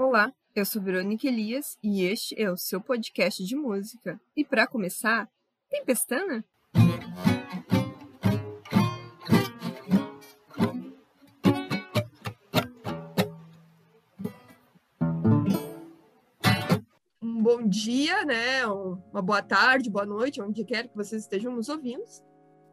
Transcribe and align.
Olá, 0.00 0.32
eu 0.54 0.64
sou 0.64 0.80
Verônica 0.80 1.26
Elias 1.26 1.76
e 1.82 2.04
este 2.04 2.40
é 2.40 2.48
o 2.48 2.56
seu 2.56 2.80
podcast 2.80 3.44
de 3.44 3.56
música. 3.56 4.20
E 4.36 4.44
para 4.44 4.64
começar, 4.64 5.28
tem 5.68 5.84
pestana? 5.84 6.44
Um 17.20 17.42
bom 17.42 17.68
dia, 17.68 18.24
né? 18.24 18.64
Uma 18.68 19.20
boa 19.20 19.42
tarde, 19.42 19.90
boa 19.90 20.06
noite, 20.06 20.40
onde 20.40 20.64
quer 20.64 20.86
que 20.86 20.94
vocês 20.94 21.22
estejam 21.22 21.52
nos 21.52 21.68
ouvindo. 21.68 22.04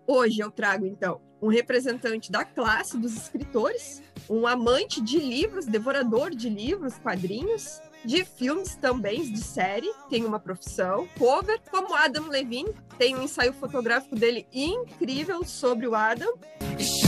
Hoje 0.08 0.40
eu 0.40 0.52
trago, 0.52 0.86
então, 0.86 1.20
um 1.42 1.48
representante 1.48 2.32
da 2.32 2.46
classe 2.46 2.98
dos 2.98 3.16
escritores, 3.16 4.04
um 4.30 4.46
amante 4.46 5.02
de 5.02 5.18
livros, 5.18 5.66
devorador 5.66 6.30
de 6.30 6.48
livros, 6.48 6.98
quadrinhos, 7.00 7.82
de 8.04 8.24
filmes 8.24 8.76
também, 8.76 9.32
de 9.32 9.40
série, 9.40 9.92
tem 10.10 10.24
uma 10.24 10.40
profissão, 10.40 11.08
cover, 11.18 11.60
como 11.72 11.96
Adam 11.96 12.28
Levine, 12.28 12.74
tem 13.00 13.16
um 13.16 13.24
ensaio 13.24 13.54
fotográfico 13.54 14.16
dele 14.16 14.48
incrível 14.54 15.44
sobre 15.44 15.88
o 15.88 15.96
Adam. 15.96 16.34
É 16.60 17.05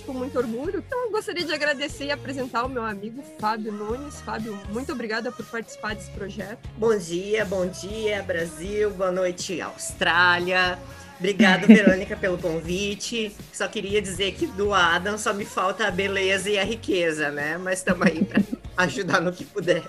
nerd 0.00 0.02
com 0.02 0.12
muito 0.12 0.38
orgulho, 0.38 0.82
então 0.86 1.06
eu 1.06 1.10
gostaria 1.10 1.44
de 1.44 1.52
agradecer 1.52 2.06
e 2.06 2.10
apresentar 2.10 2.64
o 2.64 2.68
meu 2.68 2.84
amigo 2.84 3.22
Fábio 3.38 3.72
Nunes. 3.72 4.20
Fábio, 4.20 4.58
muito 4.70 4.92
obrigada 4.92 5.30
por 5.30 5.44
participar 5.46 5.94
desse 5.94 6.10
projeto. 6.10 6.68
Bom 6.76 6.96
dia, 6.96 7.44
bom 7.44 7.66
dia, 7.66 8.22
Brasil, 8.22 8.90
boa 8.90 9.12
noite, 9.12 9.60
Austrália. 9.60 10.78
Obrigado, 11.18 11.66
Verônica, 11.68 12.16
pelo 12.16 12.38
convite. 12.38 13.34
Só 13.52 13.68
queria 13.68 14.00
dizer 14.00 14.32
que 14.32 14.46
do 14.46 14.72
Adam 14.72 15.18
só 15.18 15.32
me 15.32 15.44
falta 15.44 15.86
a 15.86 15.90
beleza 15.90 16.50
e 16.50 16.58
a 16.58 16.64
riqueza, 16.64 17.30
né? 17.30 17.58
Mas 17.58 17.80
estamos 17.80 18.06
aí 18.06 18.24
para 18.24 18.42
ajudar 18.84 19.20
no 19.20 19.32
que 19.32 19.44
puder. 19.44 19.82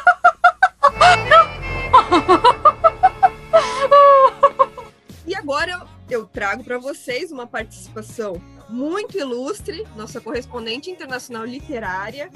E 5.26 5.34
agora 5.34 5.86
eu 6.10 6.26
trago 6.26 6.62
para 6.62 6.78
vocês 6.78 7.32
uma 7.32 7.46
participação 7.46 8.40
muito 8.68 9.18
ilustre, 9.18 9.86
nossa 9.96 10.20
correspondente 10.20 10.90
internacional 10.90 11.44
literária. 11.44 12.30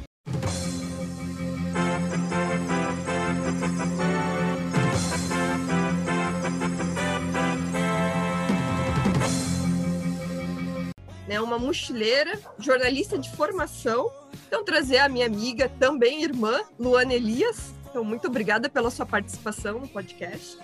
Né, 11.26 11.40
uma 11.40 11.58
mochileira, 11.58 12.38
jornalista 12.58 13.18
de 13.18 13.30
formação. 13.30 14.10
Então, 14.46 14.64
trazer 14.64 14.98
a 14.98 15.08
minha 15.08 15.26
amiga, 15.26 15.70
também 15.78 16.22
irmã, 16.22 16.60
Luana 16.78 17.12
Elias. 17.12 17.72
Então, 17.90 18.02
muito 18.02 18.28
obrigada 18.28 18.68
pela 18.68 18.90
sua 18.90 19.04
participação 19.04 19.78
no 19.78 19.88
podcast. 19.88 20.58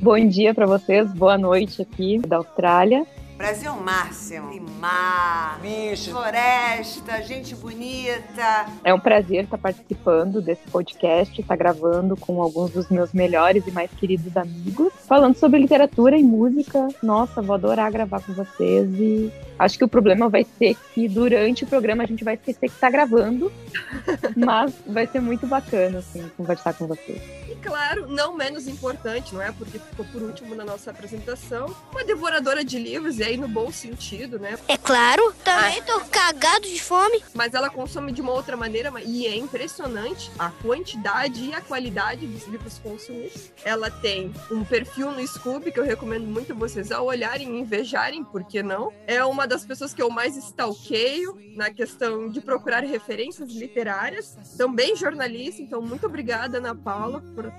Bom 0.00 0.26
dia 0.26 0.52
para 0.52 0.66
vocês, 0.66 1.12
boa 1.12 1.38
noite 1.38 1.80
aqui 1.80 2.18
da 2.18 2.38
Austrália. 2.38 3.06
Brasil 3.42 3.74
máximo. 3.74 4.50
Tem 4.50 4.60
mar, 4.78 5.58
Bicho. 5.60 6.12
floresta, 6.12 7.20
gente 7.22 7.56
bonita. 7.56 8.66
É 8.84 8.94
um 8.94 9.00
prazer 9.00 9.42
estar 9.42 9.58
participando 9.58 10.40
desse 10.40 10.62
podcast, 10.70 11.40
estar 11.40 11.56
gravando 11.56 12.16
com 12.16 12.40
alguns 12.40 12.70
dos 12.70 12.88
meus 12.88 13.12
melhores 13.12 13.66
e 13.66 13.72
mais 13.72 13.90
queridos 13.90 14.36
amigos, 14.36 14.92
falando 15.08 15.34
sobre 15.34 15.58
literatura 15.58 16.16
e 16.16 16.22
música. 16.22 16.86
Nossa, 17.02 17.42
vou 17.42 17.56
adorar 17.56 17.90
gravar 17.90 18.20
com 18.20 18.32
vocês 18.32 18.88
e 18.94 19.32
acho 19.58 19.76
que 19.76 19.84
o 19.84 19.88
problema 19.88 20.28
vai 20.28 20.44
ser 20.44 20.76
que 20.94 21.08
durante 21.08 21.64
o 21.64 21.66
programa 21.66 22.04
a 22.04 22.06
gente 22.06 22.22
vai 22.22 22.34
esquecer 22.34 22.68
que 22.68 22.74
está 22.76 22.90
gravando, 22.90 23.50
mas 24.36 24.72
vai 24.86 25.08
ser 25.08 25.20
muito 25.20 25.48
bacana 25.48 25.98
assim 25.98 26.30
conversar 26.36 26.74
com 26.74 26.86
vocês. 26.86 27.41
Claro, 27.62 28.06
não 28.08 28.34
menos 28.34 28.66
importante, 28.66 29.34
não 29.34 29.40
é? 29.40 29.52
Porque 29.52 29.78
ficou 29.78 30.04
por 30.06 30.22
último 30.22 30.54
na 30.54 30.64
nossa 30.64 30.90
apresentação, 30.90 31.74
uma 31.90 32.04
devoradora 32.04 32.64
de 32.64 32.78
livros, 32.78 33.18
e 33.18 33.24
aí 33.24 33.36
no 33.36 33.48
bom 33.48 33.70
sentido, 33.70 34.38
né? 34.38 34.58
É 34.68 34.76
claro, 34.76 35.32
também 35.44 35.82
tô 35.82 36.00
cagado 36.10 36.66
de 36.66 36.82
fome. 36.82 37.22
Mas 37.34 37.54
ela 37.54 37.70
consome 37.70 38.12
de 38.12 38.20
uma 38.20 38.32
outra 38.32 38.56
maneira, 38.56 38.92
e 39.04 39.26
é 39.26 39.36
impressionante 39.36 40.30
a 40.38 40.50
quantidade 40.50 41.44
e 41.44 41.54
a 41.54 41.60
qualidade 41.60 42.26
dos 42.26 42.46
livros 42.48 42.78
consumidos. 42.78 43.52
Ela 43.64 43.90
tem 43.90 44.32
um 44.50 44.64
perfil 44.64 45.12
no 45.12 45.26
Scooby 45.26 45.70
que 45.70 45.78
eu 45.78 45.84
recomendo 45.84 46.26
muito 46.26 46.54
vocês 46.54 46.90
a 46.90 47.00
olharem 47.00 47.56
e 47.56 47.60
invejarem, 47.60 48.24
por 48.24 48.44
que 48.44 48.62
não? 48.62 48.92
É 49.06 49.24
uma 49.24 49.46
das 49.46 49.64
pessoas 49.64 49.94
que 49.94 50.02
eu 50.02 50.10
mais 50.10 50.36
stalkeio 50.36 51.38
na 51.54 51.70
questão 51.70 52.28
de 52.28 52.40
procurar 52.40 52.82
referências 52.82 53.50
literárias, 53.50 54.36
também 54.56 54.96
jornalista, 54.96 55.62
então 55.62 55.80
muito 55.80 56.06
obrigada, 56.06 56.58
Ana 56.58 56.74
Paula, 56.74 57.22
por 57.34 57.51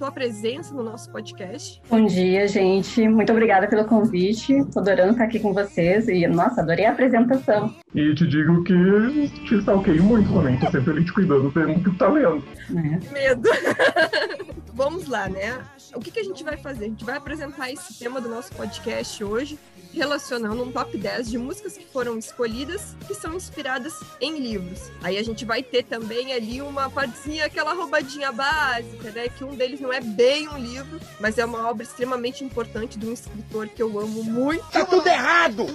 tua 0.00 0.10
presença 0.10 0.72
no 0.72 0.82
nosso 0.82 1.10
podcast. 1.12 1.78
Bom 1.90 2.06
dia, 2.06 2.48
gente. 2.48 3.06
Muito 3.06 3.30
obrigada 3.32 3.68
pelo 3.68 3.84
convite. 3.84 4.64
Tô 4.72 4.80
adorando 4.80 5.12
estar 5.12 5.24
aqui 5.24 5.38
com 5.38 5.52
vocês. 5.52 6.08
E, 6.08 6.26
nossa, 6.26 6.62
adorei 6.62 6.86
a 6.86 6.92
apresentação. 6.92 7.74
E 7.94 8.14
te 8.14 8.26
digo 8.26 8.64
que 8.64 9.28
te 9.46 9.56
stalkeio 9.56 10.02
muito 10.02 10.32
também. 10.32 10.58
Tô 10.58 10.70
sempre 10.70 10.92
ali 10.92 11.04
te 11.04 11.12
cuidando, 11.12 11.50
vendo 11.50 11.72
o 11.72 11.74
que 11.74 11.90
tu 11.90 11.94
tá 11.98 12.08
lendo. 12.08 12.42
né? 12.70 12.98
medo. 13.12 13.50
Vamos 14.72 15.06
lá, 15.06 15.28
né? 15.28 15.58
O 15.94 16.00
que, 16.00 16.10
que 16.10 16.20
a 16.20 16.24
gente 16.24 16.42
vai 16.42 16.56
fazer? 16.56 16.86
A 16.86 16.88
gente 16.88 17.04
vai 17.04 17.18
apresentar 17.18 17.70
esse 17.70 17.98
tema 17.98 18.22
do 18.22 18.28
nosso 18.30 18.54
podcast 18.54 19.22
hoje, 19.22 19.58
relacionando 19.92 20.62
um 20.62 20.72
top 20.72 20.96
10 20.96 21.30
de 21.30 21.38
músicas 21.38 21.76
que 21.76 21.84
foram 21.84 22.18
escolhidas 22.18 22.96
que 23.06 23.14
são 23.14 23.34
inspiradas 23.34 23.94
em 24.20 24.38
livros. 24.38 24.90
Aí 25.02 25.18
a 25.18 25.22
gente 25.22 25.44
vai 25.44 25.62
ter 25.62 25.84
também 25.84 26.32
ali 26.32 26.62
uma 26.62 26.88
partezinha, 26.88 27.46
aquela 27.46 27.72
roubadinha 27.72 28.32
básica, 28.32 29.10
né? 29.10 29.28
Que 29.28 29.44
um 29.44 29.54
deles 29.54 29.80
não 29.80 29.92
é 29.92 30.00
bem 30.00 30.48
um 30.48 30.58
livro, 30.58 31.00
mas 31.18 31.38
é 31.38 31.44
uma 31.44 31.68
obra 31.68 31.82
extremamente 31.82 32.44
importante 32.44 32.98
de 32.98 33.06
um 33.06 33.12
escritor 33.12 33.68
que 33.68 33.82
eu 33.82 33.98
amo 33.98 34.22
muito. 34.22 34.64
Tá 34.70 34.84
tudo 34.84 35.06
errado! 35.06 35.66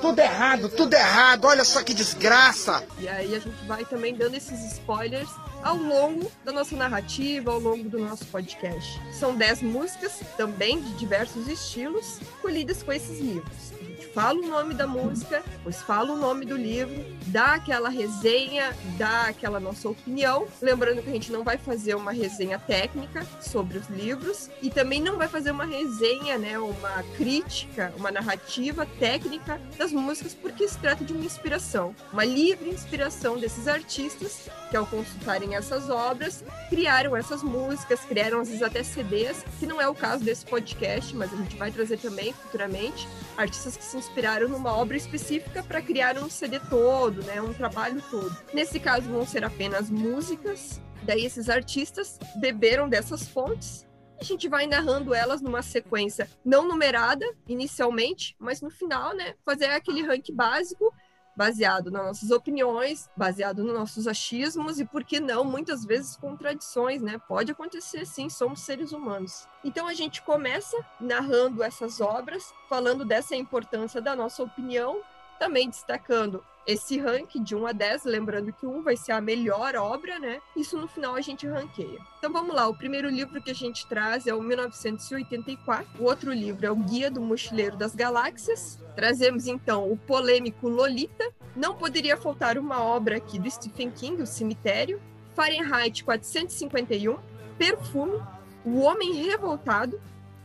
Tudo 0.00 0.18
errado, 0.18 0.68
tudo 0.68 0.94
errado! 0.94 1.44
Olha 1.44 1.64
só 1.64 1.82
que 1.82 1.94
desgraça! 1.94 2.84
E 2.98 3.08
aí 3.08 3.34
a 3.34 3.38
gente 3.38 3.64
vai 3.66 3.84
também 3.84 4.14
dando 4.14 4.34
esses 4.34 4.72
spoilers 4.72 5.28
ao 5.62 5.76
longo 5.76 6.30
da 6.44 6.52
nossa 6.52 6.76
narrativa, 6.76 7.50
ao 7.52 7.58
longo 7.58 7.88
do 7.88 7.98
nosso 7.98 8.26
podcast. 8.26 9.00
São 9.12 9.34
10 9.34 9.62
músicas, 9.62 10.20
também 10.36 10.80
de 10.80 10.92
diversos 10.94 11.48
estilos, 11.48 12.20
colhidas 12.40 12.82
com 12.82 12.92
esses 12.92 13.20
livros. 13.20 13.72
Fala 14.14 14.40
o 14.40 14.46
nome 14.46 14.74
da 14.74 14.88
música, 14.88 15.40
depois 15.46 15.80
fala 15.82 16.12
o 16.12 16.16
nome 16.16 16.44
do 16.44 16.56
livro, 16.56 17.04
dá 17.26 17.54
aquela 17.54 17.88
resenha, 17.88 18.76
dá 18.98 19.26
aquela 19.28 19.60
nossa 19.60 19.88
opinião. 19.88 20.48
Lembrando 20.60 21.00
que 21.00 21.08
a 21.08 21.12
gente 21.12 21.30
não 21.30 21.44
vai 21.44 21.56
fazer 21.56 21.94
uma 21.94 22.10
resenha 22.10 22.58
técnica 22.58 23.24
sobre 23.40 23.78
os 23.78 23.88
livros 23.88 24.50
e 24.60 24.68
também 24.68 25.00
não 25.00 25.16
vai 25.16 25.28
fazer 25.28 25.52
uma 25.52 25.64
resenha, 25.64 26.36
né, 26.38 26.58
uma 26.58 27.04
crítica, 27.16 27.94
uma 27.96 28.10
narrativa 28.10 28.84
técnica 28.98 29.60
das 29.78 29.92
músicas, 29.92 30.34
porque 30.34 30.66
se 30.66 30.78
trata 30.78 31.04
de 31.04 31.12
uma 31.12 31.24
inspiração, 31.24 31.94
uma 32.12 32.24
livre 32.24 32.68
inspiração 32.68 33.38
desses 33.38 33.68
artistas 33.68 34.48
que 34.70 34.76
ao 34.76 34.86
consultarem 34.86 35.54
essas 35.54 35.88
obras, 35.88 36.44
criaram 36.68 37.16
essas 37.16 37.42
músicas, 37.42 38.00
criaram 38.00 38.40
às 38.40 38.48
vezes 38.48 38.62
até 38.62 38.82
CDs, 38.82 39.44
que 39.58 39.66
não 39.66 39.80
é 39.80 39.88
o 39.88 39.94
caso 39.94 40.24
desse 40.24 40.44
podcast, 40.46 41.14
mas 41.14 41.32
a 41.32 41.36
gente 41.36 41.56
vai 41.56 41.70
trazer 41.70 41.98
também 41.98 42.32
futuramente 42.32 43.08
artistas 43.36 43.76
que 43.76 43.84
se 43.84 43.99
inspiraram 44.00 44.48
numa 44.48 44.74
obra 44.74 44.96
específica 44.96 45.62
para 45.62 45.82
criar 45.82 46.18
um 46.18 46.28
CD 46.28 46.58
todo, 46.58 47.22
né, 47.22 47.40
um 47.40 47.52
trabalho 47.52 48.02
todo. 48.10 48.34
Nesse 48.52 48.80
caso 48.80 49.08
vão 49.08 49.26
ser 49.26 49.44
apenas 49.44 49.90
músicas, 49.90 50.80
daí 51.02 51.24
esses 51.24 51.48
artistas 51.48 52.18
beberam 52.40 52.88
dessas 52.88 53.28
fontes 53.28 53.88
a 54.20 54.24
gente 54.24 54.48
vai 54.48 54.66
narrando 54.66 55.14
elas 55.14 55.40
numa 55.40 55.62
sequência 55.62 56.28
não 56.44 56.68
numerada 56.68 57.24
inicialmente, 57.48 58.36
mas 58.38 58.60
no 58.60 58.70
final, 58.70 59.14
né, 59.16 59.34
fazer 59.46 59.64
aquele 59.66 60.02
rank 60.02 60.30
básico 60.30 60.92
baseado 61.40 61.90
nas 61.90 62.04
nossas 62.04 62.30
opiniões, 62.30 63.08
baseado 63.16 63.64
nos 63.64 63.72
nossos 63.72 64.06
achismos 64.06 64.78
e, 64.78 64.84
por 64.84 65.02
que 65.02 65.18
não, 65.18 65.42
muitas 65.42 65.86
vezes 65.86 66.14
contradições, 66.14 67.00
né? 67.00 67.18
Pode 67.26 67.50
acontecer 67.50 68.04
sim, 68.04 68.28
somos 68.28 68.60
seres 68.60 68.92
humanos. 68.92 69.48
Então 69.64 69.88
a 69.88 69.94
gente 69.94 70.20
começa 70.20 70.76
narrando 71.00 71.62
essas 71.62 71.98
obras, 71.98 72.52
falando 72.68 73.06
dessa 73.06 73.34
importância 73.34 74.02
da 74.02 74.14
nossa 74.14 74.42
opinião, 74.42 75.00
também 75.38 75.70
destacando 75.70 76.44
esse 76.70 76.98
ranking 76.98 77.42
de 77.42 77.54
1 77.54 77.66
a 77.66 77.72
10, 77.72 78.04
lembrando 78.04 78.52
que 78.52 78.66
1 78.66 78.82
vai 78.82 78.96
ser 78.96 79.12
a 79.12 79.20
melhor 79.20 79.74
obra, 79.76 80.18
né? 80.18 80.40
Isso 80.56 80.76
no 80.76 80.88
final 80.88 81.14
a 81.14 81.20
gente 81.20 81.46
ranqueia. 81.46 81.98
Então 82.18 82.32
vamos 82.32 82.54
lá, 82.54 82.68
o 82.68 82.76
primeiro 82.76 83.08
livro 83.08 83.42
que 83.42 83.50
a 83.50 83.54
gente 83.54 83.86
traz 83.86 84.26
é 84.26 84.34
o 84.34 84.42
1984, 84.42 86.02
o 86.02 86.04
outro 86.04 86.32
livro 86.32 86.66
é 86.66 86.70
o 86.70 86.76
Guia 86.76 87.10
do 87.10 87.20
Mochileiro 87.20 87.76
das 87.76 87.94
Galáxias. 87.94 88.78
Trazemos 88.94 89.46
então 89.46 89.90
o 89.90 89.96
polêmico 89.96 90.68
Lolita. 90.68 91.32
Não 91.56 91.74
poderia 91.74 92.16
faltar 92.16 92.58
uma 92.58 92.82
obra 92.82 93.16
aqui 93.16 93.38
do 93.38 93.50
Stephen 93.50 93.90
King, 93.90 94.22
O 94.22 94.26
Cemitério. 94.26 95.00
Fahrenheit 95.34 96.04
451, 96.04 97.16
Perfume, 97.56 98.20
O 98.64 98.80
Homem 98.80 99.14
Revoltado, 99.24 100.00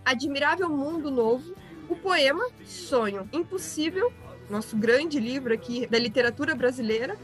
Admirável 0.05 0.69
Mundo 0.69 1.09
Novo, 1.09 1.53
o 1.89 1.95
poema 1.95 2.47
Sonho 2.63 3.27
Impossível, 3.33 4.13
nosso 4.49 4.75
grande 4.75 5.19
livro 5.19 5.53
aqui 5.53 5.87
da 5.87 5.97
literatura 5.97 6.55
brasileira, 6.55 7.17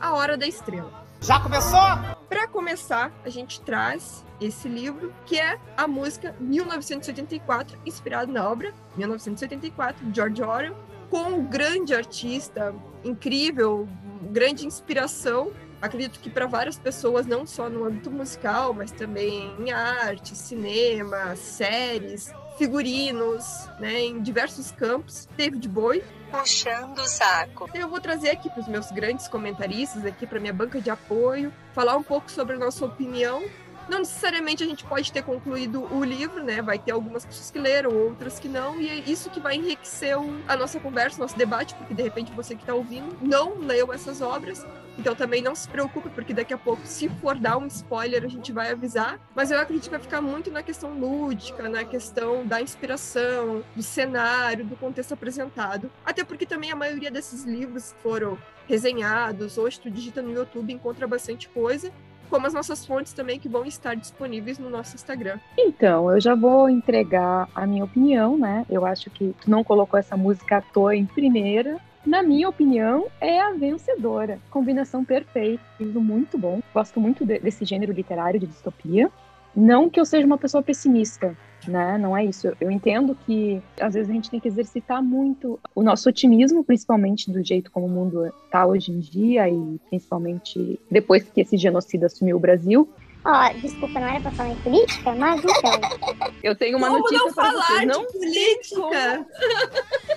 A 0.00 0.14
Hora 0.14 0.36
da 0.36 0.46
Estrela. 0.46 1.06
Já 1.20 1.40
começou? 1.40 1.80
Para 2.28 2.46
começar, 2.46 3.12
a 3.24 3.28
gente 3.28 3.60
traz 3.60 4.24
esse 4.40 4.68
livro, 4.68 5.12
que 5.26 5.38
é 5.38 5.58
a 5.76 5.88
música 5.88 6.34
1984, 6.38 7.76
inspirado 7.84 8.32
na 8.32 8.48
obra 8.48 8.72
1984 8.96 10.06
de 10.06 10.14
George 10.14 10.42
Orwell, 10.42 10.76
com 11.10 11.22
um 11.22 11.44
grande 11.44 11.94
artista, 11.94 12.74
incrível, 13.02 13.88
grande 14.30 14.66
inspiração. 14.66 15.50
Acredito 15.80 16.20
que 16.20 16.30
para 16.30 16.46
várias 16.46 16.78
pessoas, 16.78 17.26
não 17.26 17.46
só 17.46 17.68
no 17.68 17.84
âmbito 17.84 18.10
musical, 18.10 18.72
mas 18.72 18.92
também 18.92 19.52
em 19.58 19.72
arte, 19.72 20.36
cinema, 20.36 21.34
séries, 21.34 22.32
figurinos, 22.58 23.68
né, 23.78 24.00
em 24.00 24.20
diversos 24.20 24.72
campos. 24.72 25.28
David 25.36 25.68
Bowie, 25.68 26.02
puxando 26.30 26.98
o 26.98 27.06
saco. 27.06 27.70
Eu 27.72 27.88
vou 27.88 28.00
trazer 28.00 28.30
aqui 28.30 28.50
para 28.50 28.60
os 28.60 28.68
meus 28.68 28.90
grandes 28.90 29.28
comentaristas, 29.28 30.04
aqui 30.04 30.26
para 30.26 30.40
minha 30.40 30.52
banca 30.52 30.80
de 30.80 30.90
apoio, 30.90 31.52
falar 31.72 31.96
um 31.96 32.02
pouco 32.02 32.30
sobre 32.30 32.56
a 32.56 32.58
nossa 32.58 32.84
opinião 32.84 33.42
não 33.88 34.00
necessariamente 34.00 34.62
a 34.62 34.66
gente 34.66 34.84
pode 34.84 35.12
ter 35.12 35.22
concluído 35.22 35.82
o 35.94 36.04
livro, 36.04 36.42
né? 36.42 36.60
Vai 36.60 36.78
ter 36.78 36.92
algumas 36.92 37.24
pessoas 37.24 37.50
que 37.50 37.58
leram, 37.58 37.94
outras 37.94 38.38
que 38.38 38.48
não, 38.48 38.80
e 38.80 38.88
é 38.88 38.94
isso 38.94 39.30
que 39.30 39.40
vai 39.40 39.56
enriquecer 39.56 40.16
a 40.46 40.56
nossa 40.56 40.78
conversa, 40.78 41.20
nosso 41.20 41.36
debate, 41.36 41.74
porque 41.74 41.94
de 41.94 42.02
repente 42.02 42.32
você 42.32 42.54
que 42.54 42.62
está 42.62 42.74
ouvindo 42.74 43.16
não 43.20 43.58
leu 43.58 43.92
essas 43.92 44.20
obras, 44.20 44.64
então 44.98 45.14
também 45.14 45.40
não 45.40 45.54
se 45.54 45.68
preocupe, 45.68 46.08
porque 46.10 46.34
daqui 46.34 46.52
a 46.52 46.58
pouco, 46.58 46.82
se 46.84 47.08
for 47.08 47.38
dar 47.38 47.56
um 47.56 47.66
spoiler, 47.66 48.24
a 48.24 48.28
gente 48.28 48.52
vai 48.52 48.70
avisar. 48.70 49.20
Mas 49.34 49.50
eu 49.50 49.58
acredito 49.58 49.84
que 49.84 49.90
vai 49.90 50.00
ficar 50.00 50.20
muito 50.20 50.50
na 50.50 50.62
questão 50.62 50.92
lúdica, 50.98 51.68
na 51.68 51.84
questão 51.84 52.44
da 52.44 52.60
inspiração, 52.60 53.62
do 53.76 53.82
cenário, 53.82 54.64
do 54.64 54.76
contexto 54.76 55.12
apresentado. 55.12 55.90
Até 56.04 56.24
porque 56.24 56.44
também 56.44 56.72
a 56.72 56.76
maioria 56.76 57.10
desses 57.10 57.44
livros 57.44 57.94
foram 58.02 58.36
resenhados, 58.66 59.56
hoje 59.56 59.80
tu 59.80 59.90
digita 59.90 60.20
no 60.20 60.32
YouTube 60.32 60.72
encontra 60.72 61.06
bastante 61.06 61.48
coisa 61.48 61.90
como 62.28 62.46
as 62.46 62.54
nossas 62.54 62.86
fontes 62.86 63.12
também 63.12 63.38
que 63.38 63.48
vão 63.48 63.64
estar 63.64 63.94
disponíveis 63.94 64.58
no 64.58 64.70
nosso 64.70 64.94
Instagram. 64.94 65.38
Então, 65.56 66.10
eu 66.10 66.20
já 66.20 66.34
vou 66.34 66.68
entregar 66.68 67.48
a 67.54 67.66
minha 67.66 67.84
opinião, 67.84 68.36
né? 68.38 68.64
Eu 68.70 68.84
acho 68.84 69.10
que 69.10 69.34
tu 69.40 69.50
não 69.50 69.64
colocou 69.64 69.98
essa 69.98 70.16
música 70.16 70.58
à 70.58 70.62
toa 70.62 70.94
em 70.94 71.06
primeira. 71.06 71.78
Na 72.06 72.22
minha 72.22 72.48
opinião, 72.48 73.06
é 73.20 73.40
a 73.40 73.52
vencedora. 73.52 74.38
Combinação 74.50 75.04
perfeita, 75.04 75.62
muito 75.80 76.38
bom. 76.38 76.60
Gosto 76.72 77.00
muito 77.00 77.26
de, 77.26 77.38
desse 77.38 77.64
gênero 77.64 77.92
literário 77.92 78.40
de 78.40 78.46
distopia. 78.46 79.10
Não 79.54 79.90
que 79.90 79.98
eu 79.98 80.04
seja 80.04 80.26
uma 80.26 80.38
pessoa 80.38 80.62
pessimista, 80.62 81.36
né? 81.68 81.98
Não 81.98 82.16
é 82.16 82.24
isso. 82.24 82.52
Eu 82.60 82.70
entendo 82.70 83.16
que 83.26 83.62
às 83.80 83.94
vezes 83.94 84.10
a 84.10 84.12
gente 84.12 84.30
tem 84.30 84.40
que 84.40 84.48
exercitar 84.48 85.02
muito 85.02 85.58
o 85.74 85.82
nosso 85.82 86.08
otimismo, 86.08 86.64
principalmente 86.64 87.30
do 87.30 87.44
jeito 87.44 87.70
como 87.70 87.86
o 87.86 87.90
mundo 87.90 88.26
está 88.44 88.66
hoje 88.66 88.90
em 88.90 88.98
dia 88.98 89.48
e 89.48 89.78
principalmente 89.88 90.80
depois 90.90 91.22
que 91.24 91.40
esse 91.40 91.56
genocídio 91.56 92.06
assumiu 92.06 92.36
o 92.36 92.40
Brasil. 92.40 92.88
Ó, 93.28 93.30
oh, 93.30 93.60
desculpa, 93.60 94.00
não 94.00 94.08
era 94.08 94.20
pra 94.22 94.30
falar 94.30 94.48
em 94.48 94.56
política, 94.56 95.14
mas 95.14 95.44
então. 95.44 96.30
Eu 96.42 96.56
tenho 96.56 96.78
uma 96.78 96.86
como 96.86 97.00
notícia 97.00 97.26
não 97.26 97.34
pra 97.34 97.44
falar 97.44 97.66
vocês. 97.66 97.80
De 97.80 97.86
não 97.86 98.04
política? 98.06 99.26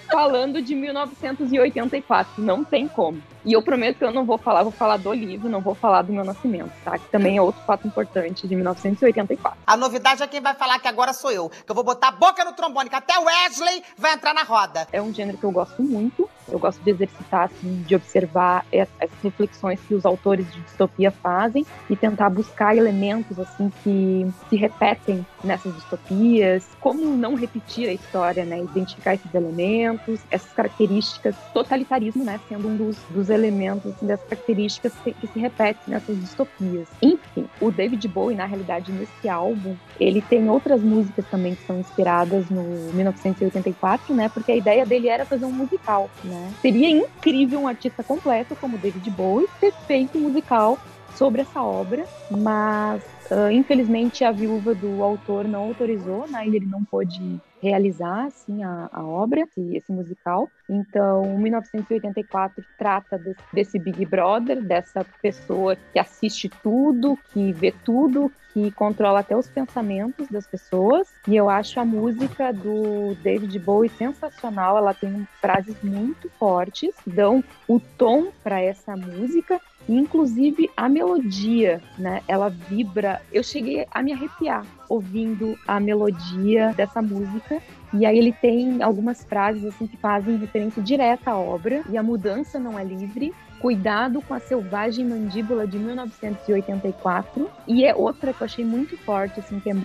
Falando 0.10 0.62
de 0.62 0.76
1984, 0.76 2.42
não 2.42 2.64
tem 2.64 2.88
como. 2.88 3.22
E 3.44 3.54
eu 3.54 3.62
prometo 3.62 3.98
que 3.98 4.04
eu 4.04 4.14
não 4.14 4.24
vou 4.24 4.38
falar, 4.38 4.62
vou 4.64 4.72
falar 4.72 4.98
do 4.98 5.12
livro, 5.12 5.50
não 5.50 5.62
vou 5.62 5.74
falar 5.74 6.04
do 6.04 6.14
meu 6.14 6.24
nascimento, 6.24 6.72
tá? 6.86 6.98
Que 6.98 7.10
também 7.10 7.38
é 7.38 7.42
outro 7.42 7.62
fato 7.66 7.88
importante 7.88 8.48
de 8.48 8.56
1984. 8.56 9.60
A 9.66 9.76
novidade 9.76 10.22
é 10.22 10.28
quem 10.28 10.40
vai 10.40 10.54
falar 10.54 10.80
que 10.80 10.88
agora 10.88 11.12
sou 11.12 11.32
eu. 11.32 11.50
Que 11.50 11.72
eu 11.72 11.76
vou 11.76 11.84
botar 11.84 12.10
a 12.10 12.12
boca 12.12 12.46
no 12.46 12.54
trombone, 12.54 12.90
que 12.90 12.96
até 12.96 13.18
Wesley 13.18 13.84
vai 13.98 14.14
entrar 14.14 14.34
na 14.34 14.44
roda. 14.44 14.88
É 14.92 15.02
um 15.02 15.14
gênero 15.14 15.38
que 15.38 15.44
eu 15.44 15.52
gosto 15.52 15.82
muito. 15.82 16.30
Eu 16.50 16.60
gosto 16.60 16.82
de 16.84 16.92
exercitar, 16.92 17.46
assim, 17.46 17.84
de 17.88 17.96
observar 17.96 18.66
essas 18.72 19.10
reflexões 19.24 19.80
que 19.88 19.94
os 19.94 20.06
autores 20.06 20.52
de 20.52 20.62
distopia 20.62 21.12
fazem 21.12 21.66
e 21.90 21.96
tentar 21.96 22.30
buscar 22.30 22.76
elementos, 22.76 23.40
assim, 23.40 23.72
que 23.84 24.28
se 24.50 24.56
repetem 24.56 25.26
nessas 25.44 25.74
distopias. 25.76 26.68
Como 26.80 27.16
não 27.16 27.36
repetir 27.36 27.90
a 27.90 27.94
história, 27.94 28.46
né? 28.46 28.60
Identificar 28.60 29.16
esses 29.16 29.34
elementos, 29.34 30.20
essas 30.30 30.52
características. 30.54 31.36
Totalitarismo, 31.54 32.24
né? 32.24 32.40
Sendo 32.48 32.68
um 32.68 32.76
dos, 32.76 32.98
dos 33.10 33.30
elementos 33.30 33.92
assim, 33.94 34.08
das 34.08 34.22
características 34.24 34.94
que, 35.04 35.14
que, 35.14 35.28
se 35.28 35.40
repetem 35.40 35.82
nessas 35.88 36.20
distopias. 36.20 36.88
Enfim, 37.02 37.48
o 37.60 37.72
David 37.72 38.08
Bowie, 38.08 38.36
na 38.36 38.46
realidade, 38.46 38.92
nesse 38.92 39.30
álbum, 39.30 39.76
ele 40.00 40.22
tem 40.22 40.50
outras 40.50 40.82
músicas 40.82 41.26
também 41.30 41.56
que 41.56 41.66
são 41.66 41.80
inspiradas 41.80 42.50
no 42.50 42.64
1984, 42.94 44.14
né? 44.14 44.30
Porque 44.30 44.52
a 44.52 44.56
ideia 44.56 44.86
dele 44.86 45.08
era 45.08 45.26
fazer 45.26 45.46
um 45.46 45.52
musical, 45.52 46.10
né? 46.32 46.54
Seria 46.62 46.90
incrível 46.90 47.60
um 47.62 47.68
artista 47.68 48.04
completo 48.04 48.56
como 48.56 48.78
David 48.78 49.10
Bowie 49.12 49.48
ter 49.60 49.74
feito 49.86 50.18
um 50.18 50.22
musical 50.22 50.78
sobre 51.16 51.42
essa 51.42 51.62
obra, 51.62 52.06
mas 52.30 53.04
uh, 53.30 53.52
infelizmente 53.52 54.24
a 54.24 54.32
viúva 54.32 54.74
do 54.74 55.04
autor 55.04 55.48
não 55.48 55.64
autorizou, 55.64 56.28
né? 56.28 56.48
Ele 56.48 56.66
não 56.66 56.84
pôde 56.84 57.40
realizar 57.62 58.26
assim 58.26 58.64
a, 58.64 58.90
a 58.92 59.06
obra, 59.06 59.42
esse, 59.42 59.76
esse, 59.76 59.92
musical. 59.92 60.50
Então, 60.68 61.38
1984 61.38 62.64
trata 62.78 63.18
desse, 63.18 63.42
desse 63.54 63.80
Big 63.80 64.06
Brother, 64.06 64.64
dessa 64.64 65.06
pessoa 65.22 65.76
que 65.76 66.00
assiste 66.00 66.50
tudo, 66.64 67.18
que 67.32 67.52
vê 67.54 67.72
tudo, 67.86 68.32
que 68.54 68.72
controla 68.72 69.20
até 69.20 69.36
os 69.36 69.48
pensamentos 69.48 70.28
das 70.30 70.48
pessoas. 70.48 71.08
E 71.28 71.36
eu 71.36 71.50
acho 71.50 71.80
a 71.80 71.86
música 71.86 72.52
do 72.52 73.16
David 73.24 73.58
Bowie 73.60 73.90
sensacional. 73.90 74.78
Ela 74.78 74.94
tem 74.94 75.28
frases 75.40 75.76
muito 75.82 76.30
fortes, 76.40 76.94
dão 77.06 77.44
o 77.68 77.80
tom 77.80 78.28
para 78.44 78.62
essa 78.62 78.96
música 78.96 79.60
inclusive 79.88 80.70
a 80.76 80.88
melodia, 80.88 81.82
né? 81.98 82.22
Ela 82.28 82.50
vibra. 82.50 83.22
Eu 83.32 83.44
cheguei 83.44 83.86
a 83.92 84.02
me 84.02 84.14
arrepiar 84.14 84.66
ouvindo 84.88 85.58
a 85.68 85.80
melodia 85.80 86.74
dessa 86.76 87.02
música. 87.02 87.62
E 87.94 88.06
aí 88.06 88.18
ele 88.18 88.32
tem 88.32 88.82
algumas 88.82 89.24
frases 89.24 89.66
assim 89.66 89.88
que 89.88 89.98
fazem 89.98 90.38
referência 90.38 90.82
direta 90.82 91.32
à 91.32 91.38
obra. 91.38 91.84
E 91.90 91.98
a 91.98 92.04
mudança 92.04 92.60
não 92.60 92.78
é 92.78 92.84
livre. 92.84 93.34
Cuidado 93.62 94.22
com 94.22 94.34
a 94.34 94.40
selvagem 94.40 95.06
mandíbula 95.06 95.68
de 95.68 95.78
1984. 95.78 97.50
E 97.68 97.86
é 97.86 97.94
outra 97.94 98.34
que 98.34 98.42
eu 98.42 98.46
achei 98.46 98.66
muito 98.66 98.98
forte, 98.98 99.40
assim, 99.40 99.60
que 99.60 99.70
é 99.70 99.76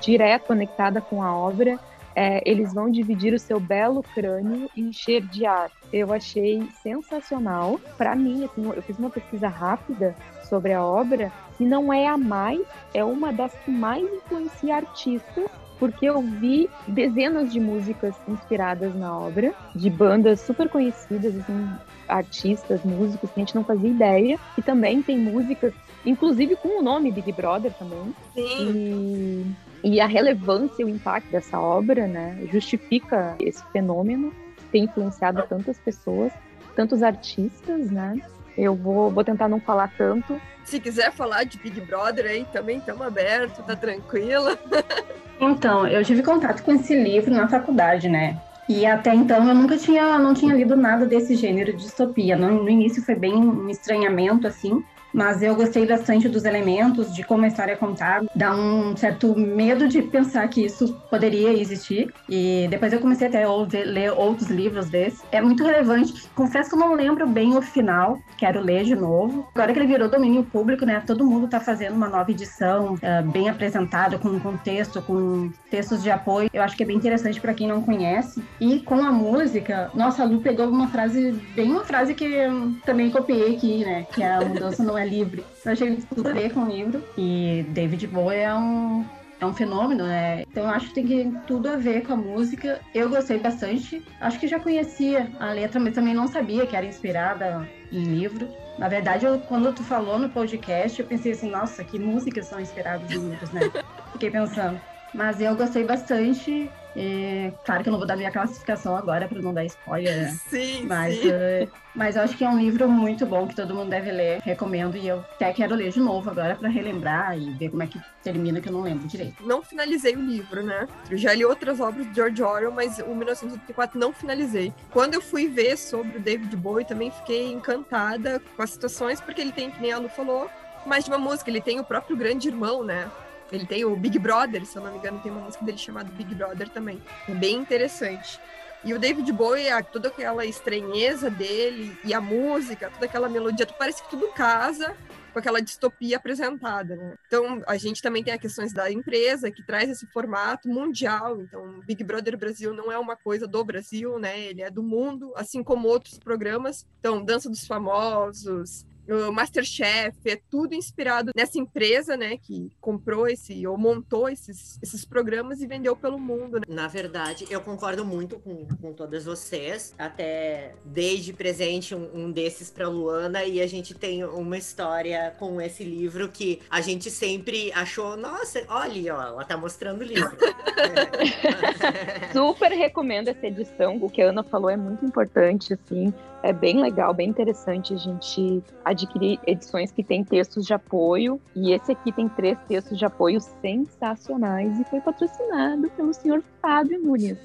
direto 0.00 0.46
conectada 0.46 1.00
com 1.00 1.22
a 1.22 1.34
obra, 1.34 1.78
é, 2.14 2.42
eles 2.44 2.74
vão 2.74 2.90
dividir 2.90 3.32
o 3.32 3.38
seu 3.38 3.60
belo 3.60 4.02
crânio 4.02 4.68
e 4.74 4.80
encher 4.80 5.22
de 5.22 5.46
ar. 5.46 5.70
Eu 5.92 6.12
achei 6.12 6.68
sensacional. 6.82 7.78
Para 7.96 8.16
mim, 8.16 8.44
assim, 8.44 8.66
eu 8.66 8.82
fiz 8.82 8.98
uma 8.98 9.10
pesquisa 9.10 9.46
rápida 9.46 10.16
sobre 10.48 10.72
a 10.72 10.82
obra 10.82 11.30
e 11.60 11.64
não 11.64 11.92
é 11.92 12.08
a 12.08 12.16
mais, 12.16 12.66
é 12.92 13.04
uma 13.04 13.32
das 13.32 13.52
que 13.64 13.70
mais 13.70 14.02
influencia 14.02 14.74
artistas 14.74 15.48
porque 15.78 16.06
eu 16.06 16.20
vi 16.20 16.68
dezenas 16.88 17.52
de 17.52 17.60
músicas 17.60 18.16
inspiradas 18.26 18.94
na 18.96 19.16
obra, 19.16 19.54
de 19.74 19.88
bandas 19.88 20.40
super 20.40 20.68
conhecidas, 20.68 21.36
assim, 21.36 21.70
artistas, 22.08 22.82
músicos 22.84 23.30
que 23.30 23.40
a 23.40 23.44
gente 23.44 23.54
não 23.54 23.64
fazia 23.64 23.90
ideia, 23.90 24.38
e 24.56 24.62
também 24.62 25.02
tem 25.02 25.18
músicas, 25.18 25.72
inclusive 26.04 26.56
com 26.56 26.80
o 26.80 26.82
nome 26.82 27.12
Big 27.12 27.30
Brother 27.32 27.72
também. 27.74 28.14
Sim. 28.34 28.44
E 28.44 29.68
e 29.82 30.00
a 30.00 30.06
relevância 30.06 30.82
e 30.82 30.84
o 30.84 30.88
impacto 30.88 31.30
dessa 31.30 31.60
obra, 31.60 32.06
né, 32.06 32.38
justifica 32.50 33.36
esse 33.40 33.64
fenômeno 33.72 34.32
ter 34.72 34.78
influenciado 34.78 35.42
tantas 35.48 35.78
pessoas, 35.78 36.32
tantos 36.76 37.02
artistas, 37.02 37.90
né? 37.90 38.20
Eu 38.56 38.74
vou, 38.74 39.10
vou 39.10 39.24
tentar 39.24 39.48
não 39.48 39.60
falar 39.60 39.90
tanto. 39.96 40.38
Se 40.64 40.78
quiser 40.78 41.12
falar 41.12 41.44
de 41.44 41.56
Big 41.58 41.80
Brother 41.80 42.26
aí, 42.26 42.44
também 42.52 42.78
estamos 42.78 43.00
abertos, 43.06 43.64
tá 43.64 43.76
tranquila. 43.76 44.58
Então, 45.40 45.86
eu 45.86 46.04
tive 46.04 46.20
contato 46.20 46.64
com 46.64 46.72
esse 46.72 47.00
livro 47.00 47.32
na 47.32 47.46
faculdade, 47.46 48.08
né? 48.08 48.40
E 48.68 48.84
até 48.84 49.14
então 49.14 49.48
eu 49.48 49.54
nunca 49.54 49.78
tinha, 49.78 50.18
não 50.18 50.34
tinha 50.34 50.54
lido 50.54 50.76
nada 50.76 51.06
desse 51.06 51.34
gênero 51.34 51.72
de 51.72 51.84
distopia. 51.84 52.36
No, 52.36 52.62
no 52.62 52.68
início 52.68 53.02
foi 53.02 53.14
bem 53.14 53.34
um 53.34 53.70
estranhamento, 53.70 54.46
assim, 54.46 54.84
mas 55.18 55.42
eu 55.42 55.56
gostei 55.56 55.84
bastante 55.84 56.28
dos 56.28 56.44
elementos, 56.44 57.12
de 57.12 57.24
como 57.24 57.44
a 57.44 57.48
história 57.48 57.72
é 57.72 57.76
contada. 57.76 58.24
Dá 58.36 58.54
um 58.54 58.96
certo 58.96 59.36
medo 59.36 59.88
de 59.88 60.00
pensar 60.00 60.46
que 60.46 60.64
isso 60.64 60.94
poderia 61.10 61.52
existir. 61.52 62.14
E 62.28 62.68
depois 62.70 62.92
eu 62.92 63.00
comecei 63.00 63.26
até 63.26 63.42
a 63.42 63.50
ler 63.84 64.12
outros 64.12 64.48
livros 64.48 64.88
desses. 64.88 65.20
É 65.32 65.40
muito 65.40 65.64
relevante. 65.64 66.28
Confesso 66.36 66.70
que 66.70 66.76
eu 66.76 66.78
não 66.78 66.94
lembro 66.94 67.26
bem 67.26 67.56
o 67.56 67.60
final, 67.60 68.20
quero 68.38 68.60
ler 68.60 68.84
de 68.84 68.94
novo. 68.94 69.48
Agora 69.56 69.72
que 69.72 69.80
ele 69.80 69.88
virou 69.88 70.08
domínio 70.08 70.44
público, 70.44 70.86
né? 70.86 71.02
Todo 71.04 71.26
mundo 71.26 71.46
está 71.46 71.58
fazendo 71.58 71.96
uma 71.96 72.08
nova 72.08 72.30
edição, 72.30 72.94
uh, 72.94 73.28
bem 73.32 73.48
apresentada, 73.48 74.18
com 74.18 74.38
contexto, 74.38 75.02
com 75.02 75.50
textos 75.68 76.00
de 76.00 76.12
apoio. 76.12 76.48
Eu 76.52 76.62
acho 76.62 76.76
que 76.76 76.84
é 76.84 76.86
bem 76.86 76.96
interessante 76.96 77.40
para 77.40 77.54
quem 77.54 77.66
não 77.66 77.82
conhece. 77.82 78.40
E 78.60 78.78
com 78.78 79.02
a 79.02 79.10
música, 79.10 79.90
nossa, 79.94 80.22
a 80.22 80.24
Lu 80.24 80.40
pegou 80.40 80.68
uma 80.68 80.86
frase, 80.86 81.32
bem 81.56 81.72
uma 81.72 81.84
frase 81.84 82.14
que 82.14 82.24
eu 82.24 82.72
também 82.86 83.10
copiei 83.10 83.56
aqui, 83.56 83.84
né? 83.84 84.06
Que 84.12 84.22
é 84.22 84.34
a 84.34 84.40
mudança 84.42 84.84
não 84.84 84.96
é 84.96 85.06
livre. 85.08 85.44
Eu 85.64 85.72
achei 85.72 85.96
tudo 86.14 86.28
a 86.28 86.32
ver 86.32 86.52
com 86.52 86.60
o 86.60 86.68
livro. 86.68 87.02
E 87.16 87.64
David 87.70 88.06
Bowie 88.06 88.38
é 88.38 88.54
um 88.54 89.04
é 89.40 89.46
um 89.46 89.54
fenômeno, 89.54 90.04
né? 90.04 90.42
Então 90.50 90.64
eu 90.64 90.70
acho 90.70 90.88
que 90.88 90.94
tem 90.94 91.30
tudo 91.46 91.68
a 91.68 91.76
ver 91.76 92.02
com 92.02 92.14
a 92.14 92.16
música. 92.16 92.80
Eu 92.92 93.08
gostei 93.08 93.38
bastante. 93.38 94.04
Acho 94.20 94.38
que 94.38 94.48
já 94.48 94.58
conhecia 94.58 95.30
a 95.38 95.52
letra, 95.52 95.78
mas 95.78 95.94
também 95.94 96.14
não 96.14 96.26
sabia 96.26 96.66
que 96.66 96.74
era 96.74 96.86
inspirada 96.86 97.68
em 97.92 98.02
livro. 98.02 98.48
Na 98.78 98.88
verdade, 98.88 99.26
eu, 99.26 99.38
quando 99.40 99.72
tu 99.72 99.82
falou 99.82 100.18
no 100.18 100.28
podcast, 100.28 101.00
eu 101.00 101.06
pensei 101.06 101.32
assim, 101.32 101.50
nossa, 101.50 101.84
que 101.84 101.98
músicas 101.98 102.46
são 102.46 102.60
inspiradas 102.60 103.10
em 103.10 103.30
livros, 103.30 103.50
né? 103.52 103.70
Fiquei 104.12 104.30
pensando. 104.30 104.80
Mas 105.14 105.40
eu 105.40 105.54
gostei 105.56 105.84
bastante. 105.84 106.70
É, 107.00 107.52
claro 107.64 107.84
que 107.84 107.88
eu 107.88 107.92
não 107.92 107.98
vou 107.98 108.08
dar 108.08 108.16
minha 108.16 108.32
classificação 108.32 108.96
agora 108.96 109.28
para 109.28 109.40
não 109.40 109.54
dar 109.54 109.64
spoiler, 109.66 110.16
né? 110.16 110.38
Sim, 110.50 110.84
mas, 110.86 111.14
sim. 111.14 111.28
Uh, 111.28 111.70
mas 111.94 112.16
eu 112.16 112.22
acho 112.22 112.36
que 112.36 112.44
é 112.44 112.48
um 112.48 112.58
livro 112.58 112.88
muito 112.88 113.24
bom 113.24 113.46
que 113.46 113.54
todo 113.54 113.72
mundo 113.72 113.88
deve 113.88 114.10
ler. 114.10 114.40
Recomendo 114.40 114.96
e 114.96 115.06
eu 115.06 115.20
até 115.20 115.52
quero 115.52 115.76
ler 115.76 115.92
de 115.92 116.00
novo 116.00 116.28
agora 116.28 116.56
para 116.56 116.68
relembrar 116.68 117.38
e 117.38 117.50
ver 117.54 117.70
como 117.70 117.84
é 117.84 117.86
que 117.86 118.00
termina, 118.22 118.60
que 118.60 118.68
eu 118.68 118.72
não 118.72 118.82
lembro 118.82 119.06
direito. 119.06 119.46
Não 119.46 119.62
finalizei 119.62 120.16
o 120.16 120.20
livro, 120.20 120.60
né? 120.62 120.88
Eu 121.08 121.16
já 121.16 121.32
li 121.32 121.44
outras 121.44 121.78
obras 121.78 122.04
de 122.08 122.14
George 122.16 122.42
Orwell, 122.42 122.72
mas 122.72 122.98
o 122.98 123.14
1984 123.14 123.98
não 123.98 124.12
finalizei. 124.12 124.72
Quando 124.90 125.14
eu 125.14 125.20
fui 125.20 125.46
ver 125.46 125.76
sobre 125.76 126.18
o 126.18 126.20
David 126.20 126.56
Bowie, 126.56 126.84
também 126.84 127.12
fiquei 127.12 127.52
encantada 127.52 128.42
com 128.56 128.62
as 128.62 128.70
situações, 128.70 129.20
porque 129.20 129.40
ele 129.40 129.52
tem, 129.52 129.70
que 129.70 129.80
nem 129.80 129.92
a 129.92 129.98
Lu 129.98 130.08
falou, 130.08 130.50
mais 130.84 131.04
de 131.04 131.10
uma 131.10 131.18
música. 131.18 131.48
Ele 131.48 131.60
tem 131.60 131.78
o 131.78 131.84
próprio 131.84 132.16
Grande 132.16 132.48
Irmão, 132.48 132.82
né? 132.82 133.08
Ele 133.50 133.66
tem 133.66 133.84
o 133.84 133.96
Big 133.96 134.18
Brother, 134.18 134.64
se 134.66 134.76
eu 134.76 134.82
não 134.82 134.92
me 134.92 134.98
engano, 134.98 135.20
tem 135.20 135.32
uma 135.32 135.42
música 135.42 135.64
dele 135.64 135.78
chamada 135.78 136.10
Big 136.12 136.34
Brother 136.34 136.68
também. 136.68 137.02
É 137.28 137.34
bem 137.34 137.56
interessante. 137.56 138.40
E 138.84 138.94
o 138.94 138.98
David 138.98 139.30
Bowie, 139.32 139.64
toda 139.92 140.08
aquela 140.08 140.46
estranheza 140.46 141.28
dele 141.28 141.98
e 142.04 142.14
a 142.14 142.20
música, 142.20 142.90
toda 142.90 143.06
aquela 143.06 143.28
melodia, 143.28 143.66
parece 143.66 144.02
que 144.02 144.10
tudo 144.10 144.28
casa 144.28 144.96
com 145.32 145.38
aquela 145.38 145.60
distopia 145.60 146.16
apresentada, 146.16 146.94
né? 146.96 147.14
Então, 147.26 147.62
a 147.66 147.76
gente 147.76 148.00
também 148.00 148.22
tem 148.22 148.32
as 148.32 148.40
questões 148.40 148.72
da 148.72 148.90
empresa 148.90 149.50
que 149.50 149.64
traz 149.64 149.90
esse 149.90 150.06
formato 150.06 150.68
mundial. 150.68 151.40
Então, 151.40 151.80
Big 151.86 152.02
Brother 152.04 152.36
Brasil 152.36 152.72
não 152.72 152.90
é 152.90 152.98
uma 152.98 153.16
coisa 153.16 153.46
do 153.46 153.64
Brasil, 153.64 154.18
né? 154.18 154.38
Ele 154.40 154.62
é 154.62 154.70
do 154.70 154.82
mundo, 154.82 155.32
assim 155.36 155.62
como 155.62 155.88
outros 155.88 156.18
programas. 156.18 156.86
Então, 157.00 157.24
Dança 157.24 157.50
dos 157.50 157.66
Famosos, 157.66 158.86
o 159.08 159.32
Masterchef, 159.32 160.16
é 160.26 160.38
tudo 160.50 160.74
inspirado 160.74 161.32
nessa 161.34 161.58
empresa, 161.58 162.16
né, 162.16 162.36
que 162.36 162.70
comprou 162.80 163.26
esse, 163.26 163.66
ou 163.66 163.78
montou 163.78 164.28
esses, 164.28 164.78
esses 164.82 165.04
programas 165.04 165.60
e 165.60 165.66
vendeu 165.66 165.96
pelo 165.96 166.18
mundo. 166.18 166.58
Né? 166.58 166.66
Na 166.68 166.86
verdade, 166.86 167.46
eu 167.50 167.60
concordo 167.60 168.04
muito 168.04 168.38
com, 168.38 168.66
com 168.66 168.92
todas 168.92 169.24
vocês, 169.24 169.94
até 169.98 170.74
desde 170.84 171.32
presente 171.32 171.94
um, 171.94 172.10
um 172.14 172.30
desses 172.30 172.70
para 172.70 172.88
Luana, 172.88 173.44
e 173.44 173.60
a 173.60 173.66
gente 173.66 173.94
tem 173.94 174.24
uma 174.24 174.58
história 174.58 175.34
com 175.38 175.60
esse 175.60 175.84
livro 175.84 176.28
que 176.28 176.60
a 176.68 176.80
gente 176.80 177.10
sempre 177.10 177.72
achou, 177.72 178.16
nossa, 178.16 178.62
olha, 178.68 179.16
ó, 179.16 179.22
ela 179.22 179.44
tá 179.44 179.56
mostrando 179.56 180.02
o 180.02 180.04
livro. 180.04 180.36
Super 182.32 182.72
recomendo 182.72 183.28
essa 183.28 183.46
edição, 183.46 183.96
o 183.96 184.10
que 184.10 184.20
a 184.20 184.28
Ana 184.28 184.42
falou 184.42 184.68
é 184.68 184.76
muito 184.76 185.04
importante, 185.04 185.72
assim, 185.72 186.12
é 186.42 186.52
bem 186.52 186.80
legal, 186.80 187.12
bem 187.12 187.28
interessante 187.28 187.94
a 187.94 187.96
gente 187.96 188.62
adquirir 188.84 189.38
edições 189.46 189.90
que 189.90 190.02
tem 190.02 190.24
textos 190.24 190.66
de 190.66 190.72
apoio. 190.72 191.40
E 191.54 191.72
esse 191.72 191.92
aqui 191.92 192.12
tem 192.12 192.28
três 192.28 192.58
textos 192.68 192.98
de 192.98 193.04
apoio 193.04 193.40
sensacionais 193.60 194.78
e 194.78 194.84
foi 194.84 195.00
patrocinado 195.00 195.90
pelo 195.90 196.12
senhor 196.14 196.42
Fábio 196.60 197.00
Nunes. 197.00 197.38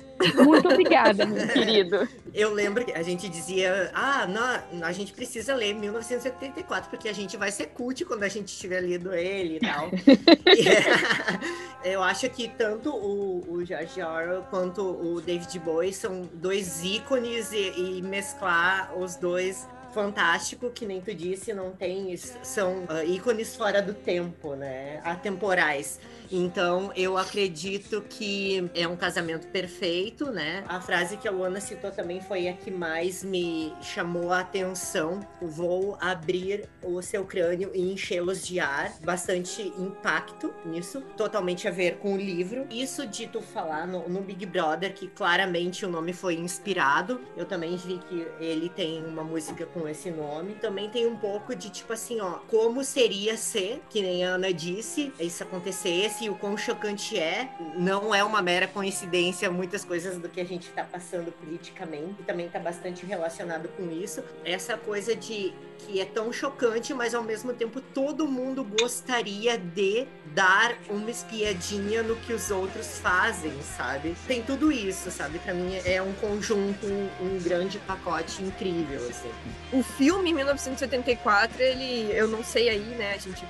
Muito 0.44 0.68
obrigada, 0.70 1.26
meu 1.26 1.48
querido. 1.50 2.08
Eu 2.34 2.54
lembro 2.54 2.86
que 2.86 2.92
a 2.94 3.04
gente 3.04 3.28
dizia, 3.30 3.92
ah, 3.94 4.26
não, 4.28 4.86
a 4.86 4.92
gente 4.92 5.14
precisa 5.14 5.54
ler 5.54 5.74
1974, 5.74 6.90
porque 6.90 7.10
a 7.10 7.14
gente 7.14 7.36
vai 7.38 7.52
ser 7.52 7.68
cult 7.68 8.04
quando 8.06 8.24
a 8.24 8.28
gente 8.28 8.56
tiver 8.58 8.82
lido 8.82 9.14
ele 9.14 9.58
e 9.58 9.60
tal. 9.60 9.90
e, 11.84 11.88
eu 11.90 12.02
acho 12.02 12.30
que 12.30 12.48
tanto 12.48 12.90
o, 12.90 13.44
o 13.48 13.66
George 13.66 14.02
Orwell 14.02 14.44
quanto 14.50 14.82
o 14.82 15.22
David 15.22 15.60
Bowie 15.60 15.94
são 15.94 16.30
dois 16.34 16.84
ícones 16.84 17.52
e, 17.52 17.98
e 17.98 18.02
mesclar 18.02 18.83
os 18.96 19.16
dois 19.16 19.68
fantástico, 19.94 20.70
que 20.72 20.86
nem 20.86 21.00
tu 21.00 21.14
disse, 21.14 21.54
não 21.54 21.72
tem. 21.72 22.16
São 22.18 22.84
uh, 22.86 23.04
ícones 23.06 23.56
fora 23.56 23.82
do 23.82 23.94
tempo, 23.94 24.56
né? 24.56 25.00
Atemporais. 25.04 26.00
Então, 26.36 26.92
eu 26.96 27.16
acredito 27.16 28.02
que 28.10 28.68
é 28.74 28.88
um 28.88 28.96
casamento 28.96 29.46
perfeito, 29.50 30.32
né? 30.32 30.64
A 30.68 30.82
frase 30.82 31.16
que 31.16 31.28
a 31.28 31.32
Luana 31.32 31.62
citou 31.62 31.92
também 31.92 32.22
foi 32.22 32.48
a 32.48 32.54
que 32.54 32.72
mais 32.72 33.24
me 33.24 33.72
chamou 33.84 34.34
a 34.34 34.40
atenção. 34.40 35.20
Vou 35.40 35.96
abrir 36.02 36.68
o 36.82 37.00
seu 37.04 37.24
crânio 37.24 37.70
e 37.76 37.94
enchê-los 37.94 38.48
de 38.48 38.60
ar. 38.60 38.92
Bastante 39.04 39.62
impacto 39.78 40.52
nisso. 40.66 41.02
Totalmente 41.16 41.68
a 41.68 41.72
ver 41.72 41.98
com 41.98 42.16
o 42.16 42.18
livro. 42.18 42.66
Isso 42.72 43.06
de 43.06 43.28
tu 43.28 43.40
falar 43.40 43.86
no, 43.86 44.10
no 44.10 44.22
Big 44.22 44.44
Brother, 44.48 44.92
que 44.92 45.08
claramente 45.10 45.86
o 45.86 45.90
nome 45.90 46.14
foi 46.14 46.34
inspirado. 46.34 47.22
Eu 47.38 47.46
também 47.46 47.78
vi 47.78 48.00
que 48.10 48.28
ele 48.40 48.70
tem 48.70 49.06
uma 49.06 49.24
música 49.24 49.68
com 49.68 49.88
esse 49.88 50.10
nome. 50.10 50.56
Também 50.56 50.90
tem 50.90 51.06
um 51.06 51.16
pouco 51.16 51.56
de 51.56 51.70
tipo 51.70 51.94
assim, 51.94 52.20
ó, 52.20 52.40
como 52.48 52.84
seria 52.84 53.38
ser, 53.38 53.84
que 53.88 54.02
nem 54.02 54.26
a 54.26 54.30
Ana 54.30 54.52
disse, 54.52 55.14
isso 55.20 55.44
acontecesse 55.44 56.23
e 56.24 56.30
o 56.30 56.36
quão 56.36 56.58
chocante 56.58 57.18
é. 57.18 57.50
Não 57.76 58.14
é 58.14 58.24
uma 58.24 58.42
mera 58.42 58.68
coincidência 58.68 59.50
muitas 59.52 59.84
coisas 59.84 60.18
do 60.18 60.30
que 60.30 60.40
a 60.40 60.46
gente 60.46 60.68
está 60.68 60.84
passando 60.84 61.32
politicamente, 61.32 62.16
e 62.20 62.24
também 62.24 62.48
está 62.48 62.60
bastante 62.60 63.06
relacionado 63.06 63.70
com 63.70 63.92
isso. 63.92 64.24
Essa 64.46 64.78
coisa 64.78 65.16
de 65.16 65.54
que 65.80 66.00
é 66.00 66.06
tão 66.06 66.32
chocante, 66.32 66.94
mas 66.94 67.14
ao 67.14 67.24
mesmo 67.24 67.54
tempo 67.54 67.82
todo 67.82 68.28
mundo 68.28 68.64
gostaria 68.64 69.58
de 69.58 70.08
dar 70.28 70.76
uma 70.90 71.12
espiadinha 71.12 72.02
no 72.02 72.16
que 72.16 72.34
os 72.34 72.50
outros 72.52 73.00
fazem, 73.00 73.54
sabe? 73.62 74.16
Tem 74.28 74.42
tudo 74.42 74.72
isso, 74.72 75.12
sabe? 75.12 75.40
Para 75.40 75.54
mim 75.54 75.76
é 75.86 76.02
um 76.02 76.14
conjunto, 76.14 76.86
um, 76.86 77.10
um, 77.22 77.40
grande 77.44 77.80
pacote 77.80 78.42
incrível, 78.42 79.06
assim. 79.10 79.30
O 79.72 79.84
filme 79.84 80.34
1974, 80.34 81.62
ele, 81.62 82.12
eu 82.14 82.28
não 82.28 82.44
sei 82.44 82.70
aí, 82.70 82.80
né, 82.80 83.14
a 83.14 83.18
gente 83.18 83.46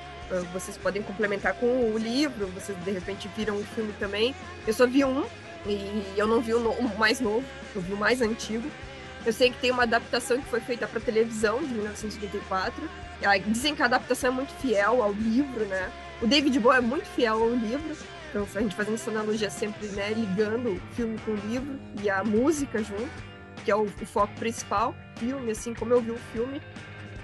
vocês 0.54 0.78
podem 0.78 1.02
complementar 1.02 1.54
com 1.54 1.66
o 1.66 1.98
livro, 1.98 2.48
vocês 2.48 2.78
de 2.84 2.92
repente 2.92 3.30
viram 3.36 3.58
o 3.58 3.64
filme 3.64 3.94
também. 4.00 4.34
Eu 4.66 4.74
só 4.74 4.88
vi 4.88 5.04
um 5.04 5.26
e 5.66 6.14
eu 6.18 6.28
não 6.28 6.42
vi 6.42 6.54
o, 6.54 6.60
no, 6.60 6.72
o 6.72 6.98
mais 6.98 7.20
novo, 7.20 7.44
eu 7.76 7.82
vi 7.82 7.94
o 7.94 7.98
mais 7.98 8.22
antigo. 8.22 8.70
Eu 9.26 9.32
sei 9.32 9.52
que 9.52 9.58
tem 9.60 9.72
uma 9.72 9.84
adaptação 9.84 10.40
que 10.42 10.48
foi 10.50 10.60
feita 10.60 10.86
para 10.86 11.00
televisão 11.00 11.60
de 11.60 11.74
1954. 11.74 12.90
Dizem 13.48 13.74
que 13.74 13.82
a 13.82 13.86
adaptação 13.86 14.32
é 14.32 14.34
muito 14.34 14.54
fiel 14.56 15.02
ao 15.02 15.14
livro, 15.14 15.66
né? 15.66 15.90
O 16.22 16.28
David 16.28 16.60
Bowie 16.60 16.80
é 16.80 16.82
muito 16.82 17.06
fiel 17.06 17.42
ao 17.42 17.50
livro. 17.50 17.96
Então, 18.30 18.46
a 18.56 18.60
gente 18.60 18.76
fazendo 18.76 18.96
essa 18.96 19.12
analogia 19.12 19.50
sempre, 19.50 19.88
né? 19.90 20.12
Ligando 20.12 20.72
o 20.72 20.96
filme 20.96 21.18
com 21.20 21.32
o 21.32 21.36
livro 21.36 21.80
e 22.02 22.10
a 22.10 22.24
música 22.24 22.80
junto, 22.80 23.10
que 23.64 23.72
é 23.72 23.76
o, 23.76 23.84
o 23.84 24.06
foco 24.06 24.34
principal. 24.36 24.94
Filme, 25.16 25.52
assim 25.52 25.74
como 25.74 25.94
eu 25.94 26.02
vi 26.02 26.12
o 26.12 26.18
filme, 26.34 26.62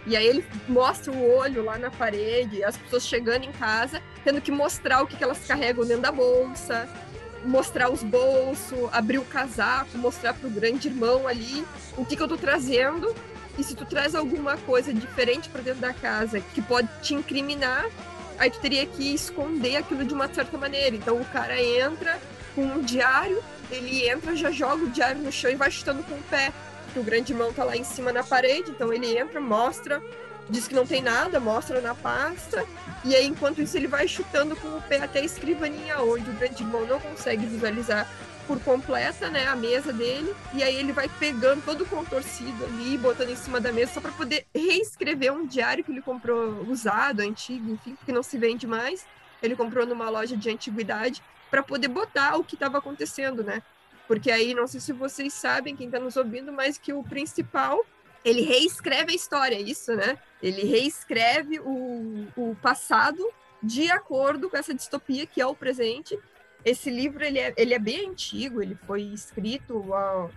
e 0.05 0.15
aí 0.15 0.25
ele 0.25 0.45
mostra 0.67 1.11
o 1.11 1.37
olho 1.37 1.63
lá 1.63 1.77
na 1.77 1.91
parede, 1.91 2.63
as 2.63 2.77
pessoas 2.77 3.05
chegando 3.05 3.43
em 3.45 3.51
casa, 3.51 4.01
tendo 4.23 4.41
que 4.41 4.51
mostrar 4.51 5.01
o 5.01 5.07
que, 5.07 5.15
que 5.15 5.23
elas 5.23 5.45
carregam 5.45 5.85
dentro 5.85 6.03
da 6.03 6.11
bolsa, 6.11 6.87
mostrar 7.43 7.89
os 7.89 8.03
bolsos, 8.03 8.89
abrir 8.91 9.17
o 9.17 9.25
casaco, 9.25 9.97
mostrar 9.97 10.33
pro 10.33 10.49
grande 10.49 10.87
irmão 10.87 11.27
ali 11.27 11.65
o 11.97 12.05
que, 12.05 12.15
que 12.15 12.23
eu 12.23 12.27
tô 12.27 12.37
trazendo. 12.37 13.13
E 13.57 13.63
se 13.63 13.75
tu 13.75 13.85
traz 13.85 14.15
alguma 14.15 14.57
coisa 14.57 14.93
diferente 14.93 15.49
para 15.49 15.61
dentro 15.61 15.81
da 15.81 15.93
casa 15.93 16.39
que 16.39 16.61
pode 16.61 16.87
te 17.01 17.13
incriminar, 17.13 17.85
aí 18.37 18.49
tu 18.49 18.59
teria 18.59 18.85
que 18.85 19.13
esconder 19.13 19.75
aquilo 19.75 20.05
de 20.05 20.13
uma 20.13 20.33
certa 20.33 20.57
maneira. 20.57 20.95
Então 20.95 21.19
o 21.19 21.25
cara 21.25 21.61
entra 21.61 22.19
com 22.55 22.63
um 22.63 22.81
diário, 22.81 23.43
ele 23.69 24.07
entra, 24.07 24.35
já 24.35 24.49
joga 24.49 24.85
o 24.85 24.89
diário 24.89 25.21
no 25.21 25.31
chão 25.31 25.51
e 25.51 25.55
vai 25.55 25.69
chutando 25.69 26.03
com 26.03 26.15
o 26.15 26.23
pé 26.23 26.53
que 26.89 26.99
o 26.99 27.03
grande 27.03 27.33
irmão 27.33 27.53
tá 27.53 27.63
lá 27.63 27.77
em 27.77 27.83
cima 27.83 28.11
na 28.11 28.23
parede, 28.23 28.71
então 28.71 28.91
ele 28.91 29.17
entra, 29.17 29.39
mostra, 29.39 30.01
diz 30.49 30.67
que 30.67 30.75
não 30.75 30.85
tem 30.85 31.01
nada, 31.01 31.39
mostra 31.39 31.79
na 31.79 31.93
pasta, 31.93 32.65
e 33.05 33.15
aí 33.15 33.27
enquanto 33.27 33.61
isso 33.61 33.77
ele 33.77 33.87
vai 33.87 34.07
chutando 34.07 34.55
com 34.55 34.67
o 34.67 34.81
pé 34.81 34.97
até 34.97 35.19
a 35.19 35.23
escrivaninha, 35.23 36.01
onde 36.01 36.29
o 36.29 36.33
grande 36.33 36.63
irmão 36.63 36.85
não 36.85 36.99
consegue 36.99 37.45
visualizar 37.45 38.07
por 38.47 38.59
completa, 38.61 39.29
né, 39.29 39.47
a 39.47 39.55
mesa 39.55 39.93
dele, 39.93 40.35
e 40.55 40.63
aí 40.63 40.75
ele 40.75 40.91
vai 40.91 41.07
pegando 41.07 41.63
todo 41.63 41.85
contorcido 41.85 42.65
ali, 42.65 42.97
botando 42.97 43.29
em 43.29 43.35
cima 43.35 43.61
da 43.61 43.71
mesa 43.71 43.93
só 43.93 44.01
para 44.01 44.11
poder 44.11 44.47
reescrever 44.55 45.31
um 45.31 45.45
diário 45.45 45.83
que 45.83 45.91
ele 45.91 46.01
comprou 46.01 46.65
usado, 46.67 47.19
antigo, 47.19 47.71
enfim, 47.71 47.95
que 48.03 48.11
não 48.11 48.23
se 48.23 48.39
vende 48.39 48.65
mais. 48.65 49.05
Ele 49.41 49.55
comprou 49.55 49.85
numa 49.85 50.09
loja 50.09 50.35
de 50.35 50.49
antiguidade 50.49 51.21
para 51.51 51.61
poder 51.61 51.89
botar 51.89 52.37
o 52.37 52.43
que 52.43 52.55
estava 52.55 52.79
acontecendo, 52.79 53.43
né? 53.43 53.61
Porque 54.09 54.31
aí, 54.31 54.55
não 54.55 54.65
sei 54.65 54.79
se 54.79 54.91
vocês 54.91 55.31
sabem, 55.31 55.75
quem 55.75 55.85
está 55.85 55.99
nos 55.99 56.17
ouvindo, 56.17 56.51
mas 56.51 56.79
que 56.79 56.91
o 56.91 57.03
principal, 57.03 57.85
ele 58.25 58.41
reescreve 58.41 59.11
a 59.11 59.15
história, 59.15 59.55
é 59.55 59.61
isso, 59.61 59.95
né? 59.95 60.17
Ele 60.41 60.63
reescreve 60.63 61.59
o, 61.59 62.25
o 62.35 62.55
passado 62.59 63.23
de 63.61 63.91
acordo 63.91 64.49
com 64.49 64.57
essa 64.57 64.73
distopia 64.73 65.27
que 65.27 65.39
é 65.39 65.45
o 65.45 65.53
presente. 65.53 66.17
Esse 66.65 66.89
livro, 66.89 67.23
ele 67.23 67.37
é, 67.37 67.53
ele 67.55 67.71
é 67.71 67.77
bem 67.77 68.09
antigo, 68.09 68.63
ele 68.63 68.75
foi 68.87 69.03
escrito 69.03 69.93
há, 69.93 70.27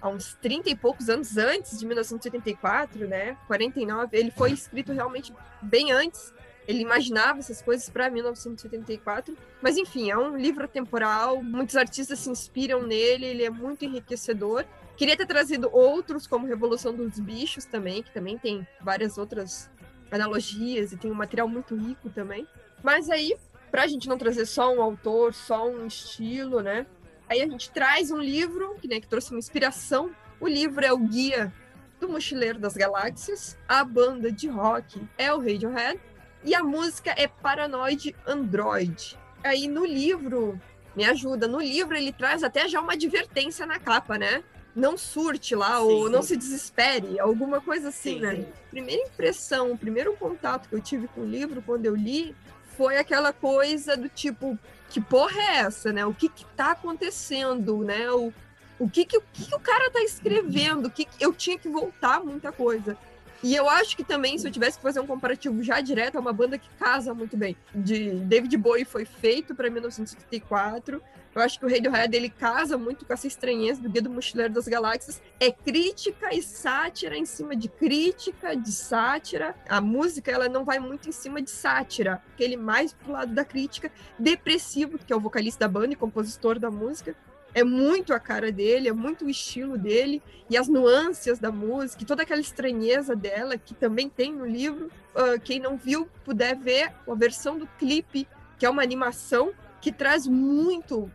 há 0.00 0.08
uns 0.08 0.34
30 0.34 0.70
e 0.70 0.76
poucos 0.76 1.08
anos 1.08 1.36
antes 1.36 1.76
de 1.76 1.84
1974, 1.86 3.08
né? 3.08 3.36
49, 3.48 4.16
ele 4.16 4.30
foi 4.30 4.52
escrito 4.52 4.92
realmente 4.92 5.34
bem 5.60 5.90
antes 5.90 6.32
ele 6.68 6.82
imaginava 6.82 7.38
essas 7.38 7.62
coisas 7.62 7.88
para 7.88 8.10
1974. 8.10 9.34
Mas 9.62 9.78
enfim, 9.78 10.10
é 10.10 10.18
um 10.18 10.36
livro 10.36 10.66
atemporal, 10.66 11.42
muitos 11.42 11.74
artistas 11.76 12.18
se 12.18 12.28
inspiram 12.28 12.82
nele, 12.82 13.24
ele 13.24 13.42
é 13.42 13.48
muito 13.48 13.86
enriquecedor. 13.86 14.66
Queria 14.94 15.16
ter 15.16 15.26
trazido 15.26 15.70
outros, 15.72 16.26
como 16.26 16.46
Revolução 16.46 16.94
dos 16.94 17.18
Bichos 17.18 17.64
também, 17.64 18.02
que 18.02 18.12
também 18.12 18.36
tem 18.36 18.68
várias 18.82 19.16
outras 19.16 19.70
analogias 20.10 20.92
e 20.92 20.98
tem 20.98 21.10
um 21.10 21.14
material 21.14 21.48
muito 21.48 21.74
rico 21.74 22.10
também. 22.10 22.46
Mas 22.82 23.08
aí, 23.08 23.34
para 23.70 23.84
a 23.84 23.86
gente 23.86 24.06
não 24.06 24.18
trazer 24.18 24.44
só 24.44 24.70
um 24.70 24.82
autor, 24.82 25.32
só 25.32 25.66
um 25.66 25.86
estilo, 25.86 26.60
né? 26.60 26.86
Aí 27.30 27.40
a 27.40 27.46
gente 27.46 27.70
traz 27.70 28.10
um 28.10 28.20
livro 28.20 28.74
que, 28.80 28.86
né, 28.86 29.00
que 29.00 29.06
trouxe 29.06 29.30
uma 29.30 29.38
inspiração. 29.38 30.10
O 30.38 30.46
livro 30.46 30.84
é 30.84 30.92
o 30.92 30.98
Guia 30.98 31.50
do 31.98 32.08
Mochileiro 32.08 32.58
das 32.58 32.74
Galáxias. 32.74 33.56
A 33.66 33.82
banda 33.84 34.30
de 34.30 34.48
rock 34.48 35.00
é 35.16 35.32
o 35.32 35.38
Radiohead. 35.38 35.98
E 36.44 36.54
a 36.54 36.62
música 36.62 37.14
é 37.16 37.26
Paranoid 37.26 38.14
Android. 38.26 39.18
Aí 39.42 39.66
no 39.68 39.84
livro, 39.84 40.60
me 40.94 41.04
ajuda, 41.04 41.46
no 41.46 41.60
livro 41.60 41.96
ele 41.96 42.12
traz 42.12 42.42
até 42.42 42.68
já 42.68 42.80
uma 42.80 42.92
advertência 42.92 43.66
na 43.66 43.78
capa, 43.78 44.18
né? 44.18 44.42
não 44.78 44.96
surte 44.96 45.54
lá, 45.54 45.78
sim, 45.78 45.82
ou 45.82 46.06
sim. 46.06 46.12
não 46.12 46.22
se 46.22 46.36
desespere, 46.36 47.18
alguma 47.18 47.60
coisa 47.60 47.88
assim, 47.88 48.14
sim, 48.14 48.20
né? 48.20 48.46
Primeira 48.70 49.02
impressão, 49.02 49.72
o 49.72 49.78
primeiro 49.78 50.14
contato 50.14 50.68
que 50.68 50.74
eu 50.74 50.80
tive 50.80 51.08
com 51.08 51.22
o 51.22 51.26
livro 51.26 51.62
quando 51.62 51.84
eu 51.84 51.96
li 51.96 52.34
foi 52.76 52.96
aquela 52.96 53.32
coisa 53.32 53.96
do 53.96 54.08
tipo, 54.08 54.56
que 54.88 55.00
porra 55.00 55.40
é 55.40 55.56
essa, 55.58 55.92
né? 55.92 56.06
O 56.06 56.14
que 56.14 56.28
que 56.28 56.44
tá 56.56 56.70
acontecendo, 56.72 57.78
né? 57.78 58.10
O, 58.12 58.32
o 58.78 58.88
que 58.88 59.04
que, 59.04 59.18
o 59.18 59.22
que 59.32 59.46
que 59.46 59.54
o 59.54 59.60
cara 59.60 59.90
tá 59.90 60.00
escrevendo? 60.00 60.86
O 60.86 60.90
que, 60.90 61.04
que 61.04 61.24
eu 61.24 61.32
tinha 61.32 61.58
que 61.58 61.68
voltar 61.68 62.20
muita 62.20 62.52
coisa. 62.52 62.96
E 63.42 63.54
eu 63.54 63.68
acho 63.68 63.96
que 63.96 64.02
também, 64.02 64.36
se 64.36 64.46
eu 64.46 64.50
tivesse 64.50 64.78
que 64.78 64.82
fazer 64.82 65.00
um 65.00 65.06
comparativo 65.06 65.62
já 65.62 65.80
direto, 65.80 66.16
é 66.16 66.20
uma 66.20 66.32
banda 66.32 66.58
que 66.58 66.68
casa 66.78 67.14
muito 67.14 67.36
bem. 67.36 67.56
De 67.74 68.10
David 68.10 68.56
Bowie 68.56 68.84
foi 68.84 69.04
feito 69.04 69.54
para 69.54 69.70
1974. 69.70 71.00
Eu 71.34 71.42
acho 71.42 71.58
que 71.58 71.64
o 71.64 71.68
Radiohead 71.68 72.16
ele 72.16 72.30
casa 72.30 72.76
muito 72.76 73.04
com 73.04 73.12
essa 73.12 73.28
estranheza 73.28 73.80
do 73.80 73.88
Guia 73.88 74.02
do 74.02 74.10
Mochileiro 74.10 74.52
das 74.52 74.66
Galáxias. 74.66 75.22
É 75.38 75.52
crítica 75.52 76.34
e 76.34 76.42
sátira 76.42 77.16
em 77.16 77.24
cima 77.24 77.54
de 77.54 77.68
crítica, 77.68 78.56
de 78.56 78.72
sátira. 78.72 79.54
A 79.68 79.80
música 79.80 80.32
ela 80.32 80.48
não 80.48 80.64
vai 80.64 80.80
muito 80.80 81.08
em 81.08 81.12
cima 81.12 81.40
de 81.40 81.50
sátira, 81.50 82.20
aquele 82.34 82.56
mais 82.56 82.92
pro 82.92 83.12
lado 83.12 83.32
da 83.32 83.44
crítica. 83.44 83.92
Depressivo, 84.18 84.98
que 84.98 85.12
é 85.12 85.16
o 85.16 85.20
vocalista 85.20 85.60
da 85.60 85.68
banda 85.68 85.92
e 85.92 85.96
compositor 85.96 86.58
da 86.58 86.72
música, 86.72 87.14
é 87.54 87.64
muito 87.64 88.12
a 88.12 88.20
cara 88.20 88.52
dele, 88.52 88.88
é 88.88 88.92
muito 88.92 89.24
o 89.24 89.30
estilo 89.30 89.76
dele, 89.76 90.22
e 90.50 90.56
as 90.56 90.68
nuances 90.68 91.38
da 91.38 91.50
música, 91.50 92.02
e 92.02 92.06
toda 92.06 92.22
aquela 92.22 92.40
estranheza 92.40 93.14
dela, 93.16 93.58
que 93.58 93.74
também 93.74 94.08
tem 94.08 94.32
no 94.32 94.46
livro. 94.46 94.90
Uh, 95.14 95.40
quem 95.42 95.58
não 95.58 95.76
viu, 95.76 96.08
puder 96.24 96.56
ver 96.56 96.92
a 97.06 97.14
versão 97.14 97.58
do 97.58 97.66
clipe, 97.78 98.26
que 98.58 98.66
é 98.66 98.70
uma 98.70 98.82
animação 98.82 99.52
que 99.80 99.92
traz 99.92 100.26
muito, 100.26 101.10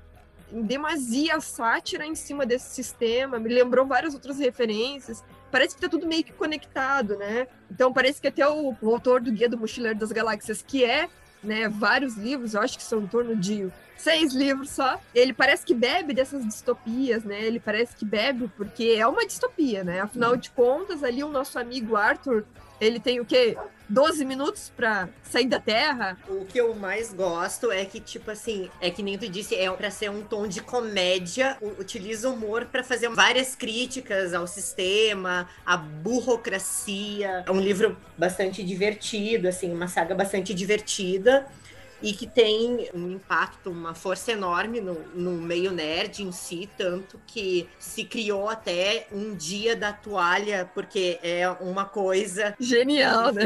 em 0.51 0.61
demasia 0.61 1.39
sátira 1.39 2.05
em 2.05 2.15
cima 2.15 2.45
desse 2.45 2.69
sistema, 2.73 3.39
me 3.39 3.49
lembrou 3.49 3.85
várias 3.85 4.13
outras 4.13 4.37
referências. 4.39 5.23
Parece 5.51 5.75
que 5.75 5.81
tá 5.81 5.89
tudo 5.89 6.07
meio 6.07 6.23
que 6.23 6.31
conectado, 6.31 7.15
né? 7.17 7.47
Então 7.69 7.91
parece 7.91 8.21
que 8.21 8.27
até 8.27 8.47
o, 8.47 8.75
o 8.81 8.89
autor 8.89 9.21
do 9.21 9.31
Guia 9.31 9.49
do 9.49 9.57
Mochileiro 9.57 9.97
das 9.97 10.11
Galáxias, 10.11 10.61
que 10.61 10.83
é 10.83 11.09
né, 11.43 11.67
vários 11.67 12.15
livros, 12.15 12.53
eu 12.53 12.61
acho 12.61 12.77
que 12.77 12.83
são 12.83 13.01
em 13.01 13.07
torno 13.07 13.35
de 13.35 13.69
seis 13.97 14.33
livros 14.33 14.69
só. 14.69 14.99
Ele 15.13 15.33
parece 15.33 15.65
que 15.65 15.73
bebe 15.73 16.13
dessas 16.13 16.43
distopias, 16.45 17.23
né? 17.23 17.41
Ele 17.41 17.59
parece 17.59 17.95
que 17.95 18.03
bebe 18.03 18.51
porque 18.57 18.95
é 18.97 19.07
uma 19.07 19.25
distopia, 19.25 19.83
né? 19.83 20.01
Afinal 20.01 20.35
de 20.35 20.49
contas, 20.51 21.03
ali 21.03 21.23
o 21.23 21.29
nosso 21.29 21.57
amigo 21.57 21.95
Arthur, 21.95 22.43
ele 22.81 22.99
tem 22.99 23.19
o 23.19 23.25
quê? 23.25 23.57
12 23.89 24.25
minutos 24.25 24.71
para 24.75 25.09
sair 25.23 25.47
da 25.47 25.59
Terra. 25.59 26.17
O 26.27 26.45
que 26.45 26.59
eu 26.59 26.73
mais 26.75 27.13
gosto 27.13 27.71
é 27.71 27.85
que, 27.85 27.99
tipo 27.99 28.31
assim, 28.31 28.69
é 28.79 28.89
que 28.89 29.03
nem 29.03 29.17
tu 29.17 29.27
disse, 29.27 29.55
é 29.55 29.69
para 29.71 29.91
ser 29.91 30.09
um 30.09 30.21
tom 30.21 30.47
de 30.47 30.61
comédia, 30.61 31.57
utiliza 31.79 32.29
humor 32.29 32.65
para 32.65 32.83
fazer 32.83 33.09
várias 33.09 33.55
críticas 33.55 34.33
ao 34.33 34.47
sistema, 34.47 35.47
à 35.65 35.77
burocracia. 35.77 37.43
É 37.45 37.51
um 37.51 37.59
livro 37.59 37.97
bastante 38.17 38.63
divertido, 38.63 39.47
assim, 39.47 39.71
uma 39.71 39.87
saga 39.87 40.15
bastante 40.15 40.53
divertida 40.53 41.45
e 42.03 42.11
que 42.11 42.27
tem 42.27 42.89
um 42.93 43.11
impacto, 43.11 43.71
uma 43.71 43.95
força 43.95 44.33
enorme 44.33 44.81
no, 44.81 44.95
no 45.15 45.31
meio 45.31 45.71
nerd 45.71 46.21
em 46.21 46.33
si, 46.33 46.69
tanto 46.77 47.19
que 47.25 47.69
se 47.79 48.03
criou 48.03 48.49
até 48.49 49.07
um 49.09 49.33
dia 49.33 49.73
da 49.73 49.93
toalha, 49.93 50.69
porque 50.73 51.17
é 51.23 51.49
uma 51.61 51.85
coisa. 51.85 52.53
Genial, 52.59 53.31
né? 53.31 53.45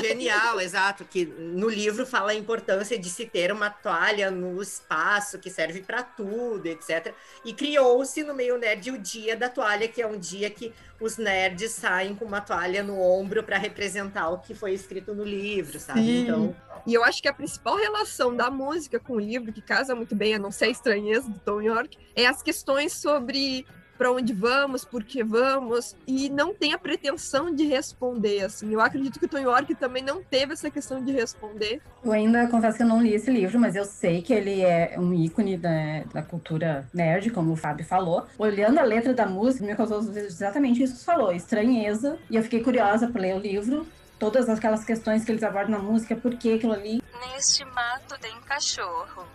Genial, 0.00 0.58
exato. 0.62 1.04
Que 1.04 1.26
no 1.26 1.68
livro 1.68 2.06
fala 2.06 2.30
a 2.30 2.34
importância 2.34 2.98
de 2.98 3.10
se 3.10 3.26
ter 3.26 3.52
uma 3.52 3.68
toalha 3.68 4.30
no 4.30 4.62
espaço 4.62 5.38
que 5.38 5.50
serve 5.50 5.82
para 5.82 6.02
tudo, 6.02 6.64
etc. 6.66 7.12
E 7.44 7.52
criou-se 7.52 8.24
no 8.24 8.34
meio 8.34 8.56
nerd 8.56 8.90
o 8.92 8.98
dia 8.98 9.36
da 9.36 9.50
toalha, 9.50 9.86
que 9.86 10.00
é 10.00 10.06
um 10.06 10.18
dia 10.18 10.48
que 10.48 10.72
os 11.00 11.16
nerds 11.16 11.72
saem 11.72 12.14
com 12.14 12.24
uma 12.24 12.40
toalha 12.40 12.82
no 12.82 13.00
ombro 13.00 13.42
para 13.42 13.56
representar 13.56 14.28
o 14.28 14.38
que 14.38 14.54
foi 14.54 14.74
escrito 14.74 15.14
no 15.14 15.24
livro, 15.24 15.80
sabe? 15.80 16.00
Sim. 16.00 16.22
Então. 16.22 16.56
E 16.86 16.94
eu 16.94 17.02
acho 17.02 17.22
que 17.22 17.28
a 17.28 17.32
principal 17.32 17.76
relação 17.76 18.36
da 18.36 18.50
música 18.50 19.00
com 19.00 19.14
o 19.14 19.20
livro, 19.20 19.52
que 19.52 19.62
casa 19.62 19.94
muito 19.94 20.14
bem, 20.14 20.34
a 20.34 20.38
não 20.38 20.50
ser 20.50 20.66
a 20.66 20.68
estranheza 20.68 21.28
do 21.28 21.38
Tom 21.38 21.60
York, 21.60 21.96
é 22.14 22.26
as 22.26 22.42
questões 22.42 22.92
sobre 22.92 23.66
para 24.00 24.10
onde 24.10 24.32
vamos, 24.32 24.82
por 24.82 25.04
que 25.04 25.22
vamos, 25.22 25.94
e 26.06 26.30
não 26.30 26.54
tem 26.54 26.72
a 26.72 26.78
pretensão 26.78 27.54
de 27.54 27.66
responder, 27.66 28.46
assim. 28.46 28.72
Eu 28.72 28.80
acredito 28.80 29.20
que 29.20 29.26
o 29.26 29.28
Tom 29.28 29.40
York 29.40 29.74
também 29.74 30.02
não 30.02 30.22
teve 30.22 30.54
essa 30.54 30.70
questão 30.70 31.04
de 31.04 31.12
responder. 31.12 31.82
Eu 32.02 32.10
ainda 32.10 32.46
confesso 32.46 32.78
que 32.78 32.82
eu 32.82 32.88
não 32.88 33.02
li 33.02 33.12
esse 33.12 33.30
livro, 33.30 33.60
mas 33.60 33.76
eu 33.76 33.84
sei 33.84 34.22
que 34.22 34.32
ele 34.32 34.62
é 34.62 34.94
um 34.96 35.12
ícone 35.12 35.58
da, 35.58 36.04
da 36.14 36.22
cultura 36.22 36.88
nerd, 36.94 37.28
como 37.28 37.52
o 37.52 37.56
Fábio 37.56 37.84
falou. 37.84 38.26
Olhando 38.38 38.78
a 38.78 38.84
letra 38.84 39.12
da 39.12 39.26
música, 39.26 39.66
me 39.66 39.76
causou 39.76 40.00
exatamente 40.16 40.82
isso 40.82 40.94
que 40.94 41.00
você 41.00 41.04
falou, 41.04 41.30
estranheza, 41.30 42.18
e 42.30 42.36
eu 42.36 42.42
fiquei 42.42 42.62
curiosa 42.62 43.06
por 43.06 43.20
ler 43.20 43.36
o 43.36 43.38
livro, 43.38 43.86
todas 44.18 44.48
aquelas 44.48 44.82
questões 44.82 45.26
que 45.26 45.30
eles 45.30 45.42
abordam 45.42 45.78
na 45.78 45.78
música, 45.78 46.16
por 46.16 46.34
que 46.36 46.54
aquilo 46.54 46.72
ali. 46.72 47.02
Neste 47.34 47.66
mato 47.66 48.18
tem 48.18 48.32
cachorro 48.46 49.26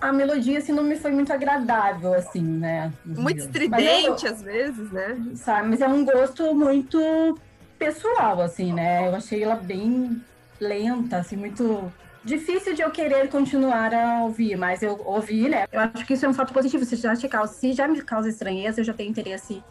a 0.00 0.12
melodia 0.12 0.58
assim 0.58 0.72
não 0.72 0.82
me 0.82 0.96
foi 0.96 1.12
muito 1.12 1.32
agradável 1.32 2.12
assim, 2.14 2.42
né? 2.42 2.92
Muito 3.04 3.38
estridente 3.38 4.26
às 4.26 4.42
vezes, 4.42 4.90
né? 4.90 5.16
Sabe, 5.36 5.68
mas 5.68 5.80
é 5.80 5.86
um 5.86 6.04
gosto 6.04 6.54
muito 6.54 7.38
pessoal 7.78 8.40
assim, 8.40 8.72
né? 8.72 9.08
Eu 9.08 9.14
achei 9.14 9.42
ela 9.42 9.54
bem 9.54 10.20
lenta, 10.60 11.18
assim, 11.18 11.36
muito 11.36 11.92
difícil 12.24 12.74
de 12.74 12.82
eu 12.82 12.90
querer 12.90 13.28
continuar 13.28 13.92
a 13.94 14.24
ouvir, 14.24 14.56
mas 14.56 14.82
eu 14.82 15.00
ouvi, 15.04 15.48
né? 15.48 15.66
Eu 15.72 15.80
acho 15.80 16.06
que 16.06 16.14
isso 16.14 16.24
é 16.24 16.28
um 16.28 16.34
fato 16.34 16.52
positivo. 16.52 16.84
Se 16.84 16.96
já, 16.96 17.14
te 17.16 17.28
causa, 17.28 17.52
se 17.52 17.72
já 17.72 17.88
me 17.88 18.00
causa 18.02 18.28
estranheza, 18.28 18.80
eu 18.80 18.84
já 18.84 18.92
tenho 18.92 19.10
interesse 19.10 19.62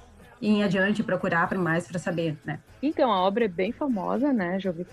em 0.42 0.64
adiante 0.64 1.04
procurar 1.04 1.48
para 1.48 1.60
mais 1.60 1.88
para 1.88 2.00
saber, 2.00 2.36
né? 2.44 2.60
Então, 2.82 3.12
a 3.12 3.22
obra 3.22 3.46
é 3.46 3.48
bem 3.48 3.72
famosa, 3.72 4.34
né? 4.34 4.60
Já 4.60 4.72
ouvi 4.72 4.88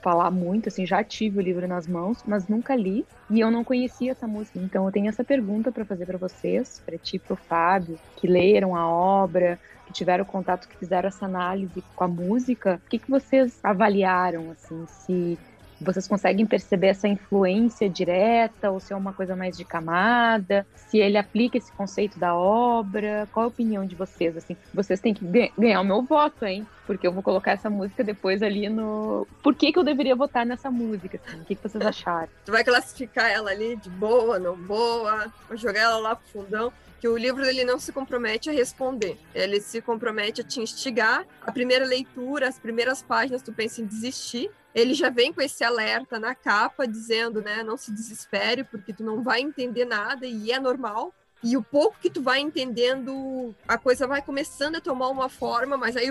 falar 0.00 0.30
muito, 0.30 0.68
assim, 0.68 0.86
já 0.86 1.02
tive 1.02 1.38
o 1.38 1.42
livro 1.42 1.66
nas 1.66 1.86
mãos, 1.88 2.22
mas 2.24 2.46
nunca 2.46 2.76
li 2.76 3.04
e 3.28 3.40
eu 3.40 3.50
não 3.50 3.64
conhecia 3.64 4.12
essa 4.12 4.26
música. 4.26 4.58
Então, 4.60 4.84
eu 4.86 4.92
tenho 4.92 5.08
essa 5.08 5.24
pergunta 5.24 5.72
para 5.72 5.84
fazer 5.84 6.06
para 6.06 6.18
vocês, 6.18 6.80
para 6.86 6.96
ti, 6.96 7.18
para 7.18 7.34
o 7.34 7.36
Fábio, 7.36 7.98
que 8.16 8.28
leram 8.28 8.76
a 8.76 8.88
obra, 8.88 9.58
que 9.86 9.92
tiveram 9.92 10.24
contato, 10.24 10.68
que 10.68 10.76
fizeram 10.76 11.08
essa 11.08 11.26
análise 11.26 11.82
com 11.96 12.04
a 12.04 12.08
música. 12.08 12.80
O 12.86 12.88
que, 12.88 12.98
que 12.98 13.10
vocês 13.10 13.58
avaliaram, 13.64 14.52
assim, 14.52 14.86
se 14.86 15.38
vocês 15.84 16.08
conseguem 16.08 16.46
perceber 16.46 16.88
essa 16.88 17.06
influência 17.06 17.88
direta 17.88 18.70
ou 18.70 18.80
se 18.80 18.92
é 18.92 18.96
uma 18.96 19.12
coisa 19.12 19.36
mais 19.36 19.56
de 19.56 19.64
camada? 19.64 20.66
Se 20.74 20.98
ele 20.98 21.16
aplica 21.16 21.58
esse 21.58 21.70
conceito 21.72 22.18
da 22.18 22.34
obra? 22.34 23.28
Qual 23.32 23.44
a 23.44 23.48
opinião 23.48 23.86
de 23.86 23.94
vocês? 23.94 24.36
Assim, 24.36 24.56
vocês 24.72 25.00
têm 25.00 25.14
que 25.14 25.24
ganhar 25.56 25.80
o 25.80 25.84
meu 25.84 26.02
voto, 26.02 26.44
hein? 26.44 26.66
Porque 26.86 27.06
eu 27.06 27.12
vou 27.12 27.22
colocar 27.22 27.52
essa 27.52 27.70
música 27.70 28.02
depois 28.02 28.42
ali 28.42 28.68
no. 28.68 29.26
Por 29.42 29.54
que, 29.54 29.72
que 29.72 29.78
eu 29.78 29.84
deveria 29.84 30.16
votar 30.16 30.44
nessa 30.44 30.70
música? 30.70 31.20
Assim? 31.24 31.40
O 31.40 31.44
que, 31.44 31.54
que 31.54 31.68
vocês 31.68 31.84
acharam? 31.84 32.28
Tu 32.44 32.52
vai 32.52 32.64
classificar 32.64 33.30
ela 33.30 33.50
ali 33.50 33.76
de 33.76 33.90
boa, 33.90 34.38
não 34.38 34.56
boa? 34.56 35.32
Vai 35.48 35.56
jogar 35.56 35.80
ela 35.80 35.98
lá 35.98 36.16
pro 36.16 36.26
fundão? 36.28 36.72
que 37.04 37.08
o 37.08 37.18
livro 37.18 37.44
ele 37.44 37.66
não 37.66 37.78
se 37.78 37.92
compromete 37.92 38.48
a 38.48 38.52
responder, 38.54 39.18
ele 39.34 39.60
se 39.60 39.82
compromete 39.82 40.40
a 40.40 40.44
te 40.44 40.58
instigar. 40.58 41.26
A 41.42 41.52
primeira 41.52 41.84
leitura, 41.84 42.48
as 42.48 42.58
primeiras 42.58 43.02
páginas, 43.02 43.42
tu 43.42 43.52
pensa 43.52 43.82
em 43.82 43.84
desistir, 43.84 44.50
ele 44.74 44.92
já 44.92 45.08
vem 45.08 45.32
com 45.32 45.40
esse 45.40 45.62
alerta 45.62 46.18
na 46.18 46.34
capa 46.34 46.86
dizendo, 46.86 47.40
né, 47.40 47.62
não 47.62 47.76
se 47.76 47.92
desespere 47.92 48.64
porque 48.64 48.92
tu 48.92 49.04
não 49.04 49.22
vai 49.22 49.40
entender 49.40 49.84
nada 49.84 50.26
e 50.26 50.50
é 50.50 50.58
normal. 50.58 51.14
E 51.42 51.56
o 51.56 51.62
pouco 51.62 51.96
que 52.00 52.10
tu 52.10 52.22
vai 52.22 52.40
entendendo, 52.40 53.54
a 53.68 53.78
coisa 53.78 54.06
vai 54.06 54.20
começando 54.20 54.76
a 54.76 54.80
tomar 54.80 55.08
uma 55.08 55.28
forma, 55.28 55.76
mas 55.76 55.96
aí, 55.96 56.10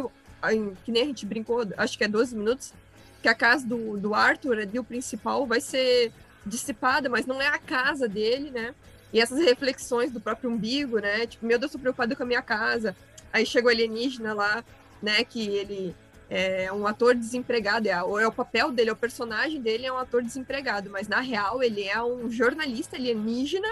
que 0.86 0.92
nem 0.92 1.04
a 1.04 1.06
gente 1.08 1.26
brincou, 1.26 1.68
acho 1.76 1.98
que 1.98 2.04
é 2.04 2.08
12 2.08 2.36
minutos, 2.36 2.72
que 3.22 3.28
a 3.28 3.34
casa 3.34 3.66
do, 3.66 3.98
do 3.98 4.14
Arthur, 4.14 4.60
ali, 4.60 4.78
o 4.78 4.84
principal, 4.84 5.46
vai 5.48 5.60
ser 5.60 6.12
dissipada, 6.46 7.10
mas 7.10 7.26
não 7.26 7.42
é 7.42 7.48
a 7.48 7.58
casa 7.58 8.08
dele, 8.08 8.52
né? 8.52 8.76
E 9.12 9.20
essas 9.20 9.40
reflexões 9.40 10.12
do 10.12 10.20
próprio 10.20 10.50
umbigo, 10.50 11.00
né? 11.00 11.26
Tipo, 11.26 11.46
meu 11.46 11.58
Deus, 11.58 11.72
tô 11.72 11.80
preocupado 11.80 12.16
com 12.16 12.24
a 12.24 12.26
minha 12.26 12.42
casa. 12.42 12.96
Aí 13.32 13.46
chega 13.46 13.68
o 13.68 13.70
alienígena 13.70 14.34
lá, 14.34 14.64
né? 15.02 15.24
Que 15.24 15.48
ele 15.48 15.96
é 16.36 16.74
um 16.74 16.88
ator 16.88 17.14
desempregado, 17.14 17.88
é, 17.88 18.04
ou 18.04 18.20
é 18.20 18.28
o 18.28 18.32
papel 18.32 18.72
dele, 18.72 18.90
é 18.90 18.94
o 18.94 18.96
personagem 18.96 19.62
dele 19.62 19.86
é 19.86 19.94
um 19.94 20.00
ator 20.00 20.24
desempregado, 20.24 20.90
mas 20.90 21.08
na 21.08 21.20
real 21.20 21.62
ele 21.62 21.84
é 21.84 22.02
um 22.02 22.32
jornalista 22.32 22.96
alienígena 22.96 23.68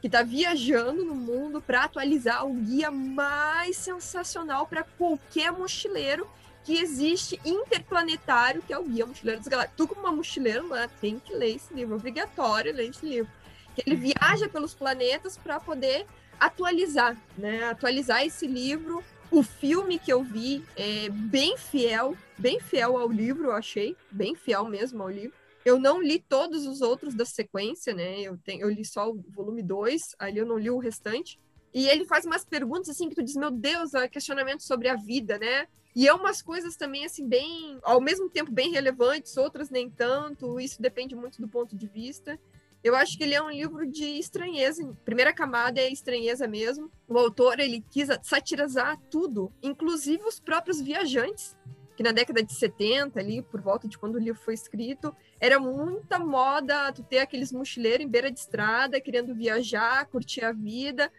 que 0.00 0.06
está 0.06 0.22
viajando 0.22 1.04
no 1.04 1.14
mundo 1.14 1.60
para 1.60 1.84
atualizar 1.84 2.46
o 2.46 2.54
guia 2.54 2.90
mais 2.90 3.76
sensacional 3.76 4.66
para 4.66 4.84
qualquer 4.96 5.52
mochileiro 5.52 6.26
que 6.64 6.78
existe 6.78 7.38
interplanetário, 7.44 8.62
que 8.62 8.72
é 8.72 8.78
o 8.78 8.84
Guia 8.84 9.06
Mochileiro 9.06 9.40
dos 9.40 9.48
Galácticos. 9.48 9.76
Tu, 9.76 9.88
como 9.88 10.06
uma 10.06 10.12
mochileira, 10.12 10.62
né, 10.62 10.88
tem 11.00 11.18
que 11.18 11.34
ler 11.34 11.56
esse 11.56 11.72
livro, 11.72 11.96
obrigatório 11.96 12.74
ler 12.74 12.90
esse 12.90 13.06
livro. 13.06 13.32
Que 13.74 13.82
ele 13.86 13.96
viaja 13.96 14.48
pelos 14.48 14.74
planetas 14.74 15.38
para 15.38 15.58
poder 15.58 16.06
atualizar, 16.38 17.16
né? 17.38 17.64
Atualizar 17.64 18.22
esse 18.24 18.46
livro. 18.46 19.02
O 19.30 19.42
filme 19.42 19.98
que 19.98 20.10
eu 20.10 20.22
vi 20.22 20.64
é 20.74 21.10
bem 21.10 21.56
fiel, 21.58 22.16
bem 22.38 22.58
fiel 22.60 22.96
ao 22.96 23.08
livro, 23.08 23.44
eu 23.44 23.52
achei, 23.52 23.94
bem 24.10 24.34
fiel 24.34 24.64
mesmo 24.64 25.02
ao 25.02 25.10
livro. 25.10 25.36
Eu 25.64 25.78
não 25.78 26.00
li 26.00 26.18
todos 26.18 26.66
os 26.66 26.80
outros 26.80 27.14
da 27.14 27.26
sequência, 27.26 27.92
né? 27.92 28.20
Eu, 28.22 28.38
tenho, 28.38 28.62
eu 28.62 28.70
li 28.70 28.84
só 28.86 29.10
o 29.10 29.22
volume 29.28 29.62
2, 29.62 30.16
ali 30.18 30.38
eu 30.38 30.46
não 30.46 30.56
li 30.56 30.70
o 30.70 30.78
restante. 30.78 31.38
E 31.74 31.86
ele 31.88 32.06
faz 32.06 32.24
umas 32.24 32.42
perguntas 32.42 32.88
assim 32.88 33.10
que 33.10 33.14
tu 33.14 33.22
diz, 33.22 33.36
meu 33.36 33.50
Deus, 33.50 33.92
é 33.92 34.08
questionamento 34.08 34.62
sobre 34.62 34.88
a 34.88 34.96
vida, 34.96 35.38
né? 35.38 35.66
E 35.94 36.08
é 36.08 36.14
umas 36.14 36.40
coisas 36.40 36.76
também 36.76 37.04
assim 37.04 37.26
bem, 37.28 37.78
ao 37.82 38.00
mesmo 38.00 38.30
tempo 38.30 38.50
bem 38.50 38.70
relevantes, 38.70 39.36
outras 39.36 39.68
nem 39.68 39.90
tanto. 39.90 40.58
Isso 40.58 40.80
depende 40.80 41.14
muito 41.14 41.40
do 41.40 41.48
ponto 41.48 41.76
de 41.76 41.86
vista. 41.86 42.38
Eu 42.82 42.94
acho 42.94 43.18
que 43.18 43.24
ele 43.24 43.34
é 43.34 43.42
um 43.42 43.50
livro 43.50 43.86
de 43.90 44.04
estranheza. 44.18 44.96
Primeira 45.04 45.32
camada 45.32 45.80
é 45.80 45.90
estranheza 45.90 46.46
mesmo. 46.46 46.90
O 47.08 47.18
autor 47.18 47.58
ele 47.58 47.84
quis 47.90 48.08
satirizar 48.22 48.96
tudo, 49.10 49.52
inclusive 49.62 50.22
os 50.24 50.38
próprios 50.38 50.80
viajantes, 50.80 51.56
que 51.96 52.02
na 52.04 52.12
década 52.12 52.42
de 52.42 52.54
70 52.54 53.18
ali, 53.18 53.42
por 53.42 53.60
volta 53.60 53.88
de 53.88 53.98
quando 53.98 54.14
o 54.14 54.20
livro 54.20 54.40
foi 54.40 54.54
escrito, 54.54 55.14
era 55.40 55.58
muita 55.58 56.18
moda 56.18 56.92
tu 56.92 57.02
ter 57.02 57.18
aqueles 57.18 57.52
mochileiros 57.52 58.06
em 58.06 58.08
beira 58.08 58.30
de 58.30 58.38
estrada, 58.38 59.00
querendo 59.00 59.34
viajar, 59.34 60.06
curtir 60.06 60.44
a 60.44 60.52
vida, 60.52 61.10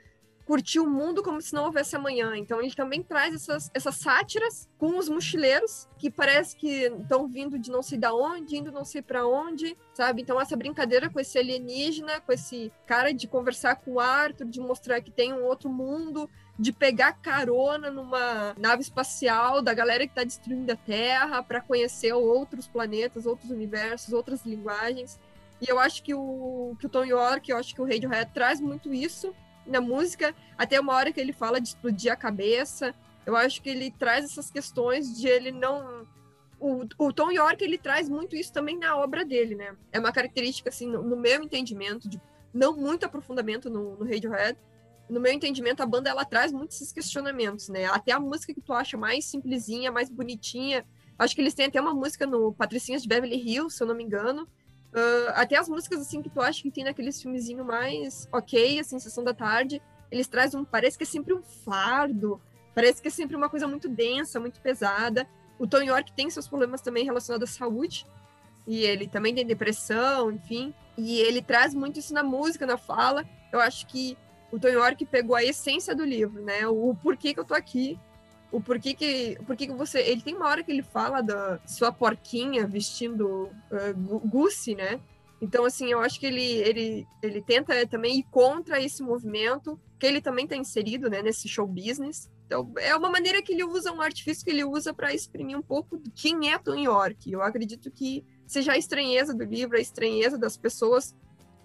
curtir 0.50 0.80
o 0.80 0.90
mundo 0.90 1.22
como 1.22 1.40
se 1.40 1.54
não 1.54 1.66
houvesse 1.66 1.96
amanhã. 1.96 2.36
Então 2.36 2.60
ele 2.60 2.74
também 2.74 3.04
traz 3.04 3.36
essas, 3.36 3.70
essas 3.72 3.98
sátiras 3.98 4.68
com 4.80 4.98
os 4.98 5.08
mochileiros 5.08 5.88
que 5.96 6.10
parece 6.10 6.56
que 6.56 6.86
estão 6.86 7.28
vindo 7.28 7.60
de 7.60 7.70
não 7.70 7.84
sei 7.84 8.00
da 8.00 8.16
onde, 8.16 8.58
indo 8.58 8.72
não 8.72 8.84
sei 8.84 9.00
para 9.04 9.28
onde, 9.28 9.78
sabe? 9.94 10.24
Então 10.24 10.42
essa 10.42 10.58
brincadeira 10.58 11.08
com 11.08 11.20
esse 11.20 11.38
alienígena, 11.38 12.20
com 12.22 12.32
esse 12.32 12.74
cara 12.88 13.14
de 13.14 13.28
conversar 13.28 13.76
com 13.76 13.92
o 13.92 14.00
Arthur, 14.00 14.48
de 14.48 14.60
mostrar 14.60 15.00
que 15.02 15.12
tem 15.12 15.32
um 15.32 15.44
outro 15.44 15.70
mundo, 15.70 16.28
de 16.58 16.74
pegar 16.74 17.14
carona 17.14 17.92
numa 17.92 18.56
nave 18.58 18.82
espacial 18.82 19.62
da 19.62 19.76
galera 19.76 20.08
que 20.08 20.14
está 20.14 20.24
destruindo 20.24 20.72
a 20.72 20.76
Terra 20.76 21.44
para 21.44 21.62
conhecer 21.62 22.12
outros 22.14 22.68
planetas, 22.68 23.28
outros 23.28 23.52
universos, 23.52 24.14
outras 24.14 24.44
linguagens. 24.44 25.20
E 25.62 25.70
eu 25.70 25.78
acho 25.78 26.02
que 26.02 26.16
o, 26.16 26.76
que 26.80 26.88
o 26.88 26.90
Tom 26.90 27.06
York, 27.06 27.52
eu 27.52 27.58
acho 27.58 27.76
que 27.76 27.82
o 27.82 27.86
Radiohead 27.86 28.32
traz 28.34 28.60
muito 28.60 28.92
isso 28.92 29.32
na 29.70 29.82
música, 29.82 30.36
até 30.58 30.80
uma 30.80 30.94
hora 30.94 31.12
que 31.12 31.20
ele 31.20 31.34
fala 31.34 31.60
de 31.60 31.70
explodir 31.70 32.12
a 32.12 32.16
cabeça. 32.16 32.94
Eu 33.26 33.36
acho 33.36 33.62
que 33.62 33.70
ele 33.70 33.92
traz 33.92 34.26
essas 34.26 34.50
questões 34.50 35.18
de 35.18 35.28
ele 35.28 35.52
não. 35.52 36.08
O, 36.60 36.86
o 36.98 37.14
Tom 37.14 37.32
York 37.32 37.64
ele 37.64 37.78
traz 37.78 38.10
muito 38.10 38.36
isso 38.36 38.52
também 38.52 38.78
na 38.78 38.98
obra 38.98 39.24
dele, 39.24 39.56
né? 39.56 39.76
É 39.92 40.00
uma 40.00 40.12
característica, 40.12 40.70
assim, 40.70 40.88
no, 40.88 41.02
no 41.02 41.16
meu 41.16 41.42
entendimento, 41.42 42.10
de 42.10 42.20
não 42.54 42.76
muito 42.76 43.06
aprofundamento 43.06 43.70
no, 43.70 43.96
no 43.96 44.04
Radiohead. 44.04 44.58
No 45.10 45.20
meu 45.20 45.32
entendimento, 45.32 45.82
a 45.82 45.86
banda 45.86 46.10
ela 46.10 46.26
traz 46.26 46.52
muitos 46.52 46.76
esses 46.76 46.92
questionamentos, 46.92 47.70
né? 47.70 47.86
Até 47.86 48.12
a 48.12 48.20
música 48.20 48.54
que 48.54 48.62
tu 48.62 48.74
acha 48.74 48.98
mais 48.98 49.26
simplesinha, 49.26 49.92
mais 49.92 50.10
bonitinha. 50.10 50.86
Acho 51.18 51.34
que 51.34 51.42
eles 51.42 51.54
têm 51.54 51.66
até 51.66 51.82
uma 51.82 51.94
música 51.94 52.26
no 52.26 52.54
Patricinhas 52.54 53.02
de 53.02 53.08
Beverly 53.08 53.38
Hills, 53.38 53.76
se 53.76 53.84
eu 53.84 53.88
não 53.88 53.96
me 53.96 54.04
engano, 54.04 54.48
Uh, 54.94 55.30
até 55.36 55.56
as 55.56 55.70
músicas 55.70 56.02
assim 56.02 56.22
que 56.22 56.30
tu 56.30 56.42
acha 56.42 56.64
que 56.64 56.72
tem 56.72 56.84
naqueles 56.84 57.22
filmezinho 57.22 57.64
mais 57.64 58.28
ok, 58.32 58.80
assim, 58.80 59.00
sessão 59.00 59.24
da 59.24 59.34
tarde, 59.34 59.82
eles 60.12 60.28
trazem 60.28 60.60
um. 60.60 60.66
Parece 60.66 60.98
que 60.98 61.04
é 61.04 61.08
sempre 61.08 61.34
um 61.34 61.44
fardo, 61.44 62.42
parece 62.74 63.02
que 63.02 63.08
é 63.08 63.12
sempre 63.12 63.36
uma 63.36 63.50
coisa 63.50 63.68
muito 63.68 63.88
densa, 63.88 64.40
muito 64.40 64.60
pesada. 64.62 65.28
O 65.60 65.68
Tom 65.68 65.82
York 65.82 66.14
tem 66.14 66.30
seus 66.30 66.48
problemas 66.48 66.82
também 66.82 67.06
relacionados 67.06 67.50
à 67.50 67.54
saúde, 67.54 68.06
e 68.66 68.84
ele 68.84 69.08
também 69.08 69.34
tem 69.34 69.46
depressão, 69.46 70.32
enfim. 70.32 70.74
E 70.98 71.20
ele 71.20 71.42
traz 71.42 71.74
muito 71.74 72.00
isso 72.00 72.14
na 72.14 72.24
música, 72.24 72.66
na 72.66 72.78
fala. 72.78 73.26
Eu 73.52 73.60
acho 73.60 73.88
que 73.88 74.18
o 74.52 74.60
Tom 74.60 74.68
York 74.68 75.06
pegou 75.06 75.36
a 75.36 75.44
essência 75.44 75.96
do 75.96 76.04
livro, 76.04 76.44
né? 76.44 76.68
O 76.68 76.96
porquê 76.96 77.34
que 77.34 77.40
eu 77.40 77.46
tô 77.46 77.54
aqui, 77.54 78.00
o 78.52 78.60
porquê 78.60 78.94
que, 78.94 79.38
porquê 79.46 79.68
que 79.68 79.74
você. 79.74 80.00
Ele 80.00 80.22
tem 80.22 80.36
uma 80.36 80.48
hora 80.48 80.64
que 80.64 80.72
ele 80.72 80.82
fala 80.82 81.22
da 81.22 81.60
sua 81.66 81.92
porquinha 81.92 82.68
vestindo 82.68 83.50
uh, 83.72 84.76
né? 84.76 85.00
Então, 85.42 85.64
assim, 85.64 85.88
eu 85.88 86.00
acho 86.00 86.20
que 86.20 86.26
ele, 86.26 86.44
ele, 86.44 87.08
ele 87.24 87.42
tenta 87.42 87.88
também 87.88 88.20
ir 88.20 88.24
contra 88.24 88.82
esse 88.82 89.02
movimento, 89.02 89.80
que 89.98 90.06
ele 90.06 90.20
também 90.20 90.44
está 90.44 90.56
inserido 90.56 91.10
né, 91.10 91.22
nesse 91.22 91.48
show 91.48 91.66
business. 91.66 92.30
Então, 92.46 92.74
é 92.78 92.94
uma 92.96 93.10
maneira 93.10 93.42
que 93.42 93.54
ele 93.54 93.64
usa, 93.64 93.94
um 93.94 94.02
artifício 94.02 94.44
que 94.44 94.50
ele 94.50 94.66
usa 94.66 94.94
para 94.94 95.14
exprimir 95.14 95.58
um 95.58 95.62
pouco 95.62 95.98
de 95.98 96.10
quem 96.12 96.52
é 96.52 96.58
Tom 96.58 96.76
York. 96.76 97.32
Eu 97.32 97.42
acredito 97.42 97.90
que 97.90 98.26
seja 98.46 98.74
a 98.74 98.78
estranheza 98.78 99.34
do 99.34 99.46
livro, 99.46 99.78
a 99.78 99.82
estranheza 99.82 100.38
das 100.38 100.58
pessoas 100.58 101.16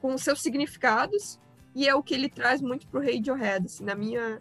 com 0.01 0.17
seus 0.19 0.41
significados, 0.41 1.41
e 1.75 1.89
é 1.89 1.95
o 1.95 2.03
que 2.03 2.15
ele 2.15 2.29
traz 2.29 2.61
muito 2.61 2.87
para 2.87 3.01
o 3.01 3.03
Radiohead, 3.03 3.67
assim, 3.67 3.83
na 3.83 3.95
minha, 3.95 4.41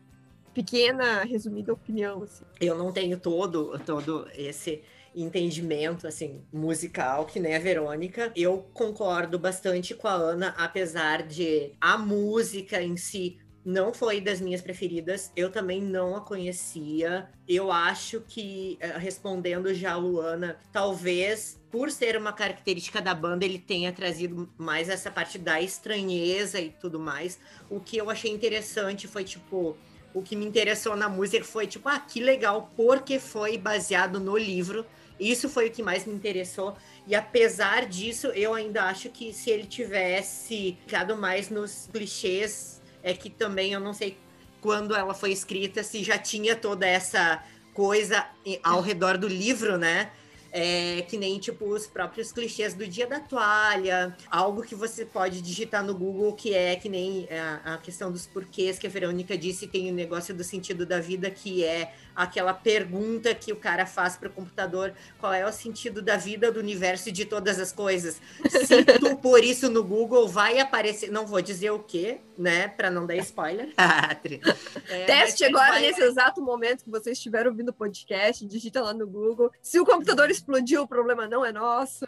pequena, 0.53 1.23
resumida 1.23 1.73
opinião. 1.73 2.23
Assim. 2.23 2.43
Eu 2.59 2.77
não 2.77 2.91
tenho 2.91 3.19
todo, 3.19 3.79
todo 3.79 4.27
esse 4.35 4.81
entendimento 5.15 6.07
assim 6.07 6.41
musical 6.51 7.25
que 7.25 7.39
nem 7.39 7.55
a 7.55 7.59
Verônica. 7.59 8.31
Eu 8.35 8.65
concordo 8.73 9.37
bastante 9.37 9.93
com 9.93 10.07
a 10.07 10.13
Ana, 10.13 10.53
apesar 10.57 11.23
de 11.23 11.71
a 11.79 11.97
música 11.97 12.81
em 12.81 12.97
si 12.97 13.37
não 13.65 13.93
foi 13.93 14.19
das 14.19 14.41
minhas 14.41 14.61
preferidas. 14.61 15.31
Eu 15.35 15.49
também 15.49 15.81
não 15.81 16.15
a 16.15 16.21
conhecia. 16.21 17.29
Eu 17.47 17.71
acho 17.71 18.21
que, 18.21 18.77
eh, 18.79 18.97
respondendo 18.97 19.73
já 19.73 19.93
a 19.93 19.97
Luana, 19.97 20.57
talvez 20.71 21.59
por 21.71 21.89
ser 21.89 22.17
uma 22.17 22.33
característica 22.33 23.01
da 23.01 23.15
banda, 23.15 23.45
ele 23.45 23.57
tenha 23.57 23.91
trazido 23.91 24.51
mais 24.57 24.89
essa 24.89 25.09
parte 25.09 25.37
da 25.37 25.61
estranheza 25.61 26.59
e 26.59 26.69
tudo 26.69 26.99
mais. 26.99 27.39
O 27.69 27.79
que 27.79 27.97
eu 27.97 28.09
achei 28.09 28.31
interessante 28.31 29.07
foi, 29.07 29.23
tipo, 29.23 29.77
o 30.13 30.21
que 30.21 30.35
me 30.35 30.45
interessou 30.45 30.95
na 30.95 31.09
música 31.09 31.43
foi 31.43 31.67
tipo, 31.67 31.89
ah, 31.89 31.99
que 31.99 32.21
legal, 32.21 32.71
porque 32.75 33.19
foi 33.19 33.57
baseado 33.57 34.19
no 34.19 34.37
livro. 34.37 34.85
Isso 35.19 35.47
foi 35.47 35.67
o 35.67 35.71
que 35.71 35.81
mais 35.81 36.05
me 36.05 36.13
interessou. 36.13 36.75
E 37.07 37.15
apesar 37.15 37.85
disso, 37.85 38.27
eu 38.27 38.53
ainda 38.53 38.83
acho 38.83 39.09
que 39.09 39.33
se 39.33 39.49
ele 39.49 39.65
tivesse 39.65 40.77
ficado 40.85 41.17
mais 41.17 41.49
nos 41.49 41.89
clichês, 41.91 42.81
é 43.01 43.13
que 43.13 43.29
também 43.29 43.73
eu 43.73 43.79
não 43.79 43.93
sei 43.93 44.17
quando 44.61 44.95
ela 44.95 45.13
foi 45.13 45.31
escrita, 45.31 45.83
se 45.83 46.03
já 46.03 46.17
tinha 46.17 46.55
toda 46.55 46.87
essa 46.87 47.43
coisa 47.73 48.25
ao 48.63 48.81
redor 48.81 49.17
do 49.17 49.27
livro, 49.27 49.77
né? 49.77 50.11
É, 50.55 51.01
que 51.09 51.17
nem, 51.17 51.39
tipo, 51.39 51.65
os 51.65 51.87
próprios 51.87 52.31
clichês 52.31 52.75
do 52.75 52.85
dia 52.85 53.07
da 53.07 53.19
toalha, 53.19 54.15
algo 54.29 54.61
que 54.61 54.75
você 54.75 55.03
pode 55.03 55.41
digitar 55.41 55.83
no 55.83 55.95
Google, 55.95 56.31
que 56.33 56.53
é 56.53 56.75
que 56.75 56.87
nem 56.87 57.27
a, 57.31 57.73
a 57.73 57.77
questão 57.79 58.11
dos 58.11 58.27
porquês 58.27 58.77
que 58.77 58.85
a 58.85 58.89
Verônica 58.89 59.35
disse, 59.35 59.65
tem 59.65 59.89
o 59.89 59.93
negócio 59.93 60.31
do 60.31 60.43
sentido 60.43 60.85
da 60.85 60.99
vida, 60.99 61.31
que 61.31 61.63
é 61.63 61.91
aquela 62.15 62.53
pergunta 62.53 63.33
que 63.33 63.51
o 63.51 63.55
cara 63.55 63.85
faz 63.85 64.15
para 64.15 64.29
o 64.29 64.31
computador: 64.31 64.93
qual 65.19 65.33
é 65.33 65.45
o 65.45 65.51
sentido 65.51 66.01
da 66.01 66.17
vida, 66.17 66.51
do 66.51 66.59
universo 66.59 67.09
e 67.09 67.11
de 67.11 67.25
todas 67.25 67.59
as 67.59 67.71
coisas? 67.71 68.21
Se 68.47 68.83
tu 68.99 69.17
pôr 69.17 69.43
isso 69.43 69.69
no 69.69 69.83
Google, 69.83 70.27
vai 70.27 70.59
aparecer. 70.59 71.11
Não 71.11 71.25
vou 71.25 71.41
dizer 71.41 71.71
o 71.71 71.79
que, 71.79 72.19
né? 72.37 72.67
Para 72.67 72.89
não 72.89 73.05
dar 73.05 73.15
spoiler. 73.17 73.73
é, 74.89 75.05
Teste 75.05 75.45
agora, 75.45 75.73
vai... 75.73 75.81
nesse 75.81 76.01
exato 76.01 76.41
momento 76.41 76.83
que 76.83 76.89
vocês 76.89 77.17
estiveram 77.17 77.51
ouvindo 77.51 77.69
o 77.69 77.73
podcast, 77.73 78.45
digita 78.45 78.81
lá 78.81 78.93
no 78.93 79.07
Google. 79.07 79.51
Se 79.61 79.79
o 79.79 79.85
computador 79.85 80.29
explodiu, 80.43 80.83
o 80.83 80.87
problema 80.87 81.25
não 81.25 81.45
é 81.45 81.51
nosso. 81.51 82.05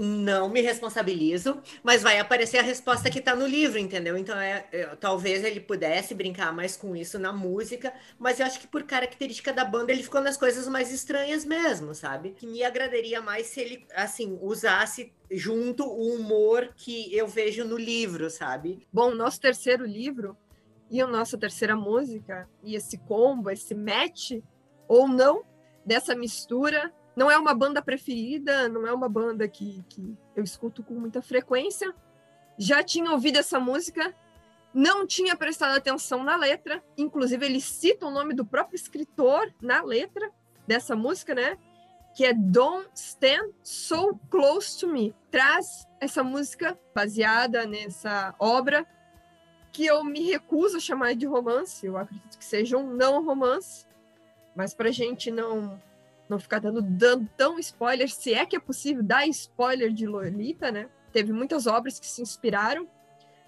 Não 0.00 0.48
me 0.48 0.62
responsabilizo, 0.62 1.60
mas 1.82 2.02
vai 2.02 2.18
aparecer 2.18 2.58
a 2.58 2.62
resposta 2.62 3.10
que 3.10 3.18
está 3.18 3.36
no 3.36 3.46
livro, 3.46 3.78
entendeu? 3.78 4.16
Então, 4.16 4.36
é, 4.38 4.66
é, 4.72 4.86
talvez 4.96 5.44
ele 5.44 5.60
pudesse 5.60 6.14
brincar 6.14 6.52
mais 6.52 6.76
com 6.76 6.96
isso 6.96 7.18
na 7.18 7.32
música, 7.32 7.92
mas 8.18 8.40
eu 8.40 8.46
acho 8.46 8.58
que 8.58 8.66
por 8.66 8.82
característica 8.84 9.52
da 9.52 9.64
banda, 9.64 9.92
ele 9.92 10.02
ficou 10.02 10.20
nas 10.20 10.36
coisas 10.36 10.66
mais 10.66 10.92
estranhas 10.92 11.44
mesmo, 11.44 11.94
sabe? 11.94 12.30
Que 12.30 12.46
me 12.46 12.64
agradaria 12.64 13.20
mais 13.20 13.46
se 13.46 13.60
ele, 13.60 13.86
assim, 13.94 14.38
usasse 14.40 15.12
junto 15.30 15.84
o 15.84 16.14
humor 16.14 16.72
que 16.76 17.14
eu 17.14 17.26
vejo 17.26 17.64
no 17.64 17.76
livro, 17.76 18.30
sabe? 18.30 18.86
Bom, 18.92 19.14
nosso 19.14 19.40
terceiro 19.40 19.84
livro 19.84 20.36
e 20.90 21.00
a 21.00 21.06
nossa 21.06 21.36
terceira 21.36 21.76
música, 21.76 22.48
e 22.62 22.74
esse 22.76 22.96
combo, 22.96 23.50
esse 23.50 23.74
match, 23.74 24.32
ou 24.88 25.08
não, 25.08 25.44
dessa 25.84 26.14
mistura. 26.14 26.92
Não 27.16 27.30
é 27.30 27.38
uma 27.38 27.54
banda 27.54 27.80
preferida, 27.80 28.68
não 28.68 28.86
é 28.86 28.92
uma 28.92 29.08
banda 29.08 29.48
que, 29.48 29.82
que 29.88 30.16
eu 30.36 30.44
escuto 30.44 30.82
com 30.82 30.94
muita 30.94 31.22
frequência. 31.22 31.94
Já 32.58 32.82
tinha 32.82 33.10
ouvido 33.10 33.38
essa 33.38 33.58
música, 33.58 34.14
não 34.72 35.06
tinha 35.06 35.34
prestado 35.34 35.74
atenção 35.76 36.22
na 36.22 36.36
letra, 36.36 36.84
inclusive 36.96 37.46
ele 37.46 37.60
cita 37.60 38.06
o 38.06 38.10
nome 38.10 38.34
do 38.34 38.44
próprio 38.44 38.76
escritor 38.76 39.52
na 39.60 39.82
letra 39.82 40.30
dessa 40.66 40.94
música, 40.94 41.34
né? 41.34 41.58
que 42.16 42.24
é 42.24 42.32
Don't 42.32 42.88
Stand 42.94 43.50
So 43.62 44.18
Close 44.30 44.80
to 44.80 44.88
Me. 44.88 45.14
Traz 45.30 45.86
essa 46.00 46.24
música 46.24 46.78
baseada 46.94 47.66
nessa 47.66 48.34
obra 48.38 48.86
que 49.70 49.84
eu 49.84 50.02
me 50.02 50.22
recuso 50.22 50.78
a 50.78 50.80
chamar 50.80 51.14
de 51.14 51.26
romance, 51.26 51.84
eu 51.84 51.98
acredito 51.98 52.38
que 52.38 52.44
seja 52.44 52.78
um 52.78 52.94
não 52.94 53.22
romance, 53.22 53.84
mas 54.54 54.72
para 54.72 54.88
a 54.88 54.92
gente 54.92 55.30
não 55.30 55.78
não 56.28 56.38
ficar 56.38 56.58
dando, 56.58 56.82
dando 56.82 57.28
tão 57.36 57.58
spoiler, 57.58 58.08
se 58.10 58.34
é 58.34 58.44
que 58.44 58.56
é 58.56 58.60
possível 58.60 59.02
dar 59.02 59.26
spoiler 59.28 59.92
de 59.92 60.06
Lolita, 60.06 60.70
né? 60.70 60.88
Teve 61.12 61.32
muitas 61.32 61.66
obras 61.66 61.98
que 61.98 62.06
se 62.06 62.20
inspiraram, 62.20 62.88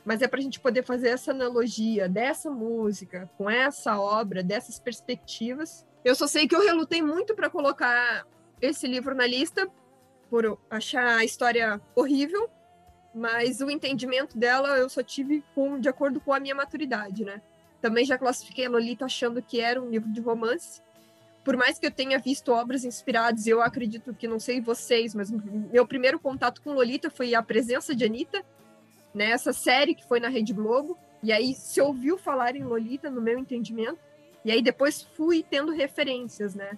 mas 0.04 0.22
é 0.22 0.28
para 0.28 0.38
a 0.38 0.42
gente 0.42 0.60
poder 0.60 0.84
fazer 0.84 1.08
essa 1.08 1.32
analogia 1.32 2.08
dessa 2.08 2.50
música 2.50 3.28
com 3.36 3.50
essa 3.50 3.98
obra, 4.00 4.42
dessas 4.42 4.78
perspectivas. 4.78 5.86
Eu 6.04 6.14
só 6.14 6.26
sei 6.26 6.46
que 6.46 6.54
eu 6.54 6.64
relutei 6.64 7.02
muito 7.02 7.34
para 7.34 7.50
colocar 7.50 8.26
esse 8.60 8.86
livro 8.86 9.14
na 9.14 9.26
lista, 9.26 9.68
por 10.30 10.58
achar 10.70 11.18
a 11.18 11.24
história 11.24 11.80
horrível, 11.94 12.48
mas 13.14 13.60
o 13.60 13.70
entendimento 13.70 14.38
dela 14.38 14.76
eu 14.78 14.88
só 14.88 15.02
tive 15.02 15.42
com, 15.54 15.80
de 15.80 15.88
acordo 15.88 16.20
com 16.20 16.32
a 16.32 16.40
minha 16.40 16.54
maturidade, 16.54 17.24
né? 17.24 17.42
Também 17.80 18.04
já 18.04 18.18
classifiquei 18.18 18.66
a 18.66 18.70
Lolita 18.70 19.04
achando 19.04 19.40
que 19.40 19.60
era 19.60 19.80
um 19.80 19.88
livro 19.88 20.10
de 20.10 20.20
romance, 20.20 20.82
por 21.48 21.56
mais 21.56 21.78
que 21.78 21.86
eu 21.86 21.90
tenha 21.90 22.18
visto 22.18 22.52
obras 22.52 22.84
inspiradas, 22.84 23.46
eu 23.46 23.62
acredito 23.62 24.12
que, 24.12 24.28
não 24.28 24.38
sei 24.38 24.60
vocês, 24.60 25.14
mas 25.14 25.30
meu 25.30 25.86
primeiro 25.86 26.20
contato 26.20 26.60
com 26.60 26.74
Lolita 26.74 27.08
foi 27.08 27.34
a 27.34 27.42
presença 27.42 27.94
de 27.94 28.04
Anitta, 28.04 28.44
nessa 29.14 29.48
né, 29.48 29.54
série 29.54 29.94
que 29.94 30.06
foi 30.06 30.20
na 30.20 30.28
Rede 30.28 30.52
Globo, 30.52 30.98
e 31.22 31.32
aí 31.32 31.54
se 31.54 31.80
ouviu 31.80 32.18
falar 32.18 32.54
em 32.54 32.64
Lolita, 32.64 33.08
no 33.08 33.22
meu 33.22 33.38
entendimento, 33.38 33.98
e 34.44 34.52
aí 34.52 34.60
depois 34.60 35.00
fui 35.00 35.42
tendo 35.42 35.72
referências, 35.72 36.54
né? 36.54 36.76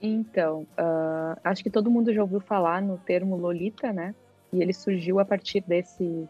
Então, 0.00 0.68
uh, 0.78 1.40
acho 1.42 1.64
que 1.64 1.70
todo 1.70 1.90
mundo 1.90 2.14
já 2.14 2.22
ouviu 2.22 2.38
falar 2.38 2.80
no 2.80 2.98
termo 2.98 3.36
Lolita, 3.36 3.92
né? 3.92 4.14
E 4.52 4.62
ele 4.62 4.72
surgiu 4.72 5.18
a 5.18 5.24
partir 5.24 5.62
desse 5.62 6.28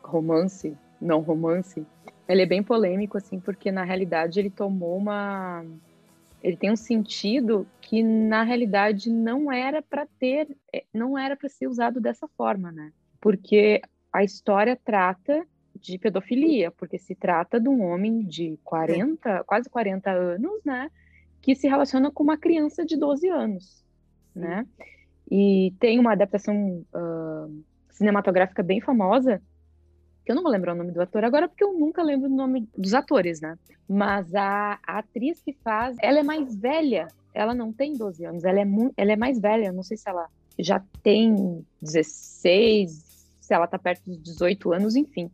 romance, 0.00 0.76
não 1.00 1.22
romance. 1.22 1.84
Ele 2.28 2.42
é 2.42 2.46
bem 2.46 2.62
polêmico, 2.62 3.18
assim, 3.18 3.40
porque 3.40 3.72
na 3.72 3.82
realidade 3.82 4.38
ele 4.38 4.48
tomou 4.48 4.96
uma 4.96 5.64
ele 6.42 6.56
tem 6.56 6.70
um 6.70 6.76
sentido 6.76 7.66
que 7.80 8.02
na 8.02 8.42
realidade 8.42 9.10
não 9.10 9.50
era 9.50 9.82
para 9.82 10.06
ter, 10.18 10.48
eh, 10.72 10.84
não 10.92 11.18
era 11.18 11.36
para 11.36 11.48
ser 11.48 11.66
usado 11.66 12.00
dessa 12.00 12.28
forma, 12.28 12.70
né? 12.70 12.92
Porque 13.20 13.80
a 14.12 14.22
história 14.22 14.78
trata 14.82 15.46
de 15.74 15.98
pedofilia, 15.98 16.70
porque 16.70 16.98
se 16.98 17.14
trata 17.14 17.60
de 17.60 17.68
um 17.68 17.82
homem 17.82 18.24
de 18.24 18.58
40, 18.64 19.44
quase 19.44 19.68
40 19.68 20.10
anos, 20.10 20.64
né, 20.64 20.90
que 21.42 21.54
se 21.54 21.68
relaciona 21.68 22.10
com 22.10 22.22
uma 22.22 22.36
criança 22.36 22.84
de 22.84 22.96
12 22.96 23.28
anos, 23.28 23.84
né? 24.34 24.66
E 25.30 25.74
tem 25.78 25.98
uma 25.98 26.12
adaptação 26.12 26.84
uh, 26.94 27.64
cinematográfica 27.90 28.62
bem 28.62 28.80
famosa 28.80 29.42
que 30.26 30.32
eu 30.32 30.36
não 30.36 30.42
vou 30.42 30.50
lembrar 30.50 30.74
o 30.74 30.76
nome 30.76 30.90
do 30.90 31.00
ator 31.00 31.24
agora, 31.24 31.48
porque 31.48 31.62
eu 31.62 31.72
nunca 31.72 32.02
lembro 32.02 32.28
o 32.28 32.34
nome 32.34 32.68
dos 32.76 32.92
atores, 32.94 33.40
né? 33.40 33.56
Mas 33.88 34.34
a, 34.34 34.76
a 34.84 34.98
atriz 34.98 35.40
que 35.40 35.52
faz, 35.52 35.96
ela 36.02 36.18
é 36.18 36.22
mais 36.24 36.56
velha, 36.56 37.06
ela 37.32 37.54
não 37.54 37.72
tem 37.72 37.92
12 37.92 38.26
anos, 38.26 38.44
ela 38.44 38.60
é, 38.60 38.66
ela 38.96 39.12
é 39.12 39.16
mais 39.16 39.40
velha, 39.40 39.70
não 39.70 39.84
sei 39.84 39.96
se 39.96 40.08
ela 40.08 40.26
já 40.58 40.82
tem 41.00 41.64
16, 41.80 42.90
se 43.40 43.54
ela 43.54 43.68
tá 43.68 43.78
perto 43.78 44.02
dos 44.04 44.20
18 44.20 44.72
anos, 44.72 44.96
enfim. 44.96 45.30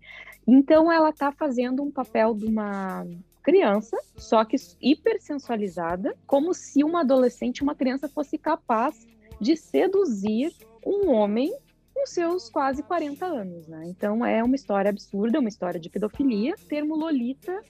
Então 0.46 0.92
ela 0.92 1.11
tá 1.11 1.33
fazendo 1.33 1.83
um 1.83 1.90
papel 1.90 2.35
de 2.35 2.44
uma 2.44 3.07
criança, 3.42 3.96
só 4.18 4.44
que 4.44 4.57
hipersensualizada, 4.78 6.14
como 6.26 6.52
se 6.52 6.85
uma 6.85 7.00
adolescente, 7.00 7.62
uma 7.62 7.74
criança 7.74 8.11
fosse 8.11 8.37
capaz 8.37 9.07
de 9.40 9.57
seduzir 9.57 10.52
um 10.85 11.11
homem 11.11 11.50
com 11.94 12.07
seus 12.07 12.48
quase 12.48 12.83
40 12.83 13.24
anos, 13.24 13.68
né? 13.68 13.85
Então 13.87 14.24
é 14.24 14.42
uma 14.42 14.57
história 14.57 14.88
absurda, 14.88 15.40
uma 15.40 15.48
história 15.48 15.78
de 15.78 15.88
pedofilia. 15.88 16.55
O 16.55 16.66
termo 16.66 16.96
Lolita, 16.96 17.62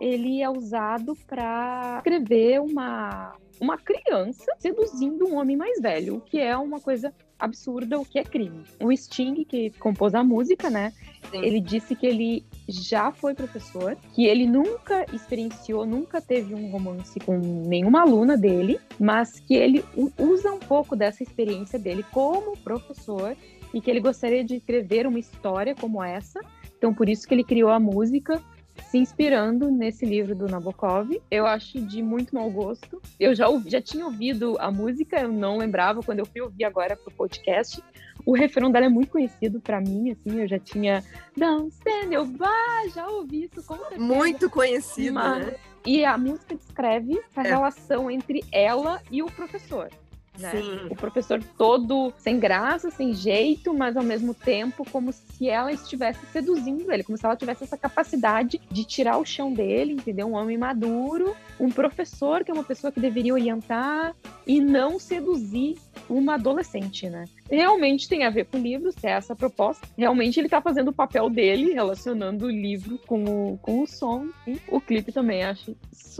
ele 0.00 0.42
é 0.42 0.50
usado 0.50 1.16
para 1.26 1.96
escrever 1.98 2.60
uma 2.60 3.34
uma 3.60 3.78
criança 3.78 4.52
seduzindo 4.58 5.26
um 5.26 5.36
homem 5.36 5.56
mais 5.56 5.80
velho, 5.80 6.16
o 6.16 6.20
que 6.20 6.38
é 6.38 6.56
uma 6.56 6.80
coisa 6.80 7.12
absurda, 7.38 7.98
o 7.98 8.04
que 8.04 8.18
é 8.18 8.24
crime. 8.24 8.64
O 8.80 8.94
Sting, 8.94 9.44
que 9.44 9.70
compôs 9.78 10.14
a 10.14 10.24
música, 10.24 10.70
né? 10.70 10.92
Sim. 11.30 11.42
Ele 11.42 11.60
disse 11.60 11.94
que 11.94 12.06
ele 12.06 12.44
já 12.68 13.10
foi 13.12 13.34
professor, 13.34 13.96
que 14.14 14.26
ele 14.26 14.46
nunca 14.46 15.04
experienciou, 15.12 15.84
nunca 15.84 16.20
teve 16.20 16.54
um 16.54 16.70
romance 16.70 17.18
com 17.20 17.36
nenhuma 17.38 18.02
aluna 18.02 18.36
dele, 18.36 18.78
mas 18.98 19.38
que 19.40 19.54
ele 19.54 19.84
usa 20.18 20.52
um 20.52 20.58
pouco 20.58 20.96
dessa 20.96 21.22
experiência 21.22 21.78
dele 21.78 22.04
como 22.10 22.56
professor 22.58 23.36
e 23.76 23.80
que 23.82 23.90
ele 23.90 24.00
gostaria 24.00 24.42
de 24.42 24.54
escrever 24.54 25.06
uma 25.06 25.18
história 25.18 25.74
como 25.74 26.02
essa. 26.02 26.40
Então, 26.78 26.94
por 26.94 27.10
isso 27.10 27.28
que 27.28 27.34
ele 27.34 27.44
criou 27.44 27.68
a 27.68 27.78
música, 27.78 28.42
se 28.88 28.96
inspirando 28.96 29.70
nesse 29.70 30.06
livro 30.06 30.34
do 30.34 30.46
Nabokov. 30.46 31.10
Eu 31.30 31.46
acho 31.46 31.78
de 31.82 32.02
muito 32.02 32.34
mau 32.34 32.50
gosto. 32.50 33.02
Eu 33.20 33.34
já, 33.34 33.44
já 33.66 33.78
tinha 33.78 34.06
ouvido 34.06 34.56
a 34.60 34.70
música, 34.70 35.20
eu 35.20 35.30
não 35.30 35.58
lembrava 35.58 36.02
quando 36.02 36.20
eu 36.20 36.24
fui 36.24 36.40
ouvir 36.40 36.64
agora 36.64 36.96
pro 36.96 37.12
podcast. 37.12 37.84
O 38.24 38.34
refrão 38.34 38.72
dela 38.72 38.86
é 38.86 38.88
muito 38.88 39.10
conhecido 39.10 39.60
para 39.60 39.78
mim, 39.78 40.10
assim, 40.10 40.40
eu 40.40 40.48
já 40.48 40.58
tinha 40.58 41.04
Don't 41.36 41.68
stand, 41.68 42.16
ah, 42.40 42.88
já 42.94 43.06
ouvi 43.08 43.44
isso 43.44 43.62
com 43.62 43.76
certeza. 43.76 44.00
Muito 44.00 44.48
conhecido, 44.48 45.12
Mas... 45.12 45.48
né? 45.48 45.54
E 45.84 46.02
a 46.02 46.16
música 46.16 46.54
descreve 46.54 47.20
a 47.36 47.44
é. 47.44 47.48
relação 47.48 48.10
entre 48.10 48.42
ela 48.50 49.02
e 49.10 49.22
o 49.22 49.26
professor. 49.26 49.90
Né? 50.38 50.52
O 50.90 50.96
professor 50.96 51.42
todo 51.56 52.12
sem 52.18 52.38
graça, 52.38 52.90
sem 52.90 53.12
jeito, 53.12 53.72
mas 53.74 53.96
ao 53.96 54.02
mesmo 54.02 54.34
tempo 54.34 54.84
como 54.90 55.12
se 55.12 55.48
ela 55.48 55.72
estivesse 55.72 56.24
seduzindo 56.26 56.90
ele, 56.90 57.02
como 57.02 57.16
se 57.16 57.24
ela 57.24 57.36
tivesse 57.36 57.64
essa 57.64 57.76
capacidade 57.76 58.60
de 58.70 58.84
tirar 58.84 59.18
o 59.18 59.24
chão 59.24 59.52
dele, 59.52 59.94
entendeu? 59.94 60.26
Um 60.26 60.34
homem 60.34 60.58
maduro, 60.58 61.34
um 61.58 61.70
professor 61.70 62.44
que 62.44 62.50
é 62.50 62.54
uma 62.54 62.64
pessoa 62.64 62.92
que 62.92 63.00
deveria 63.00 63.34
orientar 63.34 64.14
e 64.46 64.60
não 64.60 64.98
seduzir 64.98 65.76
uma 66.08 66.34
adolescente, 66.34 67.08
né? 67.08 67.24
Realmente 67.50 68.08
tem 68.08 68.24
a 68.24 68.30
ver 68.30 68.46
com 68.46 68.58
livros, 68.58 68.94
é 69.02 69.10
essa 69.10 69.32
a 69.32 69.36
proposta. 69.36 69.86
Realmente 69.96 70.38
ele 70.40 70.48
tá 70.48 70.60
fazendo 70.60 70.88
o 70.88 70.92
papel 70.92 71.30
dele, 71.30 71.72
relacionando 71.72 72.46
o 72.46 72.50
livro 72.50 72.98
com 73.06 73.24
o, 73.24 73.58
com 73.58 73.82
o 73.82 73.86
som. 73.86 74.28
E 74.46 74.60
o 74.68 74.80
clipe 74.80 75.12
também 75.12 75.44
acho 75.44 75.76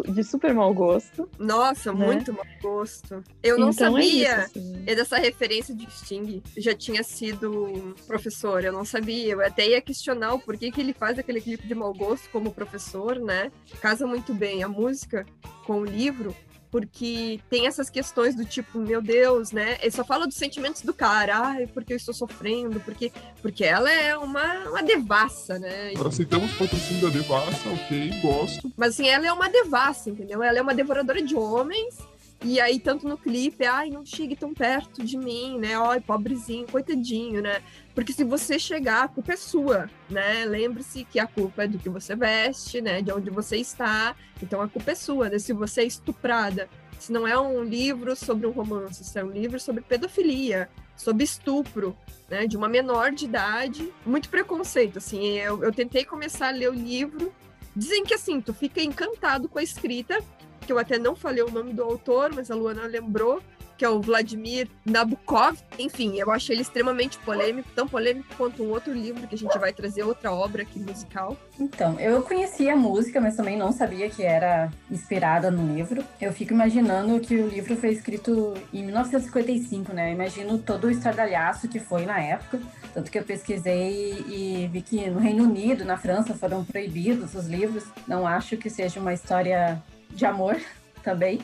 de 0.09 0.23
super 0.23 0.53
mau 0.55 0.73
gosto. 0.75 1.29
Nossa, 1.39 1.93
né? 1.93 2.07
muito 2.07 2.33
mau 2.33 2.45
gosto. 2.61 3.23
Eu 3.43 3.59
não 3.59 3.71
então 3.71 3.93
sabia 3.93 4.29
é 4.29 4.41
isso, 4.41 4.59
assim. 4.59 4.85
dessa 4.85 5.19
referência 5.19 5.75
de 5.75 5.91
Sting. 5.91 6.43
Já 6.57 6.75
tinha 6.75 7.03
sido 7.03 7.95
professor, 8.07 8.65
eu 8.65 8.73
não 8.73 8.85
sabia. 8.85 9.33
Eu 9.33 9.45
até 9.45 9.69
ia 9.69 9.81
questionar 9.81 10.35
o 10.35 10.39
porquê 10.39 10.71
que 10.71 10.81
ele 10.81 10.93
faz 10.93 11.19
aquele 11.19 11.41
clipe 11.41 11.67
de 11.67 11.75
mau 11.75 11.93
gosto 11.93 12.29
como 12.31 12.53
professor, 12.53 13.19
né? 13.19 13.51
Casa 13.81 14.07
muito 14.07 14.35
bem 14.35 14.63
a 14.63 14.69
música 14.69 15.27
com 15.65 15.81
o 15.81 15.85
livro, 15.85 16.35
porque 16.77 17.41
tem 17.49 17.67
essas 17.67 17.89
questões 17.89 18.35
do 18.35 18.45
tipo, 18.45 18.79
meu 18.79 19.01
Deus, 19.01 19.51
né? 19.51 19.79
Ele 19.81 19.91
só 19.91 20.05
fala 20.05 20.27
dos 20.27 20.37
sentimentos 20.37 20.83
do 20.83 20.93
cara, 20.93 21.39
ai, 21.39 21.67
porque 21.67 21.95
eu 21.95 21.97
estou 21.97 22.13
sofrendo, 22.13 22.79
porque, 22.81 23.11
porque 23.41 23.65
ela 23.65 23.91
é 23.91 24.15
uma, 24.15 24.69
uma 24.69 24.83
devassa, 24.83 25.59
né? 25.59 25.95
Aceitamos 26.07 26.53
o 26.53 26.59
patrocínio 26.59 27.01
da 27.01 27.09
devassa, 27.09 27.67
ok, 27.71 28.21
gosto. 28.21 28.71
Mas 28.77 28.91
assim, 28.91 29.09
ela 29.09 29.27
é 29.27 29.33
uma 29.33 29.49
devassa, 29.49 30.11
entendeu? 30.11 30.43
Ela 30.43 30.59
é 30.59 30.63
uma 30.63 30.75
devoradora 30.75 31.23
de 31.23 31.35
homens 31.35 31.97
e 32.45 32.61
aí, 32.61 32.79
tanto 32.79 33.09
no 33.09 33.17
clipe, 33.17 33.65
ai, 33.65 33.91
não 33.91 34.05
chegue 34.05 34.37
tão 34.37 34.53
perto 34.53 35.03
de 35.03 35.17
mim, 35.17 35.59
né? 35.59 35.75
Ai, 35.75 36.01
pobrezinho, 36.01 36.67
coitadinho, 36.71 37.41
né? 37.41 37.63
Porque 37.95 38.13
se 38.13 38.25
você 38.25 38.59
chegar, 38.59 39.05
a 39.05 39.09
culpa 39.09 39.33
é 39.33 39.37
sua, 39.37 39.91
né? 40.09 40.45
Lembre-se 40.45 41.05
que 41.05 41.19
a 41.19 41.27
culpa 41.27 41.65
é 41.65 41.69
do 41.69 41.79
que 41.79 41.89
você 41.89 42.15
veste, 42.15 42.81
né? 42.81 43.01
De 43.01 43.11
onde 43.11 43.31
você 43.31 43.57
está. 43.57 44.15
Então 44.43 44.61
a 44.61 44.69
culpa 44.69 44.93
é 44.93 44.95
sua, 44.95 45.31
né? 45.31 45.39
Se 45.39 45.53
você 45.53 45.81
é 45.81 45.87
estuprada, 45.87 46.69
se 46.99 47.11
não 47.11 47.27
é 47.27 47.39
um 47.39 47.65
livro 47.65 48.15
sobre 48.15 48.47
um 48.47 48.51
romance, 48.51 49.03
se 49.03 49.19
é 49.19 49.25
um 49.25 49.31
livro 49.31 49.59
sobre 49.59 49.83
pedofilia, 49.83 50.69
sobre 50.95 51.25
estupro, 51.25 51.97
né? 52.29 52.47
De 52.47 52.57
uma 52.57 52.69
menor 52.69 53.13
de 53.13 53.25
idade. 53.25 53.93
Muito 54.05 54.29
preconceito, 54.29 54.99
assim. 54.99 55.39
Eu, 55.39 55.65
eu 55.65 55.73
tentei 55.73 56.05
começar 56.05 56.49
a 56.49 56.53
ler 56.53 56.71
o 56.71 56.75
livro. 56.75 57.33
Dizem 57.75 58.05
que 58.05 58.15
assim, 58.15 58.41
tu 58.41 58.55
fica 58.55 58.83
encantado 58.83 59.49
com 59.49 59.59
a 59.59 59.63
escrita, 59.63 60.23
que 60.67 60.73
eu 60.73 60.79
até 60.79 60.99
não 60.99 61.15
falei 61.15 61.43
o 61.43 61.51
nome 61.51 61.73
do 61.73 61.83
autor, 61.83 62.33
mas 62.35 62.51
a 62.51 62.55
Luana 62.55 62.87
lembrou, 62.87 63.41
que 63.77 63.85
é 63.85 63.89
o 63.89 64.01
Vladimir 64.01 64.69
Nabokov. 64.85 65.59
Enfim, 65.79 66.19
eu 66.19 66.31
achei 66.31 66.55
ele 66.55 66.63
extremamente 66.63 67.19
polêmico, 67.19 67.69
tão 67.75 67.87
polêmico 67.87 68.27
quanto 68.37 68.63
um 68.63 68.71
outro 68.71 68.93
livro 68.93 69.27
que 69.27 69.35
a 69.35 69.39
gente 69.39 69.59
vai 69.59 69.73
trazer, 69.73 70.03
outra 70.03 70.33
obra 70.33 70.63
aqui 70.63 70.79
musical. 70.79 71.37
Então, 71.61 71.99
eu 72.01 72.23
conhecia 72.23 72.73
a 72.73 72.77
música, 72.77 73.21
mas 73.21 73.37
também 73.37 73.57
não 73.57 73.73
sabia 73.73 74.09
que 74.09 74.23
era 74.23 74.71
inspirada 74.91 75.51
no 75.51 75.75
livro. 75.75 76.03
Eu 76.21 76.33
fico 76.33 76.53
imaginando 76.53 77.21
que 77.21 77.37
o 77.37 77.49
livro 77.49 77.77
foi 77.77 77.91
escrito 77.91 78.55
em 78.73 78.83
1955, 78.85 79.93
né? 79.93 80.11
Eu 80.11 80.15
imagino 80.15 80.59
todo 80.59 80.87
o 80.87 80.91
estardalhaço 80.91 81.69
que 81.69 81.79
foi 81.79 82.07
na 82.07 82.19
época. 82.19 82.61
Tanto 82.95 83.11
que 83.11 83.19
eu 83.19 83.25
pesquisei 83.25 84.25
e 84.27 84.69
vi 84.73 84.81
que 84.81 85.11
no 85.11 85.19
Reino 85.19 85.45
Unido, 85.45 85.85
na 85.85 85.99
França, 85.99 86.35
foram 86.35 86.65
proibidos 86.65 87.35
os 87.35 87.47
livros. 87.47 87.85
Não 88.09 88.27
acho 88.27 88.57
que 88.57 88.71
seja 88.71 88.99
uma 88.99 89.13
história 89.13 89.83
de 90.17 90.25
amor 90.25 90.57
também. 91.03 91.41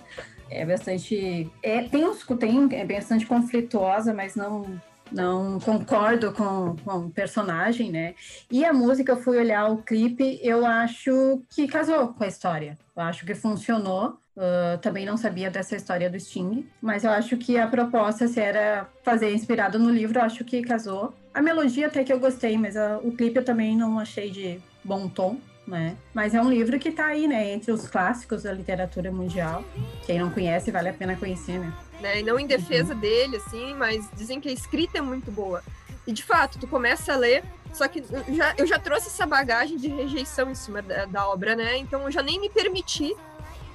é 0.51 0.65
bastante. 0.67 1.49
É, 1.63 1.83
tem 1.85 2.05
uns 2.05 2.27
tem, 2.41 2.69
é 2.73 2.85
bastante 2.85 3.27
conflituosa, 3.27 4.13
mas 4.13 4.35
não. 4.35 4.81
Não 5.11 5.61
concordo 5.61 6.33
com, 6.33 6.75
com 6.83 6.99
o 7.01 7.11
personagem, 7.11 7.93
né? 7.93 8.15
E 8.51 8.65
a 8.65 8.73
música, 8.73 9.13
eu 9.13 9.21
fui 9.21 9.37
olhar 9.37 9.71
o 9.71 9.83
clipe, 9.83 10.41
eu 10.43 10.65
acho 10.65 11.43
que 11.51 11.69
casou 11.69 12.15
com 12.15 12.25
a 12.25 12.27
história. 12.27 12.79
Eu 12.97 13.03
acho 13.03 13.27
que 13.27 13.35
funcionou. 13.35 14.17
Uh, 14.35 14.79
também 14.81 15.05
não 15.05 15.19
sabia 15.19 15.51
dessa 15.51 15.77
história 15.77 16.09
do 16.09 16.19
Sting, 16.19 16.67
mas 16.81 17.05
eu 17.05 17.11
acho 17.11 17.37
que 17.37 17.59
a 17.59 17.67
proposta, 17.67 18.27
se 18.27 18.41
era 18.41 18.89
fazer 19.05 19.35
inspirado 19.35 19.79
no 19.79 19.91
livro, 19.91 20.19
eu 20.19 20.25
acho 20.25 20.47
que 20.47 20.63
casou. 20.63 21.13
A 21.35 21.43
melodia 21.43 21.89
até 21.89 22.03
que 22.03 22.11
eu 22.11 22.19
gostei, 22.19 22.57
mas 22.57 22.75
a, 22.75 22.97
o 22.97 23.13
clipe 23.13 23.37
eu 23.37 23.45
também 23.45 23.77
não 23.77 23.99
achei 23.99 24.31
de 24.31 24.63
bom 24.83 25.11
tom 25.11 25.37
né? 25.67 25.97
Mas 26.13 26.35
é 26.35 26.41
um 26.41 26.51
livro 26.51 26.79
que 26.79 26.89
está 26.89 27.07
aí, 27.07 27.27
né, 27.27 27.53
entre 27.53 27.71
os 27.71 27.87
clássicos 27.87 28.43
da 28.43 28.53
literatura 28.53 29.11
mundial. 29.11 29.65
Quem 30.05 30.19
não 30.19 30.31
conhece, 30.31 30.71
vale 30.71 30.89
a 30.89 30.93
pena 30.93 31.17
conhecer, 31.17 31.59
né? 31.59 31.73
né? 32.01 32.21
E 32.21 32.23
não 32.23 32.39
em 32.39 32.47
defesa 32.47 32.95
uhum. 32.95 33.01
dele, 33.01 33.37
assim, 33.37 33.75
mas 33.75 34.09
dizem 34.15 34.41
que 34.41 34.49
a 34.49 34.53
escrita 34.53 34.99
é 34.99 35.01
muito 35.01 35.31
boa. 35.31 35.63
E 36.07 36.13
de 36.13 36.23
fato, 36.23 36.59
tu 36.59 36.67
começa 36.67 37.13
a 37.13 37.17
ler, 37.17 37.45
só 37.73 37.87
que 37.87 38.01
eu 38.01 38.35
já, 38.35 38.55
eu 38.59 38.67
já 38.67 38.79
trouxe 38.79 39.07
essa 39.07 39.25
bagagem 39.25 39.77
de 39.77 39.89
rejeição 39.89 40.51
em 40.51 40.55
cima 40.55 40.83
da, 40.83 41.07
da 41.07 41.29
obra, 41.29 41.55
né? 41.55 41.79
Então 41.79 42.03
eu 42.03 42.11
já 42.11 42.23
nem 42.23 42.41
me 42.41 42.51
permiti 42.51 43.15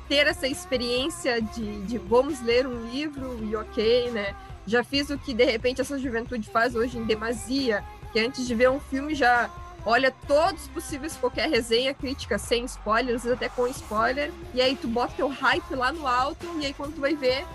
ter 0.09 0.27
essa 0.27 0.47
experiência 0.47 1.41
de, 1.41 1.81
de 1.83 1.97
vamos 1.97 2.41
ler 2.41 2.67
um 2.67 2.89
livro 2.89 3.39
e 3.43 3.55
ok, 3.55 4.11
né? 4.11 4.35
Já 4.65 4.83
fiz 4.83 5.09
o 5.09 5.17
que 5.17 5.33
de 5.33 5.45
repente 5.45 5.79
essa 5.79 5.97
juventude 5.97 6.49
faz 6.49 6.75
hoje 6.75 6.97
em 6.97 7.05
demasia, 7.05 7.83
que 8.11 8.19
antes 8.19 8.45
de 8.45 8.53
ver 8.53 8.69
um 8.69 8.79
filme 8.79 9.15
já 9.15 9.49
olha 9.85 10.13
todos 10.27 10.67
possíveis, 10.67 11.15
qualquer 11.15 11.49
resenha, 11.49 11.93
crítica, 11.93 12.37
sem 12.37 12.65
spoilers, 12.65 13.25
até 13.25 13.49
com 13.49 13.67
spoiler, 13.67 14.31
e 14.53 14.61
aí 14.61 14.75
tu 14.75 14.87
bota 14.87 15.13
teu 15.15 15.27
hype 15.27 15.75
lá 15.75 15.91
no 15.91 16.05
alto, 16.05 16.45
e 16.59 16.65
aí 16.65 16.73
quando 16.73 16.95
tu 16.95 17.01
vai 17.01 17.15
ver, 17.15 17.45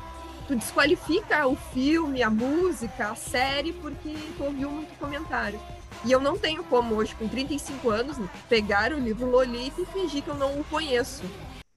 tu 0.47 0.57
desqualifica 0.57 1.47
o 1.47 1.57
filme, 1.57 2.23
a 2.23 2.31
música, 2.31 3.11
a 3.11 3.15
série, 3.15 3.73
porque 3.73 4.15
tu 4.37 4.45
ouviu 4.45 4.71
muito 4.71 4.99
comentário. 4.99 5.61
E 6.05 6.11
eu 6.11 6.21
não 6.21 6.37
tenho 6.37 6.65
como 6.65 6.97
hoje, 6.97 7.15
com 7.15 7.29
35 7.29 7.91
anos, 7.91 8.17
pegar 8.49 8.93
o 8.93 8.99
livro 8.99 9.31
Lolita 9.31 9.81
e 9.81 9.87
fingir 9.87 10.23
que 10.23 10.29
eu 10.29 10.35
não 10.35 10.59
o 10.59 10.65
conheço. 10.65 11.23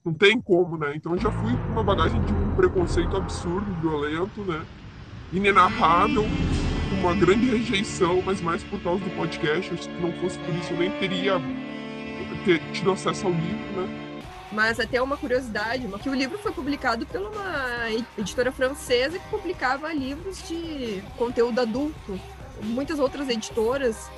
Não 0.03 0.13
tem 0.13 0.39
como, 0.39 0.77
né? 0.77 0.93
Então 0.95 1.13
eu 1.13 1.19
já 1.19 1.31
fui 1.31 1.51
com 1.51 1.71
uma 1.71 1.83
bagagem 1.83 2.21
de 2.23 2.33
um 2.33 2.55
preconceito 2.55 3.15
absurdo, 3.15 3.71
violento, 3.81 4.41
né? 4.41 4.65
Inenarrável 5.31 6.25
uma 6.93 7.15
grande 7.15 7.49
rejeição, 7.49 8.21
mas 8.21 8.41
mais 8.41 8.63
por 8.63 8.81
causa 8.81 9.03
do 9.03 9.09
podcast. 9.15 9.83
Se 9.83 9.89
não 9.89 10.11
fosse 10.13 10.37
por 10.39 10.53
isso, 10.55 10.73
eu 10.73 10.77
nem 10.77 10.91
teria 10.99 11.39
ter 12.43 12.61
tido 12.71 12.91
acesso 12.91 13.25
ao 13.25 13.33
livro, 13.33 13.81
né? 13.81 14.21
Mas 14.51 14.79
até 14.79 15.01
uma 15.01 15.17
curiosidade, 15.17 15.87
que 16.01 16.09
o 16.09 16.13
livro 16.13 16.37
foi 16.37 16.51
publicado 16.51 17.05
por 17.05 17.19
uma 17.19 17.91
editora 18.17 18.51
francesa 18.51 19.19
que 19.19 19.27
publicava 19.29 19.91
livros 19.91 20.47
de 20.47 21.03
conteúdo 21.17 21.59
adulto. 21.59 22.19
Muitas 22.61 22.99
outras 22.99 23.27
editoras, 23.27 24.09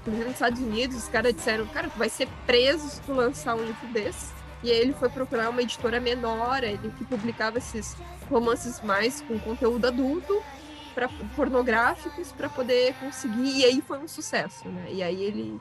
inclusive 0.00 0.24
nos 0.24 0.32
Estados 0.32 0.60
Unidos, 0.60 0.96
os 0.96 1.08
caras 1.08 1.34
disseram, 1.34 1.66
cara, 1.66 1.88
tu 1.88 1.98
vai 1.98 2.08
ser 2.08 2.26
preso 2.44 2.88
se 2.88 3.00
tu 3.02 3.12
lançar 3.12 3.54
um 3.54 3.64
livro 3.64 3.86
desse. 3.92 4.32
E 4.64 4.70
aí 4.70 4.78
ele 4.78 4.92
foi 4.94 5.08
procurar 5.08 5.50
uma 5.50 5.62
editora 5.62 6.00
menor, 6.00 6.64
ele 6.64 6.90
que 6.98 7.04
publicava 7.04 7.58
esses 7.58 7.96
romances 8.28 8.80
mais 8.82 9.20
com 9.22 9.38
conteúdo 9.38 9.86
adulto, 9.86 10.42
pra, 10.98 11.08
pornográficos 11.36 12.32
para 12.32 12.48
poder 12.48 12.92
conseguir. 12.94 13.60
E 13.60 13.64
aí 13.64 13.80
foi 13.80 13.98
um 13.98 14.08
sucesso, 14.08 14.68
né? 14.68 14.88
E 14.90 15.00
aí 15.00 15.22
ele 15.22 15.60